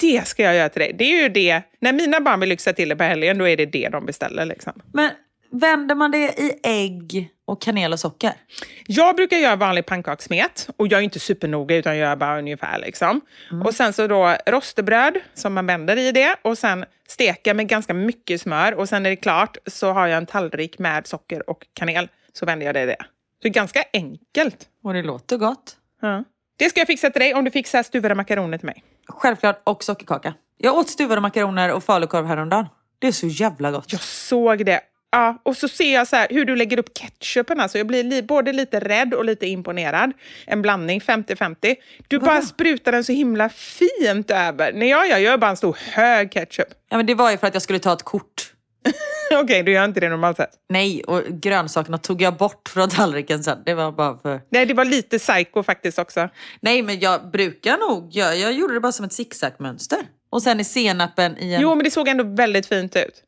det 0.00 0.26
ska 0.26 0.42
jag 0.42 0.54
göra 0.54 0.68
till 0.68 0.80
dig. 0.82 0.92
Det 0.98 1.04
är 1.04 1.22
ju 1.22 1.28
det, 1.28 1.62
när 1.80 1.92
mina 1.92 2.20
barn 2.20 2.40
vill 2.40 2.48
lyxa 2.48 2.72
till 2.72 2.88
det 2.88 2.96
på 2.96 3.04
helgen, 3.04 3.38
då 3.38 3.48
är 3.48 3.56
det 3.56 3.66
det 3.66 3.88
de 3.88 4.06
beställer. 4.06 4.46
Liksom. 4.46 4.72
Men 4.92 5.10
vänder 5.52 5.94
man 5.94 6.10
det 6.10 6.18
i 6.18 6.60
ägg 6.62 7.30
och 7.44 7.62
kanel 7.62 7.92
och 7.92 8.00
socker? 8.00 8.32
Jag 8.86 9.16
brukar 9.16 9.36
göra 9.36 9.56
vanlig 9.56 9.86
pannkakssmet 9.86 10.68
och 10.76 10.86
jag 10.86 10.98
är 10.98 11.04
inte 11.04 11.20
supernoga 11.20 11.76
utan 11.76 11.98
jag 11.98 12.08
gör 12.08 12.16
bara 12.16 12.38
ungefär. 12.38 12.78
Liksom. 12.78 13.20
Och 13.64 13.74
sen 13.74 13.92
så 13.92 14.06
då 14.06 14.36
rostbröd 14.46 15.20
som 15.34 15.54
man 15.54 15.66
vänder 15.66 15.96
i 15.96 16.12
det 16.12 16.36
och 16.42 16.58
sen 16.58 16.84
steka 17.08 17.54
med 17.54 17.68
ganska 17.68 17.94
mycket 17.94 18.40
smör 18.40 18.74
och 18.74 18.88
sen 18.88 19.06
är 19.06 19.10
det 19.10 19.16
klart 19.16 19.56
så 19.66 19.92
har 19.92 20.06
jag 20.06 20.18
en 20.18 20.26
tallrik 20.26 20.78
med 20.78 21.06
socker 21.06 21.50
och 21.50 21.66
kanel. 21.74 22.08
Så 22.32 22.46
vänder 22.46 22.66
jag 22.66 22.74
det 22.74 22.82
i 22.82 22.86
det. 22.86 22.96
Så 22.98 23.42
det 23.42 23.48
är 23.48 23.52
ganska 23.52 23.84
enkelt. 23.92 24.66
Och 24.82 24.94
det 24.94 25.02
låter 25.02 25.36
gott. 25.36 25.76
Ja. 26.00 26.24
Det 26.56 26.68
ska 26.68 26.80
jag 26.80 26.86
fixa 26.86 27.10
till 27.10 27.20
dig 27.20 27.34
om 27.34 27.44
du 27.44 27.50
fixar 27.50 27.82
stuvade 27.82 28.14
makaroner 28.14 28.58
till 28.58 28.66
mig. 28.66 28.84
Självklart, 29.08 29.62
och 29.64 29.84
sockerkaka. 29.84 30.34
Jag 30.58 30.76
åt 30.78 30.88
stuvade 30.88 31.20
makaroner 31.20 31.72
och 31.72 31.84
falukorv 31.84 32.26
häromdagen. 32.26 32.66
Det 32.98 33.06
är 33.06 33.12
så 33.12 33.26
jävla 33.26 33.70
gott. 33.70 33.92
Jag 33.92 34.00
såg 34.00 34.66
det. 34.66 34.80
Ja, 35.12 35.40
och 35.42 35.56
så 35.56 35.68
ser 35.68 35.94
jag 35.94 36.08
så 36.08 36.16
här, 36.16 36.26
hur 36.30 36.44
du 36.44 36.56
lägger 36.56 36.78
upp 36.78 36.98
ketchupen. 36.98 37.60
Alltså 37.60 37.78
jag 37.78 37.86
blir 37.86 38.04
li 38.04 38.22
både 38.22 38.52
lite 38.52 38.80
rädd 38.80 39.14
och 39.14 39.24
lite 39.24 39.46
imponerad. 39.46 40.12
En 40.46 40.62
blandning, 40.62 41.00
50-50. 41.00 41.76
Du 42.08 42.18
bara 42.18 42.42
sprutar 42.42 42.92
den 42.92 43.04
så 43.04 43.12
himla 43.12 43.48
fint 43.48 44.30
över. 44.30 44.72
Nej, 44.72 44.88
jag, 44.88 45.08
jag 45.08 45.20
gör 45.20 45.38
bara 45.38 45.50
en 45.50 45.56
stor 45.56 45.76
hög 45.92 46.32
ketchup. 46.32 46.68
Ja, 46.90 46.96
men 46.96 47.06
det 47.06 47.14
var 47.14 47.30
ju 47.30 47.38
för 47.38 47.46
att 47.46 47.54
jag 47.54 47.62
skulle 47.62 47.78
ta 47.78 47.92
ett 47.92 48.02
kort. 48.02 48.52
Okej, 49.42 49.62
du 49.62 49.72
gör 49.72 49.84
inte 49.84 50.00
det 50.00 50.08
normalt 50.08 50.36
sett. 50.36 50.50
Nej, 50.68 51.04
och 51.04 51.22
grönsakerna 51.28 51.98
tog 51.98 52.22
jag 52.22 52.36
bort 52.36 52.68
från 52.68 52.88
tallriken 52.88 53.44
sen. 53.44 53.58
Det 53.66 53.74
var 53.74 53.92
bara 53.92 54.18
för... 54.18 54.40
Nej, 54.50 54.66
det 54.66 54.74
var 54.74 54.84
lite 54.84 55.18
psycho 55.18 55.62
faktiskt 55.62 55.98
också. 55.98 56.28
Nej, 56.60 56.82
men 56.82 57.00
jag 57.00 57.30
brukar 57.30 57.78
nog... 57.78 58.08
Jag, 58.12 58.38
jag 58.38 58.52
gjorde 58.52 58.74
det 58.74 58.80
bara 58.80 58.92
som 58.92 59.04
ett 59.04 59.12
zigzagmönster. 59.12 59.98
Och 60.30 60.42
sen 60.42 60.60
är 60.60 60.64
senapen 60.64 61.38
i 61.38 61.54
en... 61.54 61.60
Jo, 61.60 61.74
men 61.74 61.84
det 61.84 61.90
såg 61.90 62.08
ändå 62.08 62.24
väldigt 62.24 62.66
fint 62.66 62.96
ut. 62.96 63.22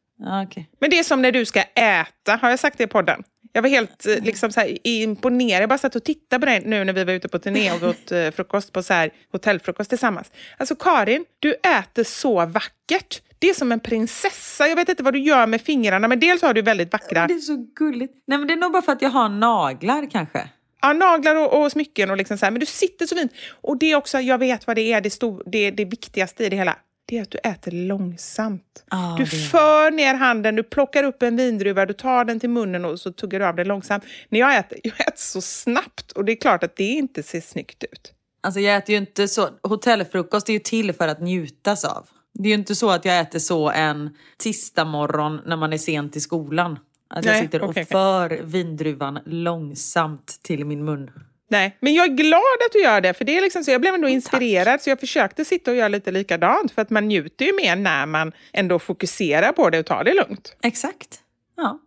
Okej. 0.45 0.71
Men 0.81 0.91
det 0.91 0.99
är 0.99 1.03
som 1.03 1.23
när 1.23 1.33
du 1.33 1.45
ska 1.45 1.63
äta, 1.63 2.37
har 2.37 2.51
jag 2.51 2.59
sagt 2.59 2.79
det 2.79 2.85
i 2.85 2.87
podden? 2.87 3.23
Jag 3.53 3.63
var 3.63 3.69
helt 3.69 4.07
eh, 4.07 4.25
liksom, 4.25 4.53
så 4.53 4.61
här, 4.61 4.79
imponerad. 4.85 5.63
Jag 5.63 5.69
bara 5.69 5.79
satt 5.79 5.97
och 5.97 6.05
tittade 6.05 6.41
på 6.41 6.47
dig 6.47 6.63
nu 6.65 6.85
när 6.85 6.93
vi 6.93 7.05
var 7.05 7.13
ute 7.13 7.29
på 7.29 7.39
turné 7.39 7.73
och 7.73 7.83
åt 7.83 8.13
eh, 8.13 8.31
frukost 8.31 8.73
på 8.73 8.83
så 8.83 8.95
här, 8.95 9.11
hotellfrukost 9.33 9.91
tillsammans. 9.91 10.33
Alltså 10.57 10.75
Karin, 10.77 11.25
du 11.39 11.53
äter 11.53 12.05
så 12.05 12.47
vackert. 12.47 13.23
Det 13.39 13.51
är 13.51 13.55
som 13.55 13.73
en 13.73 13.81
prinsessa. 13.81 14.67
Jag 14.69 14.77
vet 14.77 14.89
inte 14.89 15.03
vad 15.03 15.13
du 15.13 15.21
gör 15.21 15.47
med 15.47 15.61
fingrarna, 15.61 16.09
men 16.09 16.21
dels 16.21 16.43
har 16.43 16.55
du 16.55 16.63
väldigt 16.63 16.93
vackra 16.93 17.27
Det 17.27 17.35
är 17.35 17.39
så 17.39 17.67
gulligt. 17.77 18.15
Nej, 18.27 18.39
men 18.39 18.49
det 18.49 18.55
är 18.55 18.57
nog 18.57 18.73
bara 18.73 18.83
för 18.83 18.93
att 18.93 19.03
jag 19.03 19.11
har 19.11 19.29
naglar 19.29 20.11
kanske. 20.11 20.49
ja, 20.83 20.93
naglar 20.93 21.37
och, 21.37 21.63
och 21.63 21.73
smycken. 21.73 22.11
Och 22.11 22.17
liksom 22.17 22.39
så 22.39 22.47
här. 22.47 22.51
Men 22.51 22.61
du 22.61 22.67
sitter 22.67 23.07
så 23.07 23.17
fint. 23.17 23.33
Och 23.61 23.79
det 23.79 23.93
är 23.93 23.97
också, 23.97 24.21
jag 24.21 24.39
vet 24.39 24.67
vad 24.67 24.77
det 24.77 24.93
är, 24.93 25.01
det, 25.01 25.11
stor, 25.11 25.43
det, 25.47 25.71
det 25.71 25.85
viktigaste 25.85 26.45
i 26.45 26.49
det 26.49 26.57
hela. 26.57 26.77
Det 27.07 27.19
är 27.19 27.23
att 27.23 27.31
du 27.31 27.39
äter 27.39 27.71
långsamt. 27.71 28.85
Ja, 28.91 29.15
du 29.19 29.25
det 29.25 29.31
för 29.31 29.91
ner 29.91 30.15
handen, 30.15 30.57
du 30.57 30.63
plockar 30.63 31.05
upp 31.05 31.23
en 31.23 31.37
vindruva, 31.37 31.87
du 31.87 31.93
tar 31.93 32.25
den 32.25 32.41
till 32.41 32.51
munnen 32.51 32.85
och 32.85 33.01
så 33.01 33.13
tuggar 33.13 33.39
du 33.41 33.47
av 33.47 33.57
den 33.57 33.69
långsamt. 33.69 34.05
När 34.29 34.41
jag 34.41 34.57
äter, 34.57 34.79
jag 34.83 35.01
äter 35.01 35.13
så 35.17 35.41
snabbt 35.41 36.13
och 36.13 36.25
det 36.25 36.33
är 36.33 36.37
klart 36.37 36.63
att 36.63 36.77
det 36.77 36.85
inte 36.85 37.23
ser 37.23 37.41
snyggt 37.41 37.85
ut. 37.85 38.13
Alltså 38.43 38.61
jag 38.61 38.77
äter 38.77 38.91
ju 38.91 38.97
inte 38.97 39.29
så. 39.29 39.49
Hotellfrukost 39.63 40.49
är 40.49 40.53
ju 40.53 40.59
till 40.59 40.93
för 40.93 41.09
att 41.09 41.21
njutas 41.21 41.85
av. 41.85 42.09
Det 42.35 42.49
är 42.49 42.51
ju 42.51 42.55
inte 42.55 42.75
så 42.75 42.91
att 42.91 43.05
jag 43.05 43.21
äter 43.21 43.39
så 43.39 43.71
en 43.71 44.11
tisdag 44.39 44.85
morgon 44.85 45.41
när 45.47 45.57
man 45.57 45.73
är 45.73 45.79
sent 45.79 46.13
till 46.13 46.23
skolan. 46.23 46.79
Att 47.09 47.25
jag 47.25 47.33
Nej, 47.33 47.43
sitter 47.43 47.63
och 47.63 47.75
för 47.75 48.43
vindruvan 48.43 49.19
långsamt 49.27 50.41
till 50.43 50.65
min 50.65 50.85
mun. 50.85 51.11
Nej, 51.51 51.77
men 51.81 51.95
jag 51.95 52.05
är 52.07 52.15
glad 52.15 52.41
att 52.67 52.73
du 52.73 52.83
gör 52.83 53.01
det, 53.01 53.15
för 53.15 53.25
det 53.25 53.37
är 53.37 53.43
liksom 53.43 53.65
så, 53.65 53.71
jag 53.71 53.81
blev 53.81 53.95
ändå 53.95 54.09
inspirerad 54.09 54.83
så 54.83 54.91
jag 54.91 55.01
försökte 55.01 55.45
sitta 55.45 55.71
och 55.71 55.77
göra 55.77 55.89
lite 55.89 56.11
likadant 56.11 56.73
för 56.73 56.83
att 56.83 56.91
man 56.91 57.09
njuter 57.09 57.45
ju 57.45 57.53
mer 57.57 57.77
när 57.77 58.07
man 58.07 58.33
ändå 58.53 58.79
fokuserar 58.79 59.53
på 59.53 59.71
det 59.71 59.79
och 59.79 59.87
tar 59.87 60.05
det 60.05 60.15
lugnt. 60.15 60.57
Exakt. 60.63 61.21
Ja. 61.57 61.79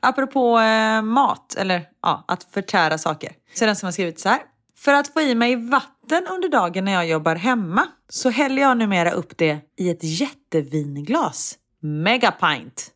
Apropå 0.00 0.58
eh, 0.58 1.02
mat, 1.02 1.54
eller 1.58 1.82
ja, 2.02 2.24
att 2.28 2.44
förtära 2.44 2.98
saker. 2.98 3.32
Så 3.54 3.64
är 3.64 3.66
det 3.66 3.70
en 3.70 3.76
som 3.76 3.86
har 3.86 3.92
skrivit 3.92 4.20
så 4.20 4.28
här. 4.28 4.40
För 4.78 4.94
att 4.94 5.08
få 5.12 5.20
i 5.20 5.34
mig 5.34 5.56
vatten 5.56 6.26
under 6.30 6.48
dagen 6.48 6.84
när 6.84 6.92
jag 6.92 7.06
jobbar 7.08 7.34
hemma 7.36 7.86
så 8.08 8.30
häller 8.30 8.62
jag 8.62 8.76
numera 8.76 9.10
upp 9.10 9.38
det 9.38 9.58
i 9.78 9.90
ett 9.90 9.98
jättevinglas. 10.02 11.58
Megapint. 11.80 12.90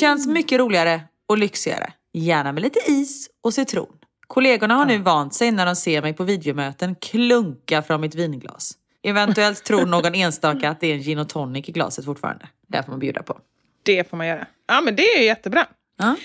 Känns 0.00 0.26
mycket 0.26 0.58
roligare 0.58 1.00
och 1.26 1.38
lyxigare. 1.38 1.92
Gärna 2.12 2.52
med 2.52 2.62
lite 2.62 2.78
is 2.86 3.30
och 3.42 3.54
citron. 3.54 3.95
Kollegorna 4.26 4.74
har 4.74 4.84
nu 4.84 4.98
vant 4.98 5.34
sig 5.34 5.50
när 5.50 5.66
de 5.66 5.76
ser 5.76 6.02
mig 6.02 6.12
på 6.12 6.24
videomöten 6.24 6.94
klunka 6.94 7.82
från 7.82 8.00
mitt 8.00 8.14
vinglas. 8.14 8.72
Eventuellt 9.02 9.64
tror 9.64 9.86
någon 9.86 10.14
enstaka 10.14 10.70
att 10.70 10.80
det 10.80 10.86
är 10.86 10.94
en 10.94 11.02
gin 11.02 11.18
och 11.18 11.28
tonic 11.28 11.68
i 11.68 11.72
glaset 11.72 12.04
fortfarande. 12.04 12.48
Det 12.66 12.82
får 12.82 12.90
man 12.90 12.98
bjuda 12.98 13.22
på. 13.22 13.38
Det 13.82 14.10
får 14.10 14.16
man 14.16 14.26
göra. 14.26 14.46
Ja, 14.68 14.80
men 14.80 14.96
det 14.96 15.02
är 15.02 15.22
jättebra. 15.22 15.66
Ja. 15.98 16.16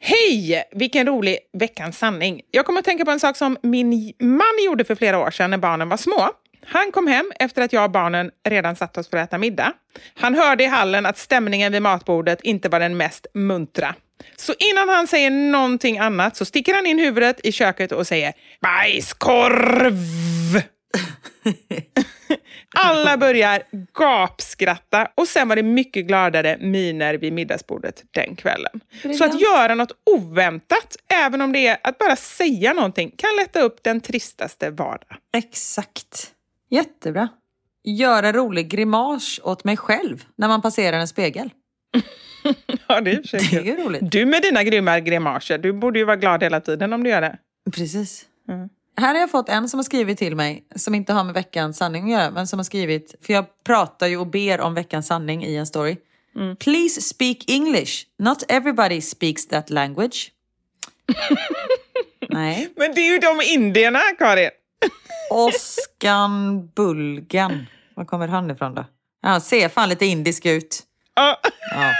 Hej! 0.00 0.64
Vilken 0.72 1.06
rolig 1.06 1.38
veckans 1.52 1.98
sanning. 1.98 2.40
Jag 2.50 2.66
kommer 2.66 2.78
att 2.78 2.84
tänka 2.84 3.04
på 3.04 3.10
en 3.10 3.20
sak 3.20 3.36
som 3.36 3.56
min 3.62 4.12
man 4.18 4.64
gjorde 4.64 4.84
för 4.84 4.94
flera 4.94 5.18
år 5.18 5.30
sedan 5.30 5.50
när 5.50 5.58
barnen 5.58 5.88
var 5.88 5.96
små. 5.96 6.30
Han 6.66 6.92
kom 6.92 7.06
hem 7.06 7.32
efter 7.38 7.62
att 7.62 7.72
jag 7.72 7.84
och 7.84 7.90
barnen 7.90 8.30
redan 8.48 8.76
satt 8.76 8.98
oss 8.98 9.10
för 9.10 9.16
att 9.16 9.28
äta 9.28 9.38
middag. 9.38 9.72
Han 10.14 10.34
hörde 10.34 10.64
i 10.64 10.66
hallen 10.66 11.06
att 11.06 11.18
stämningen 11.18 11.72
vid 11.72 11.82
matbordet 11.82 12.40
inte 12.40 12.68
var 12.68 12.80
den 12.80 12.96
mest 12.96 13.26
muntra. 13.34 13.94
Så 14.36 14.54
innan 14.58 14.88
han 14.88 15.06
säger 15.06 15.30
någonting 15.30 15.98
annat 15.98 16.36
så 16.36 16.44
sticker 16.44 16.74
han 16.74 16.86
in 16.86 16.98
huvudet 16.98 17.40
i 17.44 17.52
köket 17.52 17.92
och 17.92 18.06
säger 18.06 18.32
bajskorv. 18.60 20.58
Alla 22.76 23.16
börjar 23.16 23.62
gapskratta 23.98 25.08
och 25.14 25.28
sen 25.28 25.48
var 25.48 25.56
det 25.56 25.62
mycket 25.62 26.06
gladare 26.06 26.56
miner 26.60 27.14
vid 27.14 27.32
middagsbordet 27.32 28.04
den 28.10 28.36
kvällen. 28.36 28.80
Så 29.18 29.24
att 29.24 29.40
göra 29.40 29.74
något 29.74 29.92
oväntat, 30.10 30.96
även 31.08 31.40
om 31.40 31.52
det 31.52 31.66
är 31.66 31.78
att 31.82 31.98
bara 31.98 32.16
säga 32.16 32.72
någonting, 32.72 33.10
kan 33.16 33.36
lätta 33.36 33.60
upp 33.60 33.82
den 33.82 34.00
tristaste 34.00 34.70
vardag. 34.70 35.16
Exakt. 35.36 36.32
Jättebra. 36.70 37.28
Gör 37.84 38.22
en 38.22 38.32
rolig 38.32 38.68
grimas 38.68 39.40
åt 39.42 39.64
mig 39.64 39.76
själv 39.76 40.24
när 40.36 40.48
man 40.48 40.62
passerar 40.62 40.98
en 40.98 41.08
spegel. 41.08 41.50
Ja, 42.88 43.00
det 43.00 43.10
är, 43.10 43.14
i 43.14 43.20
och 43.20 43.26
för 43.26 43.38
sig 43.38 43.62
Det 43.62 43.70
är 43.70 43.84
roligt. 43.84 44.10
Du 44.10 44.26
med 44.26 44.42
dina 44.42 44.62
grymma 44.62 45.00
grimaser, 45.00 45.58
du 45.58 45.72
borde 45.72 45.98
ju 45.98 46.04
vara 46.04 46.16
glad 46.16 46.42
hela 46.42 46.60
tiden 46.60 46.92
om 46.92 47.04
du 47.04 47.10
gör 47.10 47.20
det. 47.20 47.38
Precis. 47.72 48.24
Här 48.96 49.14
har 49.14 49.20
jag 49.20 49.30
fått 49.30 49.48
en 49.48 49.68
som 49.68 49.78
har 49.78 49.84
skrivit 49.84 50.18
till 50.18 50.36
mig, 50.36 50.64
som 50.76 50.94
inte 50.94 51.12
har 51.12 51.24
med 51.24 51.34
veckans 51.34 51.76
sanning 51.76 52.04
att 52.04 52.20
göra, 52.20 52.30
men 52.30 52.46
som 52.46 52.58
har 52.58 52.64
skrivit, 52.64 53.14
för 53.22 53.32
jag 53.32 53.44
pratar 53.64 54.06
ju 54.06 54.16
och 54.16 54.26
ber 54.26 54.60
om 54.60 54.74
veckans 54.74 55.06
sanning 55.06 55.44
i 55.44 55.56
en 55.56 55.66
story. 55.66 55.96
Please 56.58 57.00
speak 57.02 57.50
English. 57.50 58.06
Not 58.18 58.42
everybody 58.48 59.00
speaks 59.00 59.46
that 59.46 59.70
language. 59.70 60.32
Nej. 62.28 62.68
Men 62.76 62.94
det 62.94 63.00
är 63.00 63.12
ju 63.12 63.18
de 63.18 63.40
indierna, 63.54 64.00
Karin. 64.18 64.50
Oskan 65.30 66.66
Bulgan. 66.74 67.66
Var 67.94 68.04
kommer 68.04 68.28
han 68.28 68.50
ifrån 68.50 68.74
då? 68.74 68.84
Han 69.22 69.40
ser 69.40 69.68
fan 69.68 69.88
lite 69.88 70.06
indisk 70.06 70.46
ut. 70.46 70.82
Ja. 71.18 71.40
Ja. 71.70 71.92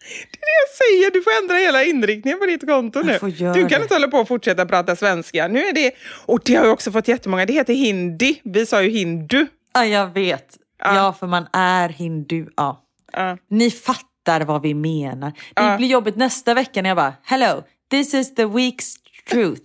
Det 0.00 0.38
är 0.38 0.40
det 0.40 0.54
jag 0.62 0.68
säger, 0.76 1.10
du 1.10 1.22
får 1.22 1.30
ändra 1.42 1.54
hela 1.56 1.84
inriktningen 1.84 2.38
på 2.38 2.46
ditt 2.46 2.66
konto 2.66 3.02
nu. 3.02 3.18
Du 3.54 3.68
kan 3.68 3.82
inte 3.82 3.94
hålla 3.94 4.08
på 4.08 4.18
och 4.18 4.28
fortsätta 4.28 4.66
prata 4.66 4.96
svenska. 4.96 5.48
Nu 5.48 5.64
är 5.66 5.72
det, 5.72 5.90
och 6.26 6.40
det 6.44 6.54
har 6.54 6.64
jag 6.64 6.72
också 6.72 6.92
fått 6.92 7.08
jättemånga, 7.08 7.46
det 7.46 7.52
heter 7.52 7.74
hindi. 7.74 8.40
Vi 8.44 8.66
sa 8.66 8.82
ju 8.82 8.90
hindu. 8.90 9.46
Ja, 9.74 9.84
jag 9.84 10.14
vet. 10.14 10.56
Ja, 10.78 11.14
för 11.20 11.26
man 11.26 11.46
är 11.52 11.88
hindu. 11.88 12.46
Ja. 12.56 12.82
Ja. 13.12 13.38
Ni 13.50 13.70
fattar 13.70 14.40
vad 14.40 14.62
vi 14.62 14.74
menar. 14.74 15.30
Det 15.30 15.62
Ja. 15.62 15.76
blir 15.76 15.88
jobbigt 15.88 16.16
nästa 16.16 16.54
vecka 16.54 16.82
när 16.82 16.90
jag 16.90 16.96
bara 16.96 17.14
Hello, 17.24 17.62
this 17.90 18.14
is 18.14 18.34
the 18.34 18.44
week's 18.44 18.94
truth. 19.30 19.62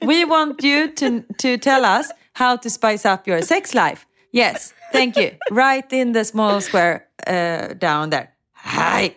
We 0.00 0.24
want 0.24 0.64
you 0.64 0.88
to, 0.88 1.06
to 1.38 1.48
tell 1.62 1.84
us 1.84 2.06
how 2.32 2.56
to 2.56 2.70
spice 2.70 3.08
up 3.14 3.28
your 3.28 3.40
sex 3.42 3.74
life. 3.74 3.96
Yes, 4.32 4.74
thank 4.92 5.16
you. 5.16 5.30
Right 5.50 5.92
in 5.92 6.14
the 6.14 6.24
small 6.24 6.60
square 6.60 7.00
uh, 7.28 7.74
down 7.78 8.10
there. 8.10 8.28
Hej! 8.54 9.16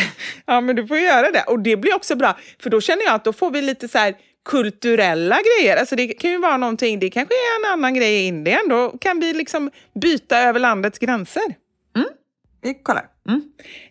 Ja, 0.45 0.61
men 0.61 0.75
du 0.75 0.87
får 0.87 0.97
göra 0.97 1.31
det. 1.31 1.43
Och 1.43 1.59
det 1.59 1.77
blir 1.77 1.95
också 1.95 2.15
bra, 2.15 2.37
för 2.59 2.69
då 2.69 2.81
känner 2.81 3.03
jag 3.03 3.13
att 3.13 3.23
då 3.23 3.33
får 3.33 3.51
vi 3.51 3.61
lite 3.61 3.87
så 3.87 3.97
här 3.97 4.15
kulturella 4.45 5.39
grejer. 5.41 5.77
Alltså 5.77 5.95
det 5.95 6.07
kan 6.07 6.31
ju 6.31 6.37
vara 6.37 6.57
någonting, 6.57 6.99
det 6.99 7.09
kanske 7.09 7.33
är 7.33 7.65
en 7.65 7.71
annan 7.71 7.93
grej 7.93 8.13
i 8.13 8.27
Indien. 8.27 8.69
Då 8.69 8.89
kan 8.89 9.19
vi 9.19 9.33
liksom 9.33 9.71
byta 10.01 10.39
över 10.39 10.59
landets 10.59 10.99
gränser. 10.99 11.43
Vi 12.61 12.73
kollar. 12.73 13.05
Mm. 13.27 13.43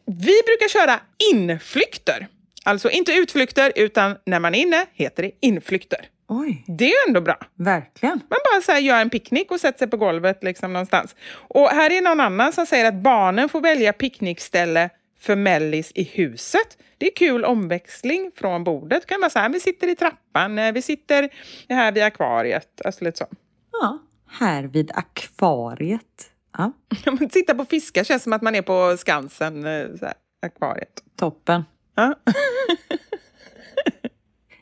Vi 0.06 0.42
brukar 0.46 0.68
köra 0.68 1.00
inflykter. 1.32 2.26
Alltså 2.64 2.90
inte 2.90 3.12
utflykter, 3.12 3.72
utan 3.76 4.16
när 4.26 4.40
man 4.40 4.54
är 4.54 4.58
inne 4.58 4.86
heter 4.92 5.22
det 5.22 5.30
inflykter. 5.40 6.08
Oj, 6.32 6.64
Det 6.66 6.90
är 6.92 7.08
ändå 7.08 7.20
bra. 7.20 7.36
verkligen. 7.54 8.14
Man 8.28 8.38
bara 8.52 8.62
så 8.62 8.72
här 8.72 8.78
gör 8.78 9.00
en 9.00 9.10
picknick 9.10 9.50
och 9.50 9.60
sätter 9.60 9.78
sig 9.78 9.88
på 9.88 9.96
golvet 9.96 10.44
liksom 10.44 10.72
någonstans. 10.72 11.16
Och 11.32 11.68
här 11.68 11.90
är 11.90 12.00
någon 12.00 12.20
annan 12.20 12.52
som 12.52 12.66
säger 12.66 12.84
att 12.84 12.94
barnen 12.94 13.48
får 13.48 13.60
välja 13.60 13.92
picknickställe 13.92 14.90
för 15.20 15.36
mellis 15.36 15.92
i 15.94 16.02
huset. 16.04 16.78
Det 16.98 17.06
är 17.06 17.16
kul 17.16 17.44
omväxling 17.44 18.30
från 18.36 18.64
bordet. 18.64 19.06
kan 19.06 19.20
man 19.20 19.30
säga, 19.30 19.48
vi 19.48 19.60
sitter 19.60 19.88
i 19.88 19.96
trappan, 19.96 20.58
eh, 20.58 20.72
vi 20.72 20.82
sitter 20.82 21.28
här 21.68 21.92
vid 21.92 22.02
akvariet. 22.02 22.80
Alltså 22.84 23.04
lite 23.04 23.18
så. 23.18 23.26
Ja, 23.72 23.98
här 24.30 24.62
vid 24.62 24.90
akvariet. 24.94 26.30
Ja, 26.58 26.72
Sitta 27.30 27.54
på 27.54 27.64
fiskar 27.64 28.04
känns 28.04 28.22
som 28.22 28.32
att 28.32 28.42
man 28.42 28.54
är 28.54 28.62
på 28.62 28.96
Skansen, 28.96 29.66
eh, 29.66 29.86
så 29.98 30.04
här, 30.06 30.14
akvariet. 30.46 31.02
toppen. 31.16 31.64
Ja. 31.94 32.14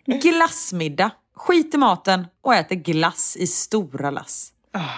Glassmiddag. 0.06 1.10
Skit 1.38 1.74
i 1.74 1.78
maten 1.78 2.26
och 2.42 2.54
äter 2.54 2.76
glass 2.76 3.36
i 3.36 3.46
stora 3.46 4.10
lass. 4.10 4.52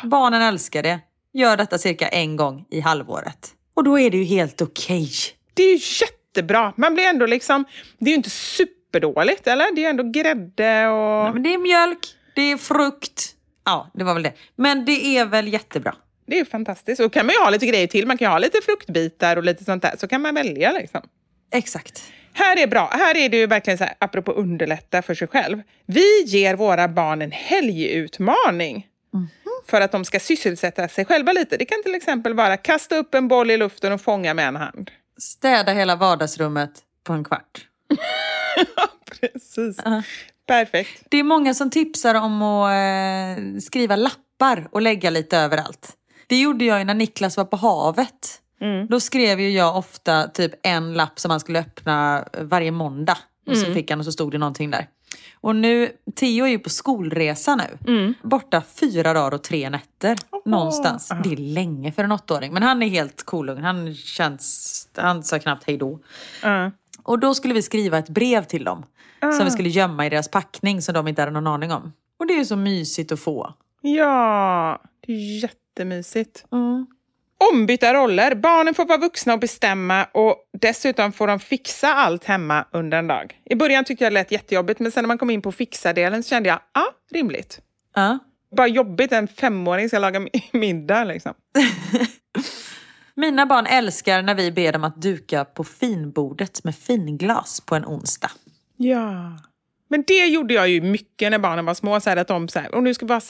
Barnen 0.05 0.43
älskar 0.43 0.83
det. 0.83 1.01
Gör 1.33 1.57
detta 1.57 1.79
cirka 1.79 2.09
en 2.09 2.37
gång 2.37 2.65
i 2.71 2.81
halvåret. 2.81 3.55
Och 3.75 3.85
då 3.85 3.99
är 3.99 4.11
det 4.11 4.17
ju 4.17 4.25
helt 4.25 4.63
okej. 4.63 5.11
Det 5.55 5.63
är 5.63 5.73
ju 5.73 5.81
jättebra. 6.01 6.73
Man 6.77 6.95
blir 6.95 7.05
ändå 7.05 7.27
liksom, 7.27 7.65
det 7.99 8.05
är 8.05 8.11
ju 8.11 8.17
inte 8.17 8.31
superdåligt, 8.31 9.47
eller? 9.47 9.75
Det 9.75 9.85
är 9.85 9.91
ändå 9.91 10.03
grädde 10.03 10.89
och... 10.89 11.27
Ja, 11.27 11.33
men 11.33 11.43
det 11.43 11.55
är 11.55 11.59
mjölk, 11.59 12.07
det 12.35 12.43
är 12.43 12.57
frukt. 12.57 13.35
Ja, 13.65 13.91
det 13.95 14.05
var 14.05 14.15
väl 14.15 14.23
det. 14.23 14.33
Men 14.57 14.85
det 14.85 15.17
är 15.19 15.25
väl 15.25 15.49
jättebra. 15.49 15.95
Det 16.27 16.35
är 16.35 16.39
ju 16.39 16.45
fantastiskt. 16.45 17.01
Och 17.01 17.13
kan 17.13 17.27
man 17.27 17.35
ju 17.35 17.41
ha 17.41 17.51
lite 17.51 17.67
grejer 17.67 17.87
till. 17.87 18.07
Man 18.07 18.19
kan 18.19 18.27
ju 18.27 18.31
ha 18.31 18.39
lite 18.39 18.59
fruktbitar 18.65 19.37
och 19.37 19.45
lite 19.45 19.65
sånt 19.65 19.83
där. 19.83 19.95
Så 19.99 20.09
kan 20.09 20.23
man 20.23 20.35
välja 20.35 20.73
liksom. 20.73 21.01
Exakt. 21.53 22.03
Här 22.33 22.59
är 22.59 22.67
bra. 22.67 22.91
Här 22.93 23.17
är 23.17 23.29
det 23.29 23.37
ju 23.37 23.47
verkligen 23.47 23.79
så 23.79 23.85
här, 23.85 23.95
apropå 23.99 24.33
underlätta 24.33 25.03
för 25.03 25.15
sig 25.15 25.29
själv. 25.29 25.63
Vi 25.87 26.23
ger 26.27 26.55
våra 26.55 26.89
barn 26.89 27.23
en 27.23 27.33
helgutmaning. 27.33 28.87
För 29.67 29.81
att 29.81 29.93
de 29.93 30.05
ska 30.05 30.21
sysselsätta 30.21 30.89
sig 30.89 31.05
själva 31.05 31.33
lite. 31.33 31.57
Det 31.57 31.65
kan 31.65 31.83
till 31.83 31.95
exempel 31.95 32.35
vara 32.35 32.57
kasta 32.57 32.97
upp 32.97 33.15
en 33.15 33.29
boll 33.29 33.51
i 33.51 33.57
luften 33.57 33.93
och 33.93 34.01
fånga 34.01 34.35
med 34.35 34.49
en 34.49 34.57
hand. 34.57 34.91
Städa 35.19 35.73
hela 35.73 35.97
vardagsrummet 35.97 36.71
på 37.05 37.13
en 37.13 37.25
kvart. 37.25 37.67
Precis. 39.21 39.77
Perfekt. 40.47 41.03
Det 41.09 41.17
är 41.17 41.25
många 41.25 41.55
som 41.55 41.71
tipsar 41.71 42.15
om 42.15 42.43
att 42.43 42.71
eh, 42.71 43.61
skriva 43.61 43.97
lappar 43.97 44.69
och 44.71 44.83
lägga 44.83 45.11
lite 45.11 45.39
överallt. 45.39 45.97
Det 46.27 46.41
gjorde 46.41 46.65
jag 46.65 46.79
ju 46.79 46.85
när 46.85 46.95
Niklas 46.95 47.37
var 47.37 47.45
på 47.45 47.57
havet. 47.57 48.41
Då 48.89 49.01
skrev 49.01 49.41
ju 49.41 49.51
jag 49.51 49.77
ofta 49.77 50.29
typ 50.29 50.53
en 50.63 50.95
lapp 50.95 51.21
som 51.21 51.29
man 51.29 51.41
skulle 51.41 51.61
öppna 51.61 52.25
varje 52.41 52.71
måndag. 52.71 53.19
Och 53.47 53.57
så 53.57 53.73
fick 53.75 53.91
han 53.91 53.99
och 53.99 54.05
så 54.05 54.13
stod 54.13 54.33
det 54.33 54.39
någonting 54.39 54.71
där. 54.71 54.87
Och 55.35 55.57
nu, 55.57 55.93
Theo 56.17 56.45
är 56.45 56.49
ju 56.51 56.59
på 56.59 56.71
skolresa 56.71 57.57
nu. 57.57 57.79
Borta 58.23 58.63
fyra 58.81 59.13
dagar 59.13 59.35
och 59.35 59.43
tre 59.43 59.71
nätter. 59.71 60.17
Någonstans. 60.45 61.13
Det 61.25 61.33
är 61.33 61.37
länge 61.37 61.93
för 61.93 62.05
en 62.05 62.13
åttaåring. 62.13 62.53
Men 62.53 62.63
han 62.63 62.83
är 62.83 62.89
helt 62.89 63.23
cool. 63.23 63.59
Han 63.59 63.95
känns, 63.95 64.89
han 64.97 65.23
sa 65.23 65.39
knappt 65.39 65.65
hej 65.67 65.77
då. 65.77 65.99
Ja. 66.43 66.71
Och 67.03 67.19
då 67.19 67.35
skulle 67.35 67.55
vi 67.55 67.63
skriva 67.63 67.99
ett 67.99 68.09
brev 68.09 68.45
till 68.45 68.65
dem. 68.65 68.85
Som 69.21 69.45
vi 69.45 69.51
skulle 69.51 69.69
gömma 69.69 70.07
i 70.07 70.11
deras 70.11 70.29
packning 70.29 70.83
som 70.83 70.95
de 70.95 71.09
inte 71.09 71.23
hade 71.23 71.33
någon 71.33 71.47
aning 71.47 71.73
om. 71.73 71.93
Och 72.19 72.27
det 72.27 72.35
är 72.35 72.39
ju 72.39 72.45
så 72.45 72.57
mysigt 72.57 73.13
att 73.13 73.21
få. 73.21 73.55
Ja, 73.81 74.83
det 75.07 75.13
är 75.13 75.43
jättemysigt. 75.43 76.45
Ombytta 77.53 77.95
roller. 77.95 78.35
Barnen 78.35 78.75
får 78.75 78.85
vara 78.85 78.99
vuxna 78.99 79.33
och 79.33 79.41
bestämma 79.41 80.05
och 80.05 80.37
dessutom 80.61 81.13
får 81.13 81.27
de 81.27 81.41
fixa 81.41 81.95
allt 81.95 82.25
hemma 82.25 82.65
under 82.73 82.99
en 82.99 83.07
dag. 83.07 83.41
I 83.45 83.55
början 83.55 83.85
tyckte 83.85 84.05
jag 84.05 84.13
det 84.13 84.15
lät 84.15 84.33
jättejobbigt 84.33 84.81
men 84.81 84.93
sen 84.93 85.05
när 85.05 85.09
man 85.09 85.19
kom 85.19 85.31
in 85.31 85.43
på 85.43 85.53
fixa-delen 85.53 86.23
så 86.23 86.29
kände 86.29 86.49
jag, 86.49 86.59
ja, 86.75 86.81
ah, 86.81 87.15
rimligt. 87.15 87.61
Ja. 87.95 88.19
Bara 88.57 88.67
jobbigt 88.67 89.13
en 89.13 89.29
femåring 89.29 89.89
ska 89.89 89.99
laga 89.99 90.21
mi- 90.21 90.43
middag 90.59 91.05
liksom. 91.05 91.35
Mina 93.15 93.47
barn 93.47 93.67
älskar 93.67 94.23
när 94.23 94.35
vi 94.35 94.53
ber 94.53 94.73
dem 94.73 94.85
att 94.85 95.03
duka 95.03 95.45
på 95.45 95.65
finbordet 95.65 96.65
med 96.65 96.77
finglas 96.77 97.61
på 97.61 97.75
en 97.75 97.85
onsdag. 97.85 98.31
Ja. 98.77 99.39
Men 99.89 100.05
det 100.07 100.27
gjorde 100.27 100.55
jag 100.55 100.69
ju 100.69 100.81
mycket 100.81 101.31
när 101.31 101.39
barnen 101.39 101.65
var 101.65 101.75
små. 101.75 102.01
Så 102.01 102.11
här, 102.11 102.17
att 102.17 102.29
de 102.29 102.49
så 102.49 102.59
här, 102.59 102.75
och 102.75 102.83
nu 102.83 102.95
ska 102.95 103.07
vi 103.07 103.13
ha 103.13 103.21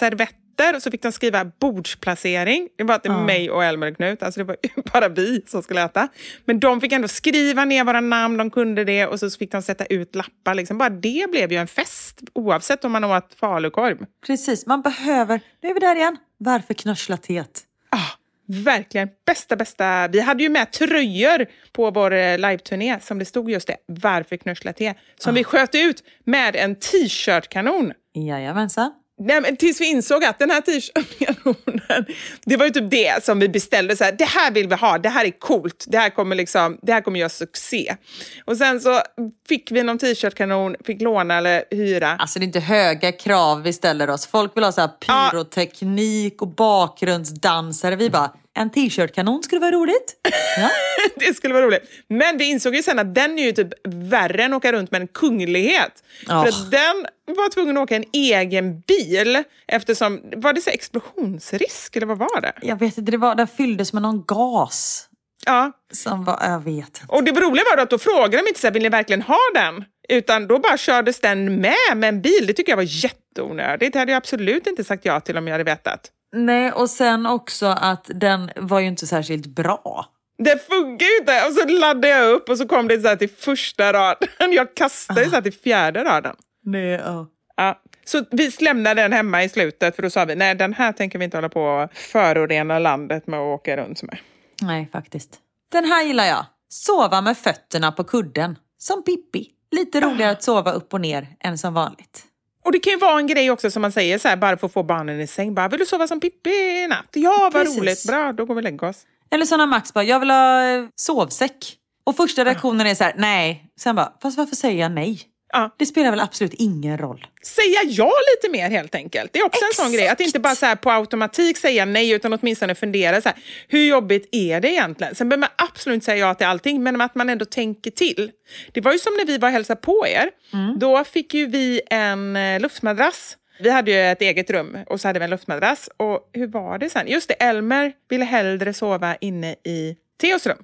servetter 0.61 0.77
och 0.77 0.83
så 0.83 0.91
fick 0.91 1.03
de 1.03 1.13
skriva 1.13 1.45
bordsplacering. 1.45 2.69
Det 2.77 2.85
var 2.85 2.99
till 2.99 3.11
mig 3.11 3.51
och 3.51 3.65
Elmer 3.65 3.91
och 3.91 3.97
Knut. 3.97 4.23
Alltså 4.23 4.41
det 4.41 4.45
var 4.45 4.57
bara 4.93 5.09
vi 5.09 5.43
som 5.47 5.63
skulle 5.63 5.83
äta. 5.83 6.09
Men 6.45 6.61
de 6.61 6.81
fick 6.81 6.93
ändå 6.93 7.09
skriva 7.09 7.65
ner 7.65 7.85
våra 7.85 8.01
namn, 8.01 8.37
de 8.37 8.51
kunde 8.51 8.85
det 8.85 9.07
och 9.07 9.21
så 9.21 9.31
fick 9.31 9.53
de 9.53 9.63
sätta 9.63 9.85
ut 9.85 10.15
lappar. 10.15 10.55
Liksom. 10.55 10.79
Bara 10.79 10.91
det 10.91 11.31
blev 11.31 11.53
ju 11.53 11.59
en 11.59 11.67
fest 11.67 12.21
oavsett 12.35 12.85
om 12.85 12.93
man 12.93 13.05
åt 13.05 13.35
falukorv. 13.41 14.07
Precis, 14.27 14.67
man 14.67 14.83
behöver, 14.83 15.41
nu 15.63 15.69
är 15.69 15.75
vi 15.75 15.81
där 15.81 15.97
igen, 15.97 16.17
varför 16.39 16.75
knöschlatet? 16.75 17.63
Ah, 17.91 18.11
verkligen. 18.47 19.09
Bästa, 19.27 19.57
bästa. 19.57 20.09
Vi 20.09 20.21
hade 20.21 20.43
ju 20.43 20.49
med 20.49 20.73
tröjor 20.73 21.47
på 21.73 21.91
vår 21.91 22.13
eh, 22.13 22.39
liveturné 22.39 23.01
som 23.01 23.19
det 23.19 23.25
stod 23.25 23.51
just 23.51 23.67
det, 23.67 23.77
Varför 23.87 24.37
knöschla 24.37 24.73
te? 24.73 24.95
Som 25.17 25.35
vi 25.35 25.45
sköt 25.45 25.75
ut 25.75 26.05
med 26.25 26.57
en 26.57 26.77
t-shirt-kanon. 26.77 27.93
Jajamensan. 28.15 29.00
Nej, 29.23 29.41
men 29.41 29.57
tills 29.57 29.81
vi 29.81 29.87
insåg 29.87 30.25
att 30.25 30.39
den 30.39 30.51
här 30.51 30.61
t-shirt-kanonen, 30.61 32.07
det 32.45 32.57
var 32.57 32.65
ju 32.65 32.71
typ 32.71 32.91
det 32.91 33.25
som 33.25 33.39
vi 33.39 33.49
beställde. 33.49 33.97
Så 33.97 34.05
här, 34.05 34.13
det 34.13 34.25
här 34.25 34.51
vill 34.51 34.69
vi 34.69 34.75
ha, 34.75 34.99
det 34.99 35.09
här 35.09 35.25
är 35.25 35.31
coolt, 35.39 35.85
det 35.89 35.99
här 35.99 36.11
kommer, 36.11 36.37
liksom, 36.37 36.79
det 36.83 36.93
här 36.93 37.01
kommer 37.01 37.19
göra 37.19 37.29
succé. 37.29 37.97
Och 38.45 38.57
sen 38.57 38.81
så 38.81 39.01
fick 39.49 39.71
vi 39.71 39.83
någon 39.83 39.99
t-shirt-kanon, 39.99 40.77
fick 40.85 41.01
låna 41.03 41.39
eller 41.39 41.65
hyra. 41.71 42.17
Alltså 42.19 42.39
det 42.39 42.43
är 42.43 42.47
inte 42.47 42.61
höga 42.61 43.13
krav 43.13 43.63
vi 43.63 43.73
ställer 43.73 44.11
oss. 44.11 44.27
Folk 44.27 44.57
vill 44.57 44.65
ha 44.65 44.73
så 44.73 44.81
här 44.81 44.89
pyroteknik 45.31 46.43
och 46.43 46.49
bakgrundsdansare. 46.49 47.97
Vi 47.97 48.11
bara, 48.11 48.31
en 48.57 48.71
t-shirt-kanon 48.71 49.43
skulle 49.43 49.61
vara 49.61 49.73
roligt. 49.73 50.17
Ja. 50.57 50.71
det 51.17 51.35
skulle 51.35 51.55
vara 51.55 51.67
roligt. 51.67 51.83
Men 52.09 52.39
vi 52.39 52.45
insåg 52.45 52.75
ju 52.75 52.83
sen 52.83 52.99
att 52.99 53.15
den 53.15 53.39
är 53.39 53.43
ju 53.45 53.53
typ 53.53 53.69
värre 53.89 54.43
än 54.45 54.53
att 54.53 54.57
åka 54.57 54.73
runt 54.73 54.91
med 54.91 55.01
en 55.01 55.09
kunglighet. 55.09 56.05
Ja. 56.27 56.43
För 56.43 56.49
att 56.49 56.71
den 56.71 57.07
var 57.27 57.51
tvungen 57.51 57.77
att 57.77 57.83
åka 57.83 57.97
en 57.97 58.05
egen 58.13 58.81
bil 58.81 59.43
eftersom, 59.69 60.21
var 60.37 60.53
det 60.53 60.61
så 60.61 60.71
explosionsrisk 60.71 61.97
eller 61.97 62.07
vad 62.07 62.19
var 62.19 62.41
det? 62.41 62.53
Jag 62.63 62.79
vet 62.79 62.99
inte, 62.99 63.11
det 63.11 63.19
var, 63.19 63.35
den 63.35 63.49
fylldes 63.49 63.93
med 63.93 64.03
någon 64.03 64.25
gas. 64.27 65.07
Ja, 65.47 65.73
Som 65.93 66.25
var, 66.25 66.39
jag 66.43 66.65
vet 66.65 66.87
inte. 66.87 67.05
och 67.09 67.25
det 67.25 67.31
roliga 67.31 67.65
var 67.77 67.83
att 67.83 67.91
då 67.91 67.99
frågade 67.99 68.37
de 68.37 68.49
inte 68.49 68.61
så 68.61 68.67
här, 68.67 68.75
vill 68.75 68.83
ni 68.83 68.89
verkligen 68.89 69.23
ha 69.23 69.39
den? 69.55 69.85
Utan 70.09 70.47
då 70.47 70.59
bara 70.59 70.77
kördes 70.77 71.21
den 71.21 71.61
med 71.61 71.97
med 71.97 72.09
en 72.09 72.23
bil. 72.23 72.47
Det 72.47 72.53
tycker 72.53 72.73
jag 72.73 72.77
var 72.77 73.05
jätteonödigt. 73.05 73.93
Det 73.93 73.99
hade 73.99 74.13
jag 74.13 74.17
absolut 74.17 74.67
inte 74.67 74.85
sagt 74.85 75.05
ja 75.05 75.21
till 75.21 75.37
om 75.37 75.47
jag 75.47 75.55
hade 75.55 75.65
vetat. 75.65 76.11
Nej, 76.33 76.73
och 76.73 76.91
sen 76.91 77.27
också 77.27 77.67
att 77.67 78.11
den 78.15 78.51
var 78.57 78.81
ju 78.81 78.87
inte 78.87 79.07
särskilt 79.07 79.47
bra. 79.47 80.07
Det 80.39 80.67
funkar 80.67 81.07
ju 81.07 81.19
inte! 81.21 81.47
Och 81.47 81.53
så 81.53 81.67
laddade 81.67 82.09
jag 82.09 82.33
upp 82.33 82.49
och 82.49 82.59
så 82.59 82.69
kom 82.69 82.89
det 82.89 83.01
så 83.01 83.09
här 83.09 83.17
till 83.17 83.31
första 83.31 83.93
raden. 83.93 84.29
Jag 84.53 84.75
kastade 84.75 85.25
så 85.25 85.31
här 85.31 85.43
till 85.43 85.53
fjärde 85.53 86.05
raden. 86.05 86.37
Nej, 86.65 86.91
ja. 86.91 87.27
Ja. 87.57 87.83
Så 88.05 88.25
vi 88.31 88.51
lämnade 88.61 89.03
den 89.03 89.13
hemma 89.13 89.45
i 89.45 89.49
slutet 89.49 89.97
för 89.97 90.03
då 90.03 90.11
sa 90.11 90.25
vi 90.25 90.35
nej 90.35 90.55
den 90.55 90.73
här 90.73 90.93
tänker 90.93 91.19
vi 91.19 91.25
inte 91.25 91.37
hålla 91.37 91.49
på 91.49 91.63
och 91.63 91.93
förorena 91.95 92.79
landet 92.79 93.27
med 93.27 93.41
att 93.41 93.61
åka 93.61 93.77
runt 93.77 94.03
med. 94.03 94.19
Nej, 94.63 94.89
faktiskt. 94.93 95.39
Den 95.73 95.85
här 95.85 96.05
gillar 96.05 96.25
jag. 96.27 96.47
Sova 96.69 97.21
med 97.21 97.39
fötterna 97.39 97.93
på 97.93 98.05
kudden. 98.05 98.59
Som 98.79 99.05
Pippi. 99.05 99.51
Lite 99.71 100.01
roligare 100.01 100.31
att 100.31 100.43
sova 100.43 100.73
upp 100.73 100.95
och 100.95 101.01
ner 101.01 101.27
än 101.41 101.59
som 101.59 101.75
vanligt. 101.75 102.25
Och 102.65 102.73
det 102.73 102.79
kan 102.79 102.93
ju 102.93 102.99
vara 102.99 103.19
en 103.19 103.27
grej 103.27 103.51
också 103.51 103.71
som 103.71 103.83
man 103.83 103.93
säger 103.93 104.19
så 104.19 104.29
här, 104.29 104.37
bara 104.37 104.57
för 104.57 104.67
att 104.67 104.73
få 104.73 104.83
barnen 104.83 105.21
i 105.21 105.27
säng. 105.27 105.55
Bara, 105.55 105.69
vill 105.69 105.79
du 105.81 105.87
sova 105.87 106.07
som 106.07 106.21
Pippi 106.21 106.51
i 106.51 106.87
natt? 106.89 107.09
Ja, 107.13 107.51
vad 107.53 107.53
Precis. 107.53 107.81
roligt. 107.81 108.07
Bra, 108.07 108.33
då 108.33 108.45
går 108.45 108.55
vi 108.55 108.59
och 108.59 108.63
lägger 108.63 108.89
oss. 108.89 109.03
Eller 109.31 109.57
när 109.57 109.67
Max 109.67 109.95
bara, 109.95 110.05
jag 110.05 110.21
vill 110.21 110.31
ha 110.31 110.65
eh, 110.65 110.85
sovsäck. 110.95 111.77
Och 112.05 112.17
första 112.17 112.45
reaktionen 112.45 112.87
är 112.87 112.95
så 112.95 113.05
här, 113.05 113.15
nej. 113.17 113.65
Sen 113.81 113.97
bara, 113.97 114.13
fast 114.23 114.39
varför 114.39 114.57
säger 114.57 114.81
jag 114.81 114.93
nej? 114.93 115.21
Ja. 115.53 115.75
Det 115.77 115.87
spelar 115.87 116.11
väl 116.11 116.21
absolut 116.21 116.55
ingen 116.55 116.99
roll. 116.99 117.27
Säga 117.43 117.81
ja 117.87 118.13
lite 118.37 118.53
mer 118.53 118.71
helt 118.71 118.95
enkelt. 118.95 119.33
Det 119.33 119.39
är 119.39 119.45
också 119.47 119.65
en 119.65 119.85
sån 119.85 119.93
grej. 119.93 120.09
Att 120.09 120.21
inte 120.21 120.39
bara 120.41 120.55
så 120.55 120.77
på 120.77 120.91
automatik 120.91 121.57
säga 121.57 121.85
nej 121.85 122.11
utan 122.11 122.33
åtminstone 122.33 122.75
fundera 122.75 123.21
så 123.21 123.29
här, 123.29 123.39
hur 123.69 123.85
jobbigt 123.85 124.29
är 124.33 124.61
det 124.61 124.69
egentligen? 124.71 125.15
Sen 125.15 125.29
behöver 125.29 125.41
man 125.41 125.51
absolut 125.69 125.95
inte 125.95 126.05
säga 126.05 126.17
ja 126.17 126.35
till 126.35 126.47
allting 126.47 126.83
men 126.83 127.01
att 127.01 127.15
man 127.15 127.31
ändå 127.31 127.45
tänker 127.45 127.91
till. 127.91 128.31
Det 128.73 128.81
var 128.81 128.93
ju 128.93 128.99
som 128.99 129.13
när 129.15 129.25
vi 129.27 129.39
var 129.39 129.49
och 129.49 129.53
hälsade 129.53 129.81
på 129.81 130.07
er. 130.07 130.31
Då 130.79 131.05
fick 131.05 131.35
ju 131.35 131.47
vi 131.47 131.81
en 131.91 132.37
eh, 132.37 132.61
luftmadrass. 132.61 133.37
Vi 133.61 133.71
hade 133.71 133.91
ju 133.91 134.01
ett 134.01 134.23
eget 134.23 134.51
rum 134.51 134.77
och 134.87 135.01
så 135.01 135.09
hade 135.09 135.19
vi 135.19 135.25
en 135.25 135.31
luftmadrass. 135.31 135.91
Och 135.97 136.31
hur 136.33 136.47
var 136.47 136.79
det 136.79 136.91
sen? 136.91 137.09
Just 137.09 137.29
det, 137.29 137.35
Elmer 137.35 137.93
ville 138.09 138.25
hellre 138.25 138.73
sova 138.75 139.17
inne 139.21 139.53
i 139.53 139.97
Theos 140.21 140.47
rum. 140.47 140.63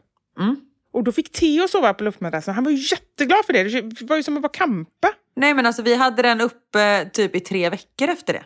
Och 0.97 1.05
då 1.05 1.13
fick 1.13 1.33
Theo 1.33 1.69
sova 1.69 1.95
på 1.95 2.05
luftmadrassen. 2.05 2.55
Han 2.55 2.65
var 2.65 2.71
ju 2.71 2.77
jätteglad 2.77 3.45
för 3.47 3.53
det. 3.53 3.63
Det 3.63 4.03
var 4.03 4.17
ju 4.17 4.23
som 4.23 4.37
att 4.37 4.43
vara 4.43 4.53
kampa. 4.53 5.09
Nej 5.37 5.55
men 5.55 5.67
alltså 5.67 5.83
vi 5.83 5.95
hade 5.95 6.23
den 6.23 6.41
uppe 6.41 7.11
typ 7.13 7.37
i 7.37 7.41
tre 7.41 7.71
veckor 7.71 8.09
efter 8.09 8.33
det. 8.33 8.45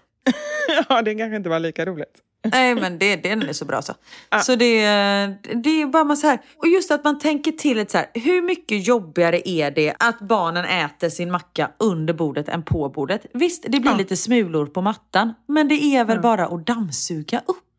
ja, 0.89 1.03
det 1.03 1.15
kanske 1.15 1.37
inte 1.37 1.49
var 1.49 1.59
lika 1.59 1.87
roligt. 1.87 2.19
Nej 2.53 2.75
men 2.75 2.99
det, 2.99 3.17
den 3.17 3.43
är 3.43 3.53
så 3.53 3.65
bra 3.65 3.83
så. 3.83 3.95
Så 4.43 4.57
det, 4.57 4.81
det 5.55 5.83
är 5.83 5.87
bara 5.87 6.17
så 6.17 6.27
här. 6.27 6.39
Och 6.57 6.69
just 6.69 6.91
att 6.91 7.05
man 7.05 7.19
tänker 7.19 7.53
till 7.53 7.77
lite 7.77 7.93
så 7.93 7.99
här. 7.99 8.07
Hur 8.15 8.43
mycket 8.43 8.87
jobbigare 8.87 9.49
är 9.49 9.71
det 9.71 9.95
att 9.99 10.21
barnen 10.21 10.65
äter 10.65 11.09
sin 11.09 11.31
macka 11.31 11.71
under 11.79 12.15
bordet 12.15 12.49
än 12.49 12.63
på 12.63 12.89
bordet? 12.89 13.27
Visst, 13.33 13.65
det 13.69 13.81
blir 13.81 13.95
lite 13.95 14.17
smulor 14.17 14.67
på 14.67 14.83
mattan. 14.83 15.35
Men 15.49 15.69
det 15.69 15.75
är 15.75 16.05
väl 16.05 16.21
bara 16.21 16.47
att 16.47 16.67
dammsuga 16.67 17.43
upp. 17.47 17.70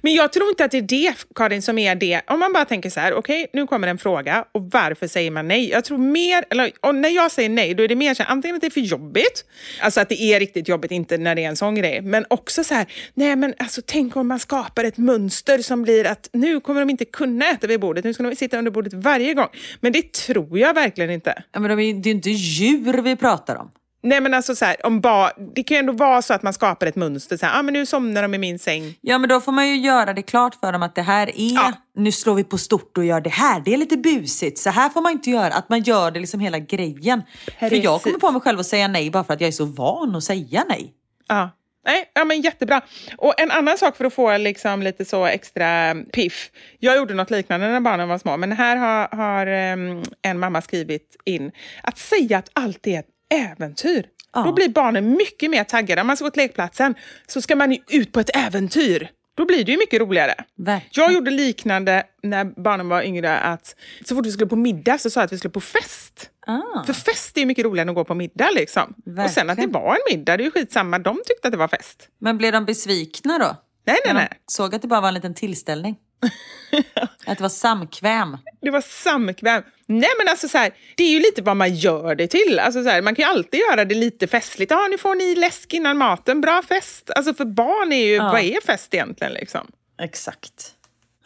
Men 0.00 0.14
jag 0.14 0.32
tror 0.32 0.48
inte 0.48 0.64
att 0.64 0.70
det 0.70 0.78
är 0.78 0.82
det, 0.82 1.14
Karin, 1.34 1.62
som 1.62 1.78
är 1.78 1.94
det. 1.94 2.20
Om 2.26 2.40
man 2.40 2.52
bara 2.52 2.64
tänker 2.64 2.90
så 2.90 3.00
här, 3.00 3.14
okej, 3.14 3.46
nu 3.52 3.66
kommer 3.66 3.88
en 3.88 3.98
fråga 3.98 4.44
och 4.52 4.70
varför 4.70 5.06
säger 5.06 5.30
man 5.30 5.48
nej? 5.48 5.70
Jag 5.70 5.84
tror 5.84 5.98
mer, 5.98 6.44
eller 6.50 6.72
och 6.80 6.94
när 6.94 7.08
jag 7.08 7.30
säger 7.30 7.48
nej, 7.48 7.74
då 7.74 7.82
är 7.82 7.88
det 7.88 7.96
mer 7.96 8.14
så 8.14 8.22
här, 8.22 8.30
antingen 8.30 8.54
att 8.54 8.60
det 8.60 8.66
är 8.66 8.70
för 8.70 8.80
jobbigt, 8.80 9.44
alltså 9.80 10.00
att 10.00 10.08
det 10.08 10.22
är 10.22 10.40
riktigt 10.40 10.68
jobbigt, 10.68 10.90
inte 10.90 11.18
när 11.18 11.34
det 11.34 11.44
är 11.44 11.48
en 11.48 11.56
sån 11.56 11.74
grej, 11.74 12.00
men 12.00 12.24
också 12.30 12.64
så 12.64 12.74
här, 12.74 12.86
nej 13.14 13.36
men 13.36 13.54
alltså 13.58 13.82
tänk 13.86 14.16
om 14.16 14.28
man 14.28 14.38
skapar 14.38 14.84
ett 14.84 14.98
mönster 14.98 15.58
som 15.58 15.82
blir 15.82 16.06
att 16.06 16.28
nu 16.32 16.60
kommer 16.60 16.80
de 16.80 16.90
inte 16.90 17.04
kunna 17.04 17.50
äta 17.50 17.66
vid 17.66 17.80
bordet, 17.80 18.04
nu 18.04 18.14
ska 18.14 18.22
de 18.22 18.36
sitta 18.36 18.58
under 18.58 18.70
bordet 18.70 18.94
varje 18.94 19.34
gång. 19.34 19.48
Men 19.80 19.92
det 19.92 20.12
tror 20.12 20.58
jag 20.58 20.74
verkligen 20.74 21.10
inte. 21.10 21.42
Ja, 21.52 21.60
men 21.60 21.76
det 21.76 21.82
är 21.82 22.06
ju 22.06 22.10
inte 22.10 22.30
djur 22.30 23.02
vi 23.02 23.16
pratar 23.16 23.56
om. 23.56 23.70
Nej 24.02 24.20
men 24.20 24.34
alltså 24.34 24.54
så 24.56 24.64
här, 24.64 24.86
om 24.86 25.00
ba, 25.00 25.30
det 25.54 25.62
kan 25.62 25.74
ju 25.74 25.78
ändå 25.78 25.92
vara 25.92 26.22
så 26.22 26.34
att 26.34 26.42
man 26.42 26.52
skapar 26.52 26.86
ett 26.86 26.96
mönster, 26.96 27.36
så 27.36 27.46
här, 27.46 27.58
ah, 27.58 27.62
men 27.62 27.74
nu 27.74 27.86
somnar 27.86 28.22
de 28.22 28.34
i 28.34 28.38
min 28.38 28.58
säng. 28.58 28.94
Ja 29.00 29.18
men 29.18 29.28
då 29.28 29.40
får 29.40 29.52
man 29.52 29.68
ju 29.68 29.76
göra 29.76 30.12
det 30.12 30.22
klart 30.22 30.54
för 30.54 30.72
dem 30.72 30.82
att 30.82 30.94
det 30.94 31.02
här 31.02 31.26
är, 31.26 31.54
Ja. 31.54 31.72
nu 31.94 32.12
slår 32.12 32.34
vi 32.34 32.44
på 32.44 32.58
stort 32.58 32.98
och 32.98 33.04
gör 33.04 33.20
det 33.20 33.30
här, 33.30 33.60
det 33.60 33.72
är 33.74 33.76
lite 33.76 33.96
busigt, 33.96 34.58
så 34.58 34.70
här 34.70 34.88
får 34.88 35.00
man 35.00 35.12
inte 35.12 35.30
göra. 35.30 35.54
Att 35.54 35.68
man 35.68 35.82
gör 35.82 36.10
det 36.10 36.20
liksom 36.20 36.40
hela 36.40 36.58
grejen. 36.58 37.22
För 37.58 37.74
jag 37.74 37.84
kommer 37.84 37.98
Precis. 37.98 38.20
på 38.20 38.30
mig 38.30 38.40
själv 38.40 38.60
att 38.60 38.66
säga 38.66 38.88
nej 38.88 39.10
bara 39.10 39.24
för 39.24 39.34
att 39.34 39.40
jag 39.40 39.48
är 39.48 39.52
så 39.52 39.64
van 39.64 40.16
att 40.16 40.24
säga 40.24 40.64
nej. 40.68 40.92
Ja. 41.28 41.50
Nej, 41.86 42.10
ja, 42.14 42.24
men 42.24 42.40
jättebra. 42.40 42.80
Och 43.18 43.40
en 43.40 43.50
annan 43.50 43.78
sak 43.78 43.96
för 43.96 44.04
att 44.04 44.14
få 44.14 44.36
liksom 44.36 44.82
lite 44.82 45.04
så 45.04 45.26
extra 45.26 45.94
piff. 46.12 46.50
Jag 46.78 46.96
gjorde 46.96 47.14
något 47.14 47.30
liknande 47.30 47.68
när 47.68 47.80
barnen 47.80 48.08
var 48.08 48.18
små, 48.18 48.36
men 48.36 48.52
här 48.52 48.76
har, 48.76 49.16
har 49.16 49.46
em, 49.46 50.02
en 50.22 50.38
mamma 50.38 50.62
skrivit 50.62 51.16
in 51.24 51.52
att 51.82 51.98
säga 51.98 52.38
att 52.38 52.50
allt 52.52 52.86
är 52.86 53.02
äventyr. 53.28 54.06
Ja. 54.32 54.42
Då 54.42 54.52
blir 54.52 54.68
barnen 54.68 55.10
mycket 55.10 55.50
mer 55.50 55.64
taggade. 55.64 56.00
Om 56.00 56.06
man 56.06 56.16
ska 56.16 56.24
gå 56.24 56.30
till 56.30 56.42
lekplatsen 56.42 56.94
så 57.26 57.42
ska 57.42 57.56
man 57.56 57.78
ut 57.88 58.12
på 58.12 58.20
ett 58.20 58.36
äventyr. 58.36 59.10
Då 59.36 59.44
blir 59.44 59.64
det 59.64 59.72
ju 59.72 59.78
mycket 59.78 60.00
roligare. 60.00 60.34
Verkligen. 60.56 61.04
Jag 61.04 61.12
gjorde 61.12 61.30
liknande 61.30 62.02
när 62.22 62.44
barnen 62.44 62.88
var 62.88 63.02
yngre. 63.02 63.38
att 63.38 63.74
Så 64.04 64.14
fort 64.14 64.26
vi 64.26 64.32
skulle 64.32 64.46
på 64.48 64.56
middag 64.56 64.98
så 64.98 65.10
sa 65.10 65.20
jag 65.20 65.24
att 65.24 65.32
vi 65.32 65.38
skulle 65.38 65.52
på 65.52 65.60
fest. 65.60 66.30
Ah. 66.46 66.84
För 66.86 66.92
fest 66.92 67.36
är 67.36 67.40
ju 67.40 67.46
mycket 67.46 67.64
roligare 67.64 67.82
än 67.82 67.88
att 67.88 67.94
gå 67.94 68.04
på 68.04 68.14
middag. 68.14 68.50
Liksom. 68.54 68.94
Och 69.24 69.30
sen 69.30 69.50
att 69.50 69.58
det 69.58 69.66
var 69.66 69.94
en 69.94 70.16
middag, 70.16 70.36
det 70.36 70.42
är 70.42 70.44
ju 70.44 70.50
skitsamma. 70.50 70.98
De 70.98 71.16
tyckte 71.26 71.48
att 71.48 71.52
det 71.52 71.58
var 71.58 71.68
fest. 71.68 72.08
Men 72.20 72.38
blev 72.38 72.52
de 72.52 72.64
besvikna 72.64 73.38
då? 73.38 73.56
Nej, 73.86 73.96
nej, 74.04 74.14
nej. 74.14 74.28
såg 74.46 74.74
att 74.74 74.82
det 74.82 74.88
bara 74.88 75.00
var 75.00 75.08
en 75.08 75.14
liten 75.14 75.34
tillställning. 75.34 75.96
att 77.26 77.38
det 77.38 77.42
var 77.42 77.48
samkväm. 77.48 78.36
Det 78.60 78.70
var 78.70 78.80
samkväm. 78.80 79.62
Nej 79.86 80.08
men 80.18 80.28
alltså 80.28 80.48
så 80.48 80.58
här, 80.58 80.70
det 80.96 81.02
är 81.04 81.10
ju 81.10 81.18
lite 81.20 81.42
vad 81.42 81.56
man 81.56 81.74
gör 81.74 82.14
det 82.14 82.26
till. 82.26 82.58
Alltså 82.58 82.82
så 82.82 82.88
här, 82.88 83.02
man 83.02 83.14
kan 83.14 83.24
ju 83.24 83.30
alltid 83.30 83.60
göra 83.60 83.84
det 83.84 83.94
lite 83.94 84.26
festligt. 84.26 84.70
Ja, 84.70 84.86
nu 84.90 84.98
får 84.98 85.14
ni 85.14 85.34
läsk 85.34 85.74
innan 85.74 85.96
maten, 85.98 86.40
bra 86.40 86.62
fest. 86.62 87.10
Alltså 87.16 87.34
för 87.34 87.44
barn 87.44 87.92
är 87.92 88.06
ju, 88.06 88.14
Ja. 88.14 88.30
vad 88.32 88.40
är 88.40 88.60
fest 88.60 88.94
egentligen 88.94 89.32
liksom? 89.32 89.66
Exakt. 90.02 90.74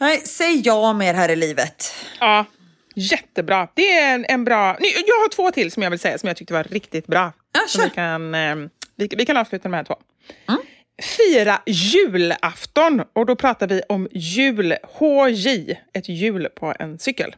Nej, 0.01 0.21
säg 0.21 0.61
ja 0.65 0.93
mer 0.93 1.15
här 1.15 1.29
i 1.29 1.37
livet. 1.37 1.95
Ja, 2.21 2.45
jättebra. 2.95 3.69
Det 3.75 3.93
är 3.99 4.15
en, 4.15 4.25
en 4.29 4.45
bra... 4.45 4.77
Nej, 4.81 4.93
Jag 5.07 5.15
har 5.15 5.29
två 5.29 5.51
till 5.51 5.73
som 5.73 5.83
jag 5.83 5.91
vill 5.91 5.99
säga 5.99 6.19
som 6.19 6.27
jag 6.27 6.37
tyckte 6.37 6.55
var 6.55 6.65
riktigt 6.65 7.07
bra. 7.07 7.33
Ja, 7.53 7.61
kör. 7.69 7.83
vi, 7.85 7.91
kan, 7.91 8.35
eh, 8.35 8.57
vi, 8.97 9.09
vi 9.17 9.27
kan 9.27 9.37
avsluta 9.37 9.69
med 9.69 9.85
de 9.85 9.91
här 9.91 9.97
två. 9.97 9.97
Fira 11.03 11.63
julafton 11.67 13.03
och 13.13 13.27
då 13.27 13.37
pratar 13.37 13.67
vi 13.67 13.83
om 13.89 14.09
jul, 14.13 14.75
HJ, 14.83 15.77
ett 15.93 16.09
hjul 16.09 16.49
på 16.57 16.75
en 16.79 16.99
cykel. 16.99 17.37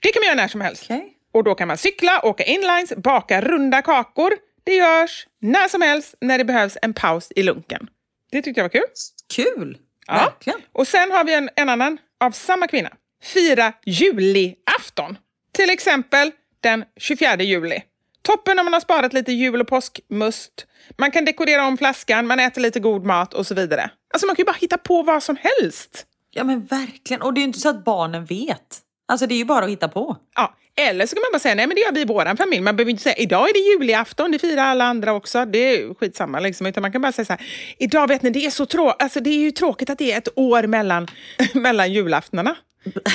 Det 0.00 0.08
kan 0.08 0.20
man 0.20 0.26
göra 0.26 0.36
när 0.36 0.48
som 0.48 0.60
helst. 0.60 0.84
Okej. 0.84 1.10
Och 1.32 1.44
då 1.44 1.54
kan 1.54 1.68
man 1.68 1.76
cykla, 1.78 2.20
åka 2.24 2.44
inlines, 2.44 2.96
baka 2.96 3.40
runda 3.40 3.82
kakor. 3.82 4.32
Det 4.64 4.74
görs 4.74 5.26
när 5.40 5.68
som 5.68 5.82
helst 5.82 6.14
när 6.20 6.38
det 6.38 6.44
behövs 6.44 6.78
en 6.82 6.94
paus 6.94 7.32
i 7.36 7.42
lunken. 7.42 7.88
Det 8.30 8.42
tyckte 8.42 8.60
jag 8.60 8.64
var 8.64 8.68
kul. 8.68 8.88
Kul! 9.34 9.78
Ja. 10.06 10.14
Verkligen. 10.14 10.60
Och 10.72 10.88
sen 10.88 11.10
har 11.10 11.24
vi 11.24 11.34
en, 11.34 11.50
en 11.56 11.68
annan 11.68 11.98
av 12.20 12.30
samma 12.30 12.66
kvinna. 12.66 12.90
Fira 13.22 13.72
juliafton. 13.86 15.18
Till 15.52 15.70
exempel 15.70 16.30
den 16.60 16.84
24 16.96 17.42
juli. 17.42 17.82
Toppen 18.24 18.58
om 18.58 18.64
man 18.64 18.72
har 18.72 18.80
sparat 18.80 19.12
lite 19.12 19.32
jul 19.32 19.60
och 19.60 19.66
påskmust. 19.66 20.66
Man 20.96 21.10
kan 21.10 21.24
dekorera 21.24 21.66
om 21.66 21.78
flaskan, 21.78 22.26
man 22.26 22.40
äter 22.40 22.60
lite 22.60 22.80
god 22.80 23.04
mat 23.04 23.34
och 23.34 23.46
så 23.46 23.54
vidare. 23.54 23.90
Alltså 24.14 24.26
man 24.26 24.36
kan 24.36 24.42
ju 24.42 24.46
bara 24.46 24.56
hitta 24.60 24.78
på 24.78 25.02
vad 25.02 25.22
som 25.22 25.36
helst. 25.36 26.06
Ja 26.30 26.44
men 26.44 26.64
verkligen. 26.64 27.22
Och 27.22 27.34
det 27.34 27.38
är 27.38 27.42
ju 27.42 27.46
inte 27.46 27.60
så 27.60 27.68
att 27.68 27.84
barnen 27.84 28.24
vet. 28.24 28.80
Alltså 29.08 29.26
det 29.26 29.34
är 29.34 29.36
ju 29.36 29.44
bara 29.44 29.64
att 29.64 29.70
hitta 29.70 29.88
på. 29.88 30.16
Ja, 30.34 30.54
eller 30.76 31.06
så 31.06 31.14
kan 31.14 31.20
man 31.20 31.32
bara 31.32 31.38
säga 31.38 31.54
nej 31.54 31.66
men 31.66 31.74
det 31.74 31.80
gör 31.80 31.92
vi 31.92 32.00
i 32.00 32.04
vår 32.04 32.36
familj. 32.36 32.60
Man 32.60 32.76
behöver 32.76 32.90
inte 32.90 33.02
säga 33.02 33.16
idag 33.16 33.48
är 33.48 33.52
det 33.52 33.84
julafton, 33.84 34.30
det 34.30 34.38
firar 34.38 34.62
alla 34.62 34.84
andra 34.84 35.12
också. 35.12 35.44
Det 35.44 35.58
är 35.58 35.94
skitsamma 35.94 36.40
liksom. 36.40 36.66
Utan 36.66 36.82
man 36.82 36.92
kan 36.92 37.02
bara 37.02 37.12
säga 37.12 37.24
så 37.24 37.32
här, 37.32 37.42
idag 37.78 38.08
vet 38.08 38.22
ni 38.22 38.30
det 38.30 38.46
är 38.46 38.50
så 38.50 38.66
tråkigt, 38.66 39.02
alltså 39.02 39.20
det 39.20 39.30
är 39.30 39.38
ju 39.38 39.50
tråkigt 39.50 39.90
att 39.90 39.98
det 39.98 40.12
är 40.12 40.18
ett 40.18 40.28
år 40.36 40.62
mellan, 40.62 41.08
mellan 41.54 41.92
julaftnarna. 41.92 42.56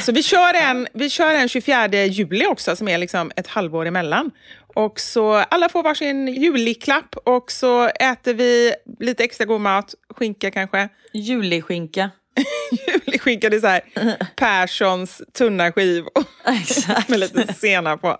Så 0.05 0.11
vi 0.11 0.23
kör, 0.23 0.53
en, 0.53 0.87
vi 0.93 1.09
kör 1.09 1.33
en 1.33 1.49
24 1.49 2.05
juli 2.05 2.45
också 2.45 2.75
som 2.75 2.87
är 2.87 2.97
liksom 2.97 3.31
ett 3.35 3.47
halvår 3.47 3.85
emellan. 3.85 4.31
Och 4.75 4.99
så 4.99 5.33
alla 5.33 5.69
får 5.69 5.83
varsin 5.83 6.27
juliklapp 6.27 7.15
och 7.15 7.51
så 7.51 7.87
äter 7.87 8.33
vi 8.33 8.73
lite 8.99 9.23
extra 9.23 9.45
god 9.45 9.61
mat, 9.61 9.95
skinka 10.15 10.51
kanske. 10.51 10.89
Juliskinka. 11.13 12.11
Juliskinka, 12.87 13.49
det 13.49 13.55
är 13.55 13.61
så 13.61 13.67
här 13.67 13.81
Perssons 14.35 15.21
tunna 15.33 15.71
skivor. 15.71 16.25
Med 17.09 17.19
lite 17.19 17.53
senap 17.53 18.01
på. 18.01 18.17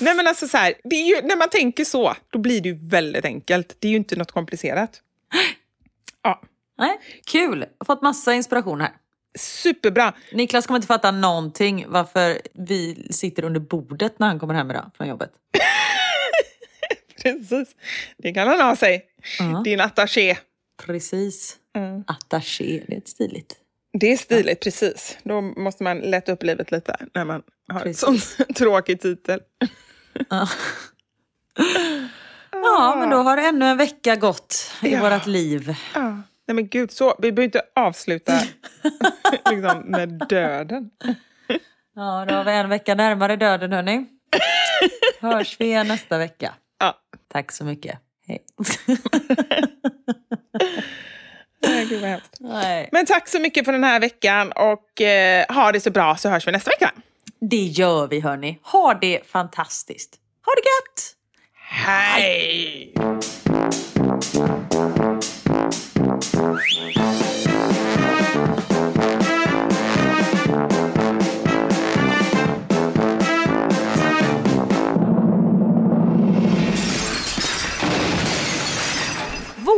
Nej 0.00 0.14
men 0.14 0.26
alltså 0.26 0.48
så 0.48 0.56
här, 0.56 0.74
det 0.84 0.96
är 0.96 1.06
ju, 1.06 1.26
när 1.26 1.36
man 1.36 1.48
tänker 1.48 1.84
så, 1.84 2.14
då 2.30 2.38
blir 2.38 2.60
det 2.60 2.68
ju 2.68 2.88
väldigt 2.88 3.24
enkelt. 3.24 3.76
Det 3.78 3.88
är 3.88 3.90
ju 3.90 3.96
inte 3.96 4.16
något 4.16 4.32
komplicerat. 4.32 5.00
Ja, 6.22 6.40
Nej, 6.80 7.00
kul. 7.26 7.58
Jag 7.60 7.68
har 7.78 7.94
fått 7.94 8.02
massa 8.02 8.34
inspiration 8.34 8.80
här. 8.80 8.90
Superbra. 9.38 10.14
Niklas 10.32 10.66
kommer 10.66 10.78
inte 10.78 10.86
fatta 10.86 11.10
någonting 11.10 11.84
varför 11.88 12.40
vi 12.54 13.08
sitter 13.10 13.44
under 13.44 13.60
bordet 13.60 14.18
när 14.18 14.26
han 14.26 14.38
kommer 14.38 14.54
hem 14.54 14.70
idag 14.70 14.90
från 14.96 15.08
jobbet. 15.08 15.30
Precis. 17.22 17.68
Det 18.18 18.32
kan 18.32 18.48
han 18.48 18.60
ha 18.60 18.76
sig. 18.76 19.06
Din 19.64 19.80
attaché. 19.80 20.36
Precis. 20.86 21.56
Mm. 21.76 22.04
Attaché, 22.06 22.82
det 22.88 22.96
är 22.96 23.02
stiligt. 23.06 23.56
Det 23.92 24.12
är 24.12 24.16
stiligt, 24.16 24.60
precis. 24.62 25.18
Då 25.22 25.40
måste 25.40 25.82
man 25.82 25.98
lätta 25.98 26.32
upp 26.32 26.42
livet 26.42 26.70
lite 26.70 26.96
när 27.14 27.24
man 27.24 27.42
har 27.72 27.80
Precis. 27.80 28.04
en 28.08 28.18
sån 28.18 28.46
tråkig 28.54 29.00
titel. 29.00 29.40
Ja, 30.30 30.48
men 32.98 33.10
då 33.10 33.16
har 33.16 33.36
ännu 33.36 33.64
en 33.66 33.76
vecka 33.76 34.16
gått 34.16 34.70
i 34.82 34.92
Ja. 34.92 35.10
vårt 35.10 35.26
liv. 35.26 35.74
Ja. 35.94 36.00
Nej 36.46 36.54
men 36.54 36.68
gud, 36.68 36.90
så, 36.92 37.14
vi 37.18 37.32
behöver 37.32 37.44
inte 37.44 37.62
avsluta 37.74 38.40
liksom, 39.50 39.82
med 39.84 40.08
döden. 40.28 40.90
Ja, 41.94 42.24
då 42.28 42.34
har 42.34 42.44
vi 42.44 42.52
en 42.52 42.68
vecka 42.68 42.94
närmare 42.94 43.36
döden 43.36 43.72
hörni. 43.72 44.06
Hörs 45.20 45.60
vi 45.60 45.64
igen 45.64 45.88
nästa 45.88 46.18
vecka. 46.18 46.54
Ja. 46.78 46.94
Tack 47.32 47.52
så 47.52 47.64
mycket. 47.64 47.98
Hej. 48.26 48.44
Nej, 51.62 51.86
gud 51.86 52.00
vad 52.00 52.10
hemskt. 52.10 52.36
Nej. 52.40 52.88
Men 52.92 53.06
tack 53.06 53.28
så 53.28 53.40
mycket 53.40 53.64
för 53.64 53.72
den 53.72 53.84
här 53.84 54.00
veckan 54.00 54.52
och 54.52 55.00
eh, 55.00 55.44
ha 55.48 55.72
det 55.72 55.80
så 55.80 55.90
bra 55.90 56.16
så 56.16 56.28
hörs 56.28 56.46
vi 56.46 56.52
nästa 56.52 56.70
vecka. 56.70 56.92
Det 57.40 57.56
gör 57.56 58.06
vi 58.06 58.20
hörni. 58.20 58.58
Ha 58.62 58.94
det 58.94 59.20
fantastiskt. 59.26 60.16
Ha 60.46 60.52
det 60.54 60.60
gött! 60.60 61.16
Hej! 61.54 62.94